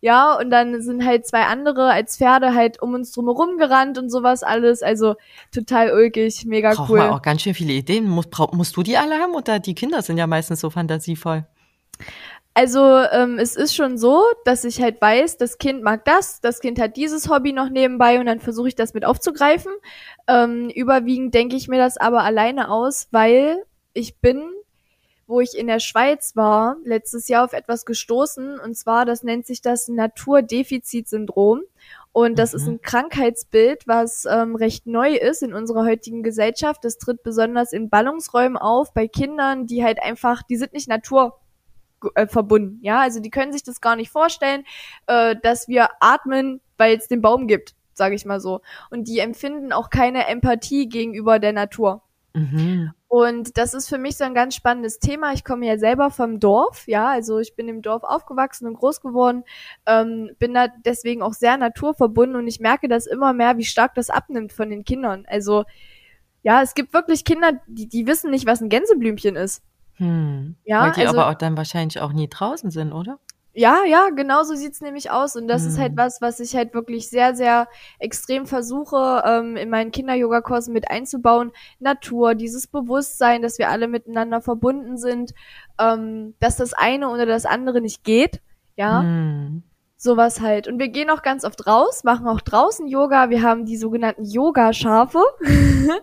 Ja, 0.00 0.38
und 0.38 0.50
dann 0.50 0.80
sind 0.82 1.04
halt 1.04 1.26
zwei 1.26 1.42
andere 1.44 1.90
als 1.90 2.16
Pferde 2.16 2.54
halt 2.54 2.80
um 2.82 2.94
uns 2.94 3.12
drumherum 3.12 3.58
gerannt 3.58 3.98
und 3.98 4.10
sowas 4.10 4.42
alles. 4.42 4.82
Also 4.82 5.16
total 5.52 5.92
ulkig, 5.92 6.44
mega 6.46 6.74
Braucht 6.74 6.90
cool. 6.90 6.98
man 6.98 7.10
auch 7.10 7.22
ganz 7.22 7.42
schön 7.42 7.54
viele 7.54 7.72
Ideen. 7.72 8.08
Muss, 8.08 8.26
brauch, 8.26 8.52
musst 8.52 8.76
du 8.76 8.82
die 8.82 8.96
alle 8.96 9.16
haben 9.16 9.34
oder 9.34 9.58
die 9.58 9.74
Kinder 9.74 10.02
sind 10.02 10.18
ja 10.18 10.26
meistens 10.26 10.60
so 10.60 10.70
fantasievoll? 10.70 11.44
Also 12.58 12.80
ähm, 12.80 13.38
es 13.38 13.54
ist 13.54 13.74
schon 13.74 13.98
so, 13.98 14.22
dass 14.46 14.64
ich 14.64 14.80
halt 14.80 14.98
weiß, 14.98 15.36
das 15.36 15.58
Kind 15.58 15.82
mag 15.82 16.06
das, 16.06 16.40
das 16.40 16.60
Kind 16.60 16.80
hat 16.80 16.96
dieses 16.96 17.28
Hobby 17.28 17.52
noch 17.52 17.68
nebenbei 17.68 18.18
und 18.18 18.24
dann 18.24 18.40
versuche 18.40 18.68
ich 18.68 18.74
das 18.74 18.94
mit 18.94 19.04
aufzugreifen. 19.04 19.72
Ähm, 20.26 20.70
überwiegend 20.70 21.34
denke 21.34 21.54
ich 21.54 21.68
mir 21.68 21.76
das 21.76 21.98
aber 21.98 22.22
alleine 22.22 22.70
aus, 22.70 23.08
weil 23.10 23.62
ich 23.92 24.20
bin, 24.20 24.42
wo 25.26 25.40
ich 25.40 25.56
in 25.56 25.66
der 25.66 25.80
Schweiz 25.80 26.36
war, 26.36 26.76
letztes 26.84 27.28
Jahr 27.28 27.44
auf 27.44 27.52
etwas 27.52 27.84
gestoßen 27.84 28.58
und 28.60 28.76
zwar, 28.76 29.04
das 29.04 29.22
nennt 29.22 29.46
sich 29.46 29.60
das 29.60 29.88
Naturdefizitsyndrom. 29.88 31.62
Und 32.12 32.38
das 32.38 32.52
Mhm. 32.52 32.56
ist 32.58 32.66
ein 32.68 32.82
Krankheitsbild, 32.82 33.86
was 33.86 34.24
ähm, 34.24 34.54
recht 34.56 34.86
neu 34.86 35.14
ist 35.14 35.42
in 35.42 35.52
unserer 35.52 35.84
heutigen 35.84 36.22
Gesellschaft. 36.22 36.82
Das 36.82 36.96
tritt 36.96 37.22
besonders 37.22 37.72
in 37.74 37.90
Ballungsräumen 37.90 38.56
auf, 38.56 38.94
bei 38.94 39.06
Kindern, 39.06 39.66
die 39.66 39.84
halt 39.84 40.02
einfach, 40.02 40.42
die 40.42 40.56
sind 40.56 40.72
nicht 40.72 40.88
Natur 40.88 41.38
äh, 42.14 42.26
verbunden. 42.26 42.78
Ja, 42.82 43.00
also 43.00 43.20
die 43.20 43.30
können 43.30 43.52
sich 43.52 43.64
das 43.64 43.82
gar 43.82 43.96
nicht 43.96 44.10
vorstellen, 44.10 44.64
äh, 45.06 45.36
dass 45.42 45.68
wir 45.68 45.90
atmen, 46.00 46.60
weil 46.78 46.96
es 46.96 47.06
den 47.08 47.20
Baum 47.20 47.48
gibt, 47.48 47.74
sage 47.92 48.14
ich 48.14 48.24
mal 48.24 48.40
so. 48.40 48.62
Und 48.90 49.08
die 49.08 49.18
empfinden 49.18 49.72
auch 49.72 49.90
keine 49.90 50.26
Empathie 50.26 50.88
gegenüber 50.88 51.38
der 51.38 51.52
Natur. 51.52 52.00
Mhm. 52.32 52.92
Und 53.16 53.56
das 53.56 53.72
ist 53.72 53.88
für 53.88 53.96
mich 53.96 54.18
so 54.18 54.24
ein 54.24 54.34
ganz 54.34 54.54
spannendes 54.54 54.98
Thema. 54.98 55.32
Ich 55.32 55.42
komme 55.42 55.66
ja 55.66 55.78
selber 55.78 56.10
vom 56.10 56.38
Dorf, 56.38 56.86
ja, 56.86 57.08
also 57.08 57.38
ich 57.38 57.56
bin 57.56 57.66
im 57.66 57.80
Dorf 57.80 58.02
aufgewachsen 58.04 58.66
und 58.66 58.74
groß 58.74 59.00
geworden, 59.00 59.44
ähm, 59.86 60.32
bin 60.38 60.52
da 60.52 60.68
deswegen 60.84 61.22
auch 61.22 61.32
sehr 61.32 61.56
naturverbunden 61.56 62.36
und 62.36 62.46
ich 62.46 62.60
merke 62.60 62.88
das 62.88 63.06
immer 63.06 63.32
mehr, 63.32 63.56
wie 63.56 63.64
stark 63.64 63.94
das 63.94 64.10
abnimmt 64.10 64.52
von 64.52 64.68
den 64.68 64.84
Kindern. 64.84 65.24
Also 65.28 65.64
ja, 66.42 66.60
es 66.60 66.74
gibt 66.74 66.92
wirklich 66.92 67.24
Kinder, 67.24 67.52
die, 67.66 67.88
die 67.88 68.06
wissen 68.06 68.30
nicht, 68.30 68.46
was 68.46 68.60
ein 68.60 68.68
Gänseblümchen 68.68 69.34
ist. 69.34 69.62
Hm. 69.94 70.56
Ja, 70.66 70.82
Weil 70.82 70.92
die 70.92 71.06
also- 71.06 71.18
aber 71.18 71.30
auch 71.30 71.38
dann 71.38 71.56
wahrscheinlich 71.56 71.98
auch 72.02 72.12
nie 72.12 72.28
draußen 72.28 72.70
sind, 72.70 72.92
oder? 72.92 73.18
Ja, 73.58 73.84
ja, 73.86 74.10
genau 74.14 74.42
so 74.42 74.54
sieht's 74.54 74.82
nämlich 74.82 75.10
aus. 75.10 75.34
Und 75.34 75.48
das 75.48 75.64
ist 75.64 75.78
halt 75.78 75.92
Mhm. 75.92 75.96
was, 75.96 76.20
was 76.20 76.40
ich 76.40 76.54
halt 76.54 76.74
wirklich 76.74 77.08
sehr, 77.08 77.34
sehr 77.34 77.68
extrem 77.98 78.44
versuche, 78.44 79.22
ähm, 79.26 79.56
in 79.56 79.70
meinen 79.70 79.92
Kinder-Yoga-Kursen 79.92 80.74
mit 80.74 80.90
einzubauen. 80.90 81.52
Natur, 81.78 82.34
dieses 82.34 82.66
Bewusstsein, 82.66 83.40
dass 83.40 83.58
wir 83.58 83.70
alle 83.70 83.88
miteinander 83.88 84.42
verbunden 84.42 84.98
sind, 84.98 85.32
ähm, 85.80 86.34
dass 86.38 86.56
das 86.58 86.74
eine 86.74 87.08
oder 87.08 87.24
das 87.24 87.46
andere 87.46 87.80
nicht 87.80 88.04
geht. 88.04 88.42
Ja, 88.76 89.00
Hm. 89.00 89.62
sowas 89.96 90.42
halt. 90.42 90.68
Und 90.68 90.78
wir 90.78 90.88
gehen 90.88 91.08
auch 91.08 91.22
ganz 91.22 91.42
oft 91.42 91.66
raus, 91.66 92.04
machen 92.04 92.28
auch 92.28 92.42
draußen 92.42 92.86
Yoga. 92.86 93.30
Wir 93.30 93.40
haben 93.42 93.64
die 93.64 93.78
sogenannten 93.78 94.24
Yoga-Schafe. 94.26 95.22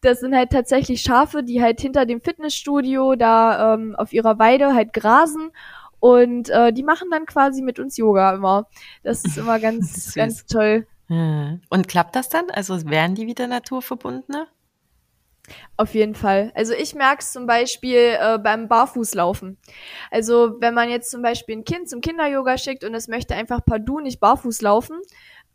das 0.00 0.18
sind 0.18 0.34
halt 0.34 0.50
tatsächlich 0.50 1.02
Schafe, 1.02 1.44
die 1.44 1.62
halt 1.62 1.80
hinter 1.80 2.04
dem 2.06 2.20
Fitnessstudio 2.20 3.14
da 3.14 3.74
ähm, 3.74 3.94
auf 3.96 4.12
ihrer 4.12 4.40
Weide 4.40 4.74
halt 4.74 4.92
grasen. 4.92 5.52
Und 6.00 6.48
äh, 6.48 6.72
die 6.72 6.82
machen 6.82 7.08
dann 7.10 7.26
quasi 7.26 7.62
mit 7.62 7.78
uns 7.78 7.96
Yoga 7.96 8.34
immer. 8.34 8.66
Das 9.02 9.24
ist 9.24 9.38
immer 9.38 9.60
ganz, 9.60 10.06
Süß. 10.06 10.14
ganz 10.14 10.46
toll. 10.46 10.86
Ja. 11.08 11.58
Und 11.68 11.88
klappt 11.88 12.16
das 12.16 12.28
dann? 12.28 12.50
Also 12.50 12.88
werden 12.88 13.14
die 13.14 13.26
wieder 13.26 13.46
naturverbundener? 13.46 14.46
Auf 15.76 15.94
jeden 15.94 16.14
Fall. 16.14 16.52
Also 16.54 16.72
ich 16.74 16.94
merke 16.94 17.22
es 17.22 17.32
zum 17.32 17.46
Beispiel 17.46 18.16
äh, 18.20 18.38
beim 18.38 18.68
Barfußlaufen. 18.68 19.58
Also 20.10 20.60
wenn 20.60 20.74
man 20.74 20.88
jetzt 20.90 21.10
zum 21.10 21.22
Beispiel 21.22 21.56
ein 21.56 21.64
Kind 21.64 21.88
zum 21.88 22.00
Kinder-Yoga 22.00 22.58
schickt 22.58 22.84
und 22.84 22.94
es 22.94 23.08
möchte 23.08 23.34
einfach 23.34 23.64
partout 23.64 24.00
nicht 24.00 24.20
barfuß 24.20 24.62
laufen, 24.62 25.00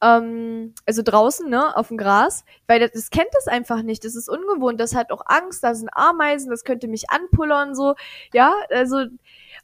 ähm, 0.02 0.74
also 0.86 1.02
draußen, 1.02 1.50
ne, 1.50 1.76
auf 1.78 1.88
dem 1.88 1.98
Gras, 1.98 2.44
weil 2.68 2.80
das, 2.80 2.92
das 2.92 3.10
kennt 3.10 3.30
das 3.34 3.48
einfach 3.48 3.82
nicht. 3.82 4.04
Das 4.04 4.16
ist 4.16 4.30
ungewohnt. 4.30 4.80
Das 4.80 4.96
hat 4.96 5.12
auch 5.12 5.22
Angst. 5.26 5.64
Da 5.64 5.74
sind 5.76 5.90
Ameisen. 5.94 6.50
Das 6.50 6.64
könnte 6.64 6.88
mich 6.88 7.10
anpullern 7.10 7.76
so. 7.76 7.96
Ja, 8.34 8.54
also 8.70 9.06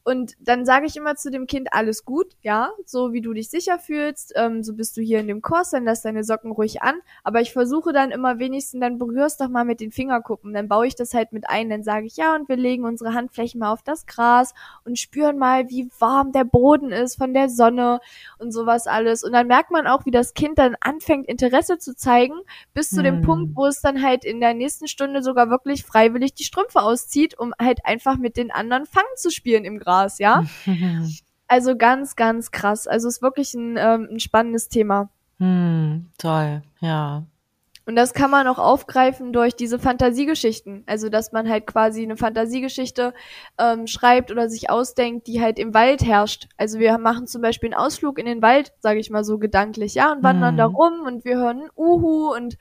und 0.04 0.34
dann 0.40 0.66
sage 0.66 0.86
ich 0.86 0.96
immer 0.96 1.16
zu 1.16 1.30
dem 1.30 1.48
Kind, 1.48 1.74
alles 1.74 2.06
gut, 2.06 2.28
ja, 2.42 2.72
so 2.86 3.14
wie 3.14 3.22
du 3.22 3.34
dich 3.34 3.50
sicher 3.50 3.78
fühlst, 3.80 4.34
ähm, 4.36 4.64
so 4.64 4.74
bist 4.74 4.98
du 4.98 5.02
hier 5.02 5.20
in 5.20 5.28
dem 5.28 5.42
Kurs, 5.42 5.72
dann 5.72 5.86
lass 5.86 6.02
deine 6.02 6.24
Socken 6.24 6.52
ruhig 6.52 6.82
an. 6.82 6.96
Aber 7.24 7.42
ich 7.42 7.54
versuche 7.54 7.94
dann 7.94 8.12
immer 8.12 8.40
wenigstens, 8.40 8.80
dann 8.82 8.98
berührst 8.98 9.42
doch 9.42 9.50
mal 9.50 9.66
mit 9.66 9.80
den 9.80 9.92
Fingerkuppen. 9.92 10.54
Dann 10.54 10.68
baue 10.68 10.88
ich 10.88 10.96
das 10.96 11.14
halt 11.14 11.34
mit 11.34 11.50
ein. 11.50 11.70
Dann 11.70 11.84
sage 11.84 12.08
ich, 12.08 12.18
ja, 12.18 12.36
und 12.36 12.50
wir 12.50 12.56
legen 12.56 12.84
unsere 12.86 13.14
Handflächen 13.14 13.60
mal 13.60 13.72
auf 13.72 13.84
das 13.84 14.06
Gras 14.06 14.54
und 14.86 14.98
spüren 14.98 15.38
mal, 15.38 15.70
wie 15.70 15.90
warm 16.00 16.32
der 16.32 16.46
Boden 16.46 16.92
ist 16.92 17.18
von 17.18 17.34
der 17.34 17.50
Sonne 17.50 18.00
und 18.40 18.52
sowas 18.52 18.88
alles. 18.88 19.24
Und 19.24 19.34
dann 19.34 19.48
merkt 19.48 19.72
man 19.72 19.88
auch, 19.88 20.06
wie 20.06 20.12
das 20.12 20.34
Kind 20.34 20.58
dann 20.58 20.76
anfängt, 20.80 21.28
Interesse 21.28 21.78
zu 21.78 21.96
zeigen, 21.96 22.36
bis 22.74 22.90
zu 22.90 23.04
dem 23.04 23.18
Hm. 23.18 23.22
Punkt, 23.22 23.56
wo 23.56 23.66
es 23.68 23.82
dann 23.82 24.02
halt 24.02 24.26
in 24.26 24.40
der 24.40 24.54
nächsten 24.54 24.88
Stunde 24.88 25.22
sogar 25.22 25.50
wirklich 25.50 25.84
freiwillig 25.84 26.34
die 26.34 26.44
Strümpfe 26.44 26.82
auszieht, 26.82 27.38
um 27.38 27.54
halt 27.62 27.86
einfach 27.86 28.18
mit 28.18 28.38
den 28.38 28.52
anderen 28.52 28.86
Fang 28.86 29.04
zu 29.16 29.30
spielen 29.30 29.66
im 29.66 29.78
Gras, 29.78 29.91
ja? 30.20 30.44
Also 31.48 31.76
ganz, 31.76 32.16
ganz 32.16 32.52
krass. 32.52 32.88
Also 32.88 33.10
ist 33.10 33.22
wirklich 33.22 33.54
ein, 33.56 33.76
ähm, 33.78 34.08
ein 34.12 34.20
spannendes 34.22 34.70
Thema. 34.70 35.10
hm. 35.38 36.06
Toll, 36.18 36.62
ja. 36.80 37.24
Und 37.86 37.96
das 37.98 38.14
kann 38.14 38.32
man 38.32 38.48
auch 38.48 38.60
aufgreifen 38.60 39.34
durch 39.34 39.54
diese 39.56 39.78
Fantasiegeschichten. 39.78 40.84
Also, 40.86 41.10
dass 41.10 41.34
man 41.34 41.50
halt 41.50 41.66
quasi 41.68 42.04
eine 42.04 42.16
Fantasiegeschichte 42.16 43.14
ähm, 43.58 43.86
schreibt 43.88 44.32
oder 44.32 44.48
sich 44.50 44.70
ausdenkt, 44.70 45.28
die 45.28 45.42
halt 45.42 45.60
im 45.60 45.74
Wald 45.74 46.06
herrscht. 46.06 46.48
Also 46.56 46.80
wir 46.80 46.98
machen 47.00 47.28
zum 47.28 47.42
Beispiel 47.42 47.74
einen 47.74 47.84
Ausflug 47.86 48.18
in 48.18 48.28
den 48.28 48.42
Wald, 48.42 48.72
sage 48.80 49.00
ich 49.02 49.10
mal 49.10 49.26
so 49.26 49.38
gedanklich, 49.38 49.96
ja, 49.96 50.14
und 50.14 50.24
wandern 50.24 50.54
Mhm. 50.54 50.58
da 50.60 50.66
rum 50.68 51.02
und 51.06 51.26
wir 51.26 51.36
hören 51.38 51.64
Uhu 51.76 52.34
und 52.34 52.58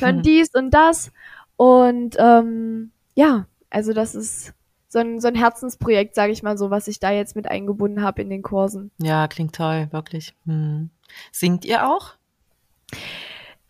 hören 0.00 0.20
dies 0.22 0.50
und 0.54 0.70
das. 0.74 1.12
Und 1.56 2.16
ähm, 2.18 2.90
ja, 3.14 3.46
also 3.70 3.94
das 3.94 4.14
ist 4.14 4.52
so 4.88 4.98
ein, 4.98 5.20
so 5.20 5.28
ein 5.28 5.34
Herzensprojekt, 5.34 6.14
sage 6.14 6.32
ich 6.32 6.42
mal 6.42 6.58
so, 6.58 6.70
was 6.70 6.88
ich 6.88 6.98
da 6.98 7.10
jetzt 7.10 7.36
mit 7.36 7.48
eingebunden 7.48 8.02
habe 8.02 8.22
in 8.22 8.30
den 8.30 8.42
Kursen. 8.42 8.90
Ja, 8.98 9.28
klingt 9.28 9.54
toll, 9.54 9.88
wirklich. 9.90 10.34
Hm. 10.46 10.90
Singt 11.32 11.64
ihr 11.64 11.88
auch? 11.88 12.14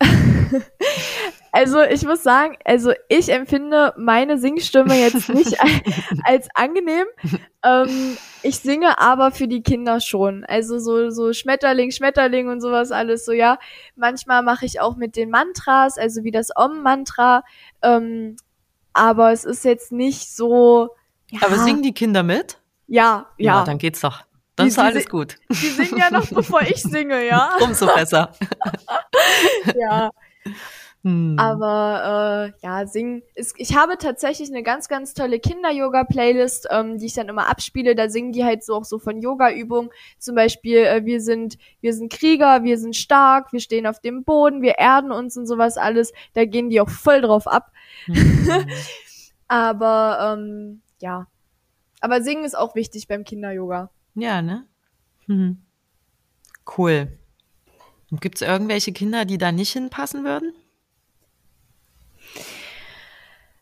Also 1.51 1.81
ich 1.81 2.05
muss 2.05 2.23
sagen, 2.23 2.57
also 2.63 2.93
ich 3.07 3.29
empfinde 3.29 3.93
meine 3.97 4.37
Singstimme 4.37 4.95
jetzt 4.95 5.29
nicht 5.29 5.57
als, 6.23 6.47
angenehm. 6.53 7.05
Ähm, 7.63 8.17
ich 8.43 8.59
singe 8.59 8.99
aber 8.99 9.31
für 9.31 9.47
die 9.47 9.63
Kinder 9.63 9.99
schon. 9.99 10.45
Also 10.45 10.79
so, 10.79 11.09
so 11.09 11.33
Schmetterling, 11.33 11.91
Schmetterling 11.91 12.49
und 12.49 12.61
sowas 12.61 12.91
alles 12.91 13.25
so, 13.25 13.31
ja. 13.31 13.57
Manchmal 13.95 14.43
mache 14.43 14.65
ich 14.65 14.79
auch 14.79 14.95
mit 14.95 15.15
den 15.15 15.29
Mantras, 15.29 15.97
also 15.97 16.23
wie 16.23 16.31
das 16.31 16.49
Om-Mantra. 16.55 17.43
Ähm, 17.81 18.35
aber 18.93 19.31
es 19.31 19.45
ist 19.45 19.65
jetzt 19.65 19.91
nicht 19.91 20.33
so. 20.35 20.89
Ja, 21.31 21.41
Aber 21.45 21.57
singen 21.59 21.83
die 21.83 21.93
Kinder 21.93 22.23
mit? 22.23 22.57
Ja, 22.87 23.27
ja. 23.37 23.63
dann 23.63 23.77
geht's 23.77 24.01
doch. 24.01 24.23
Dann 24.55 24.65
Die- 24.65 24.69
ist 24.69 24.77
die 24.77 24.81
alles 24.81 25.09
gut. 25.09 25.37
Die 25.49 25.53
singen 25.55 25.97
ja 25.97 26.09
noch, 26.11 26.27
bevor 26.27 26.61
ich 26.63 26.81
singe, 26.81 27.25
ja. 27.25 27.51
Umso 27.61 27.85
besser. 27.87 28.33
ja. 29.79 30.09
Hm. 31.03 31.37
Aber 31.39 32.51
äh, 32.61 32.65
ja, 32.65 32.85
singen 32.85 33.21
ist. 33.35 33.53
Ich 33.57 33.73
habe 33.77 33.97
tatsächlich 33.97 34.49
eine 34.49 34.63
ganz, 34.63 34.89
ganz 34.89 35.13
tolle 35.13 35.39
Kinder-Yoga-Playlist, 35.39 36.67
ähm, 36.71 36.97
die 36.97 37.05
ich 37.05 37.13
dann 37.13 37.29
immer 37.29 37.47
abspiele. 37.47 37.95
Da 37.95 38.09
singen 38.09 38.33
die 38.33 38.43
halt 38.43 38.65
so 38.65 38.75
auch 38.75 38.83
so 38.83 38.99
von 38.99 39.21
Yoga-Übungen. 39.21 39.91
Zum 40.17 40.35
Beispiel, 40.35 40.79
äh, 40.79 41.05
wir 41.05 41.21
sind, 41.21 41.57
wir 41.79 41.93
sind 41.93 42.11
Krieger, 42.11 42.63
wir 42.63 42.77
sind 42.77 42.97
stark, 42.97 43.53
wir 43.53 43.61
stehen 43.61 43.87
auf 43.87 44.01
dem 44.01 44.25
Boden, 44.25 44.61
wir 44.61 44.73
erden 44.77 45.13
uns 45.13 45.37
und 45.37 45.47
sowas 45.47 45.77
alles. 45.77 46.11
Da 46.33 46.43
gehen 46.43 46.69
die 46.69 46.81
auch 46.81 46.89
voll 46.89 47.21
drauf 47.21 47.47
ab. 47.47 47.71
Hm. 48.05 48.65
Aber 49.47 50.35
ähm, 50.37 50.81
ja. 51.01 51.27
Aber 52.01 52.21
singen 52.21 52.45
ist 52.45 52.57
auch 52.57 52.75
wichtig 52.75 53.07
beim 53.07 53.23
Kinder-Yoga. 53.23 53.89
Ja, 54.15 54.41
ne? 54.41 54.67
Mhm. 55.27 55.61
Cool. 56.77 57.07
Gibt 58.11 58.41
es 58.41 58.47
irgendwelche 58.47 58.91
Kinder, 58.91 59.25
die 59.25 59.37
da 59.37 59.51
nicht 59.51 59.71
hinpassen 59.73 60.23
würden? 60.23 60.53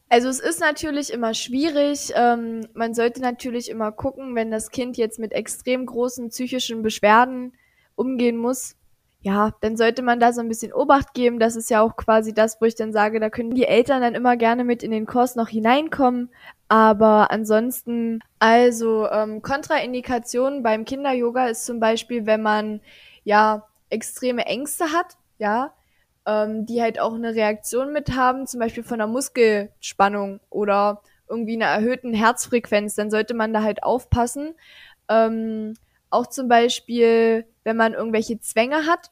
Also 0.09 0.29
es 0.29 0.39
ist 0.39 0.61
natürlich 0.61 1.11
immer 1.11 1.33
schwierig. 1.33 2.11
Ähm, 2.15 2.67
man 2.73 2.93
sollte 2.93 3.21
natürlich 3.21 3.69
immer 3.69 3.91
gucken, 3.91 4.35
wenn 4.35 4.51
das 4.51 4.71
Kind 4.71 4.95
jetzt 4.95 5.19
mit 5.19 5.33
extrem 5.33 5.85
großen 5.85 6.29
psychischen 6.29 6.81
Beschwerden 6.81 7.53
umgehen 7.95 8.37
muss. 8.37 8.75
Ja, 9.21 9.51
dann 9.61 9.75
sollte 9.75 10.03
man 10.03 10.19
da 10.19 10.31
so 10.31 10.41
ein 10.41 10.47
bisschen 10.47 10.71
Obacht 10.71 11.13
geben. 11.13 11.39
Das 11.39 11.55
ist 11.55 11.69
ja 11.69 11.81
auch 11.81 11.95
quasi 11.95 12.33
das, 12.33 12.61
wo 12.61 12.65
ich 12.65 12.75
dann 12.75 12.93
sage, 12.93 13.19
da 13.19 13.29
können 13.29 13.51
die 13.51 13.65
Eltern 13.65 14.01
dann 14.01 14.15
immer 14.15 14.37
gerne 14.37 14.63
mit 14.63 14.83
in 14.83 14.91
den 14.91 15.05
Kurs 15.05 15.35
noch 15.35 15.49
hineinkommen. 15.49 16.29
Aber 16.69 17.31
ansonsten, 17.31 18.19
also 18.39 19.09
ähm, 19.09 19.41
Kontraindikationen 19.41 20.63
beim 20.63 20.85
Kinder-Yoga 20.85 21.47
ist 21.47 21.65
zum 21.65 21.79
Beispiel, 21.79 22.25
wenn 22.25 22.41
man 22.41 22.81
ja 23.23 23.67
extreme 23.89 24.45
Ängste 24.45 24.91
hat, 24.93 25.17
ja, 25.39 25.73
ähm, 26.25 26.65
die 26.65 26.81
halt 26.81 26.99
auch 26.99 27.13
eine 27.15 27.33
Reaktion 27.33 27.91
mit 27.93 28.15
haben, 28.15 28.47
zum 28.47 28.59
Beispiel 28.59 28.83
von 28.83 29.01
einer 29.01 29.11
Muskelspannung 29.11 30.39
oder 30.49 31.01
irgendwie 31.29 31.55
einer 31.55 31.65
erhöhten 31.65 32.13
Herzfrequenz, 32.13 32.95
dann 32.95 33.09
sollte 33.11 33.33
man 33.33 33.53
da 33.53 33.63
halt 33.63 33.83
aufpassen. 33.83 34.53
Ähm, 35.09 35.75
auch 36.09 36.27
zum 36.27 36.47
Beispiel, 36.47 37.45
wenn 37.63 37.77
man 37.77 37.93
irgendwelche 37.93 38.39
Zwänge 38.39 38.85
hat, 38.85 39.11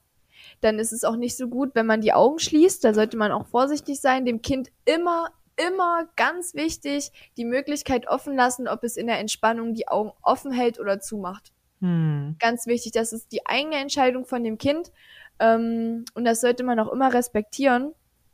dann 0.62 0.80
ist 0.80 0.94
es 0.94 1.04
auch 1.04 1.16
nicht 1.16 1.38
so 1.38 1.48
gut, 1.48 1.72
wenn 1.74 1.86
man 1.86 2.02
die 2.02 2.14
Augen 2.14 2.40
schließt. 2.40 2.84
Da 2.84 2.94
sollte 2.94 3.18
man 3.18 3.32
auch 3.32 3.48
vorsichtig 3.48 4.00
sein, 4.00 4.26
dem 4.26 4.42
Kind 4.42 4.72
immer, 4.86 5.30
immer 5.58 6.08
ganz 6.16 6.56
wichtig 6.56 7.12
die 7.38 7.46
Möglichkeit 7.46 8.08
offen 8.08 8.36
lassen, 8.36 8.68
ob 8.68 8.84
es 8.84 8.98
in 8.98 9.08
der 9.08 9.20
Entspannung 9.20 9.74
die 9.74 9.88
Augen 9.88 10.12
offen 10.22 10.52
hält 10.52 10.80
oder 10.80 11.00
zumacht. 11.00 11.52
Hm. 11.82 12.36
Ganz 12.40 12.68
wichtig, 12.68 12.94
das 12.94 13.14
ist 13.14 13.32
die 13.32 13.46
eigene 13.46 13.76
Entscheidung 13.76 14.26
von 14.26 14.44
dem 14.44 14.58
Kind. 14.58 14.92
Ähm, 15.40 16.06
und 16.14 16.26
das 16.26 16.42
sollte 16.42 16.64
man 16.64 16.80
auch 16.80 16.92
immer 16.92 17.14
respektieren. 17.14 17.94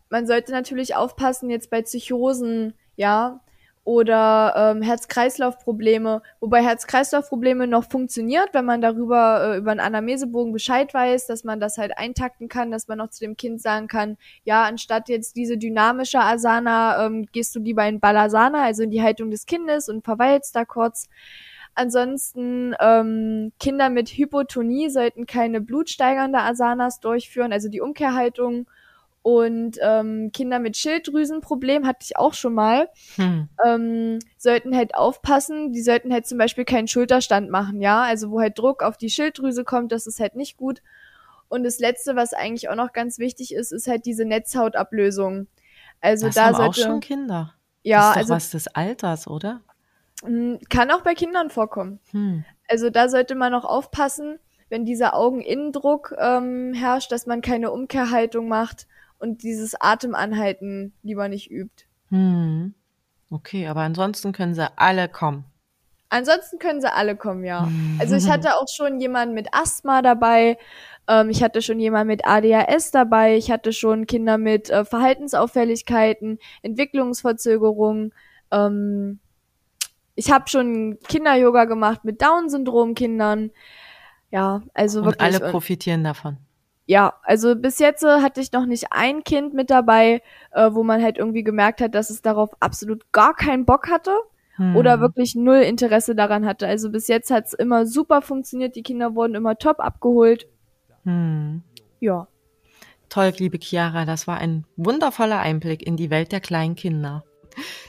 Man 0.09 0.27
sollte 0.27 0.51
natürlich 0.51 0.95
aufpassen 0.95 1.49
jetzt 1.49 1.69
bei 1.69 1.81
Psychosen, 1.81 2.73
ja, 2.95 3.41
oder 3.83 4.53
ähm, 4.55 4.81
Herz-Kreislauf-Probleme, 4.81 6.21
wobei 6.39 6.63
Herz-Kreislauf-Probleme 6.63 7.65
noch 7.65 7.89
funktioniert, 7.89 8.49
wenn 8.53 8.65
man 8.65 8.79
darüber 8.79 9.53
äh, 9.55 9.57
über 9.57 9.71
einen 9.71 9.79
Anamnesebogen 9.79 10.53
Bescheid 10.53 10.93
weiß, 10.93 11.25
dass 11.25 11.43
man 11.43 11.59
das 11.59 11.77
halt 11.77 11.97
eintakten 11.97 12.47
kann, 12.47 12.69
dass 12.69 12.87
man 12.87 12.99
noch 12.99 13.09
zu 13.09 13.21
dem 13.21 13.37
Kind 13.37 13.61
sagen 13.61 13.87
kann, 13.87 14.17
ja, 14.43 14.63
anstatt 14.63 15.09
jetzt 15.09 15.35
diese 15.35 15.57
dynamische 15.57 16.19
Asana, 16.19 17.05
ähm, 17.05 17.25
gehst 17.31 17.55
du 17.55 17.59
lieber 17.59 17.87
in 17.87 17.99
Balasana, 17.99 18.63
also 18.63 18.83
in 18.83 18.91
die 18.91 19.01
Haltung 19.01 19.31
des 19.31 19.45
Kindes 19.47 19.89
und 19.89 20.05
verweilst 20.05 20.55
da 20.55 20.63
kurz. 20.63 21.09
Ansonsten 21.73 22.75
ähm, 22.79 23.53
Kinder 23.59 23.89
mit 23.89 24.09
Hypotonie 24.09 24.89
sollten 24.89 25.25
keine 25.25 25.61
blutsteigernde 25.61 26.39
Asanas 26.39 26.99
durchführen, 26.99 27.53
also 27.53 27.69
die 27.69 27.81
Umkehrhaltung. 27.81 28.67
Und 29.23 29.77
ähm, 29.81 30.31
Kinder 30.33 30.57
mit 30.57 30.77
Schilddrüsenproblem 30.77 31.85
hatte 31.85 31.99
ich 32.01 32.17
auch 32.17 32.33
schon 32.33 32.55
mal, 32.55 32.89
hm. 33.15 33.49
ähm, 33.63 34.19
sollten 34.37 34.75
halt 34.75 34.95
aufpassen. 34.95 35.73
Die 35.73 35.83
sollten 35.83 36.11
halt 36.11 36.25
zum 36.25 36.39
Beispiel 36.39 36.65
keinen 36.65 36.87
Schulterstand 36.87 37.51
machen, 37.51 37.81
ja. 37.81 38.01
Also 38.01 38.31
wo 38.31 38.39
halt 38.39 38.57
Druck 38.57 38.81
auf 38.81 38.97
die 38.97 39.11
Schilddrüse 39.11 39.63
kommt, 39.63 39.91
das 39.91 40.07
ist 40.07 40.19
halt 40.19 40.35
nicht 40.35 40.57
gut. 40.57 40.81
Und 41.49 41.63
das 41.63 41.79
Letzte, 41.79 42.15
was 42.15 42.33
eigentlich 42.33 42.69
auch 42.69 42.75
noch 42.75 42.93
ganz 42.93 43.19
wichtig 43.19 43.53
ist, 43.53 43.71
ist 43.71 43.87
halt 43.87 44.05
diese 44.05 44.25
Netzhautablösung. 44.25 45.47
Also 45.99 46.27
das 46.27 46.35
da 46.35 46.45
haben 46.45 46.55
sollte 46.55 46.81
auch 46.81 46.85
schon 46.85 46.99
Kinder. 46.99 47.53
Ja, 47.83 47.99
das 47.99 48.09
ist 48.09 48.17
also 48.17 48.33
was 48.33 48.51
des 48.51 48.67
Alters, 48.69 49.27
oder? 49.27 49.61
Hm, 50.23 50.59
kann 50.69 50.89
auch 50.89 51.01
bei 51.01 51.13
Kindern 51.13 51.51
vorkommen. 51.51 51.99
Hm. 52.11 52.43
Also 52.67 52.89
da 52.89 53.07
sollte 53.07 53.35
man 53.35 53.53
auch 53.53 53.65
aufpassen, 53.65 54.39
wenn 54.69 54.85
dieser 54.85 55.13
Augeninnendruck 55.13 56.15
ähm, 56.17 56.73
herrscht, 56.73 57.11
dass 57.11 57.27
man 57.27 57.41
keine 57.41 57.71
Umkehrhaltung 57.71 58.47
macht 58.47 58.87
und 59.21 59.43
dieses 59.43 59.79
Atemanhalten 59.79 60.93
lieber 61.03 61.29
nicht 61.29 61.49
übt. 61.49 61.85
Hm. 62.09 62.73
Okay, 63.29 63.67
aber 63.67 63.81
ansonsten 63.81 64.33
können 64.33 64.53
sie 64.53 64.67
alle 64.77 65.07
kommen. 65.07 65.45
Ansonsten 66.09 66.59
können 66.59 66.81
sie 66.81 66.91
alle 66.91 67.15
kommen, 67.15 67.45
ja. 67.45 67.69
Also 67.99 68.15
ich 68.15 68.29
hatte 68.29 68.57
auch 68.57 68.67
schon 68.67 68.99
jemanden 68.99 69.33
mit 69.33 69.53
Asthma 69.53 70.01
dabei, 70.01 70.57
ähm, 71.07 71.29
ich 71.29 71.41
hatte 71.41 71.61
schon 71.61 71.79
jemanden 71.79 72.07
mit 72.07 72.25
ADHS 72.25 72.91
dabei, 72.91 73.37
ich 73.37 73.49
hatte 73.49 73.71
schon 73.71 74.07
Kinder 74.07 74.37
mit 74.37 74.69
äh, 74.69 74.83
Verhaltensauffälligkeiten, 74.83 76.39
Entwicklungsverzögerungen, 76.63 78.13
ähm, 78.51 79.19
ich 80.15 80.31
habe 80.31 80.49
schon 80.49 80.99
Kinder-Yoga 81.07 81.65
gemacht 81.65 82.03
mit 82.03 82.21
Down-Syndrom-Kindern. 82.21 83.51
Ja, 84.29 84.61
also 84.73 84.99
Und 84.99 85.05
wirklich. 85.05 85.21
alle 85.21 85.51
profitieren 85.51 86.03
davon. 86.03 86.37
Ja, 86.91 87.13
also 87.23 87.55
bis 87.55 87.79
jetzt 87.79 88.03
äh, 88.03 88.19
hatte 88.19 88.41
ich 88.41 88.51
noch 88.51 88.65
nicht 88.65 88.87
ein 88.89 89.23
Kind 89.23 89.53
mit 89.53 89.69
dabei, 89.69 90.21
äh, 90.51 90.71
wo 90.73 90.83
man 90.83 91.01
halt 91.01 91.17
irgendwie 91.17 91.41
gemerkt 91.41 91.79
hat, 91.79 91.95
dass 91.95 92.09
es 92.09 92.21
darauf 92.21 92.49
absolut 92.59 93.13
gar 93.13 93.33
keinen 93.33 93.63
Bock 93.63 93.89
hatte 93.89 94.11
hm. 94.57 94.75
oder 94.75 94.99
wirklich 94.99 95.33
null 95.33 95.59
Interesse 95.59 96.15
daran 96.15 96.45
hatte. 96.45 96.67
Also 96.67 96.91
bis 96.91 97.07
jetzt 97.07 97.31
hat's 97.31 97.53
immer 97.53 97.85
super 97.85 98.21
funktioniert, 98.21 98.75
die 98.75 98.83
Kinder 98.83 99.15
wurden 99.15 99.35
immer 99.35 99.57
top 99.57 99.79
abgeholt. 99.79 100.47
Hm. 101.05 101.61
Ja. 102.01 102.27
Toll, 103.07 103.31
liebe 103.37 103.57
Chiara, 103.57 104.03
das 104.03 104.27
war 104.27 104.39
ein 104.39 104.65
wundervoller 104.75 105.39
Einblick 105.39 105.87
in 105.87 105.95
die 105.95 106.09
Welt 106.09 106.33
der 106.33 106.41
kleinen 106.41 106.75
Kinder. 106.75 107.23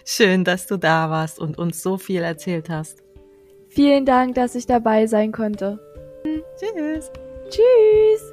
Schön, 0.05 0.45
dass 0.45 0.69
du 0.69 0.77
da 0.77 1.11
warst 1.11 1.41
und 1.41 1.59
uns 1.59 1.83
so 1.83 1.99
viel 1.99 2.23
erzählt 2.23 2.71
hast. 2.71 3.03
Vielen 3.69 4.07
Dank, 4.07 4.37
dass 4.37 4.55
ich 4.55 4.67
dabei 4.67 5.09
sein 5.09 5.33
konnte. 5.33 5.81
Tschüss. 6.57 7.11
Tschüss. 7.51 8.32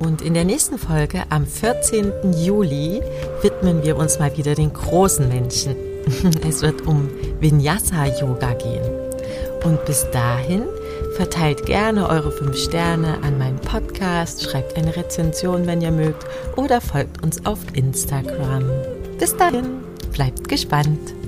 Und 0.00 0.22
in 0.22 0.32
der 0.32 0.44
nächsten 0.44 0.78
Folge 0.78 1.24
am 1.28 1.46
14. 1.46 2.32
Juli 2.32 3.02
widmen 3.42 3.84
wir 3.84 3.96
uns 3.96 4.18
mal 4.18 4.34
wieder 4.34 4.54
den 4.54 4.72
großen 4.72 5.28
Menschen. 5.28 5.76
Es 6.48 6.62
wird 6.62 6.86
um 6.86 7.10
Vinyasa-Yoga 7.40 8.54
gehen. 8.54 8.82
Und 9.62 9.84
bis 9.84 10.10
dahin 10.10 10.64
verteilt 11.16 11.66
gerne 11.66 12.08
eure 12.08 12.32
5 12.32 12.56
Sterne 12.56 13.18
an 13.22 13.36
meinen 13.36 13.58
Podcast, 13.58 14.42
schreibt 14.42 14.74
eine 14.78 14.96
Rezension, 14.96 15.66
wenn 15.66 15.82
ihr 15.82 15.90
mögt, 15.90 16.24
oder 16.56 16.80
folgt 16.80 17.22
uns 17.22 17.44
auf 17.44 17.58
Instagram. 17.74 18.64
Bis 19.18 19.36
dahin, 19.36 19.82
bleibt 20.12 20.48
gespannt. 20.48 21.19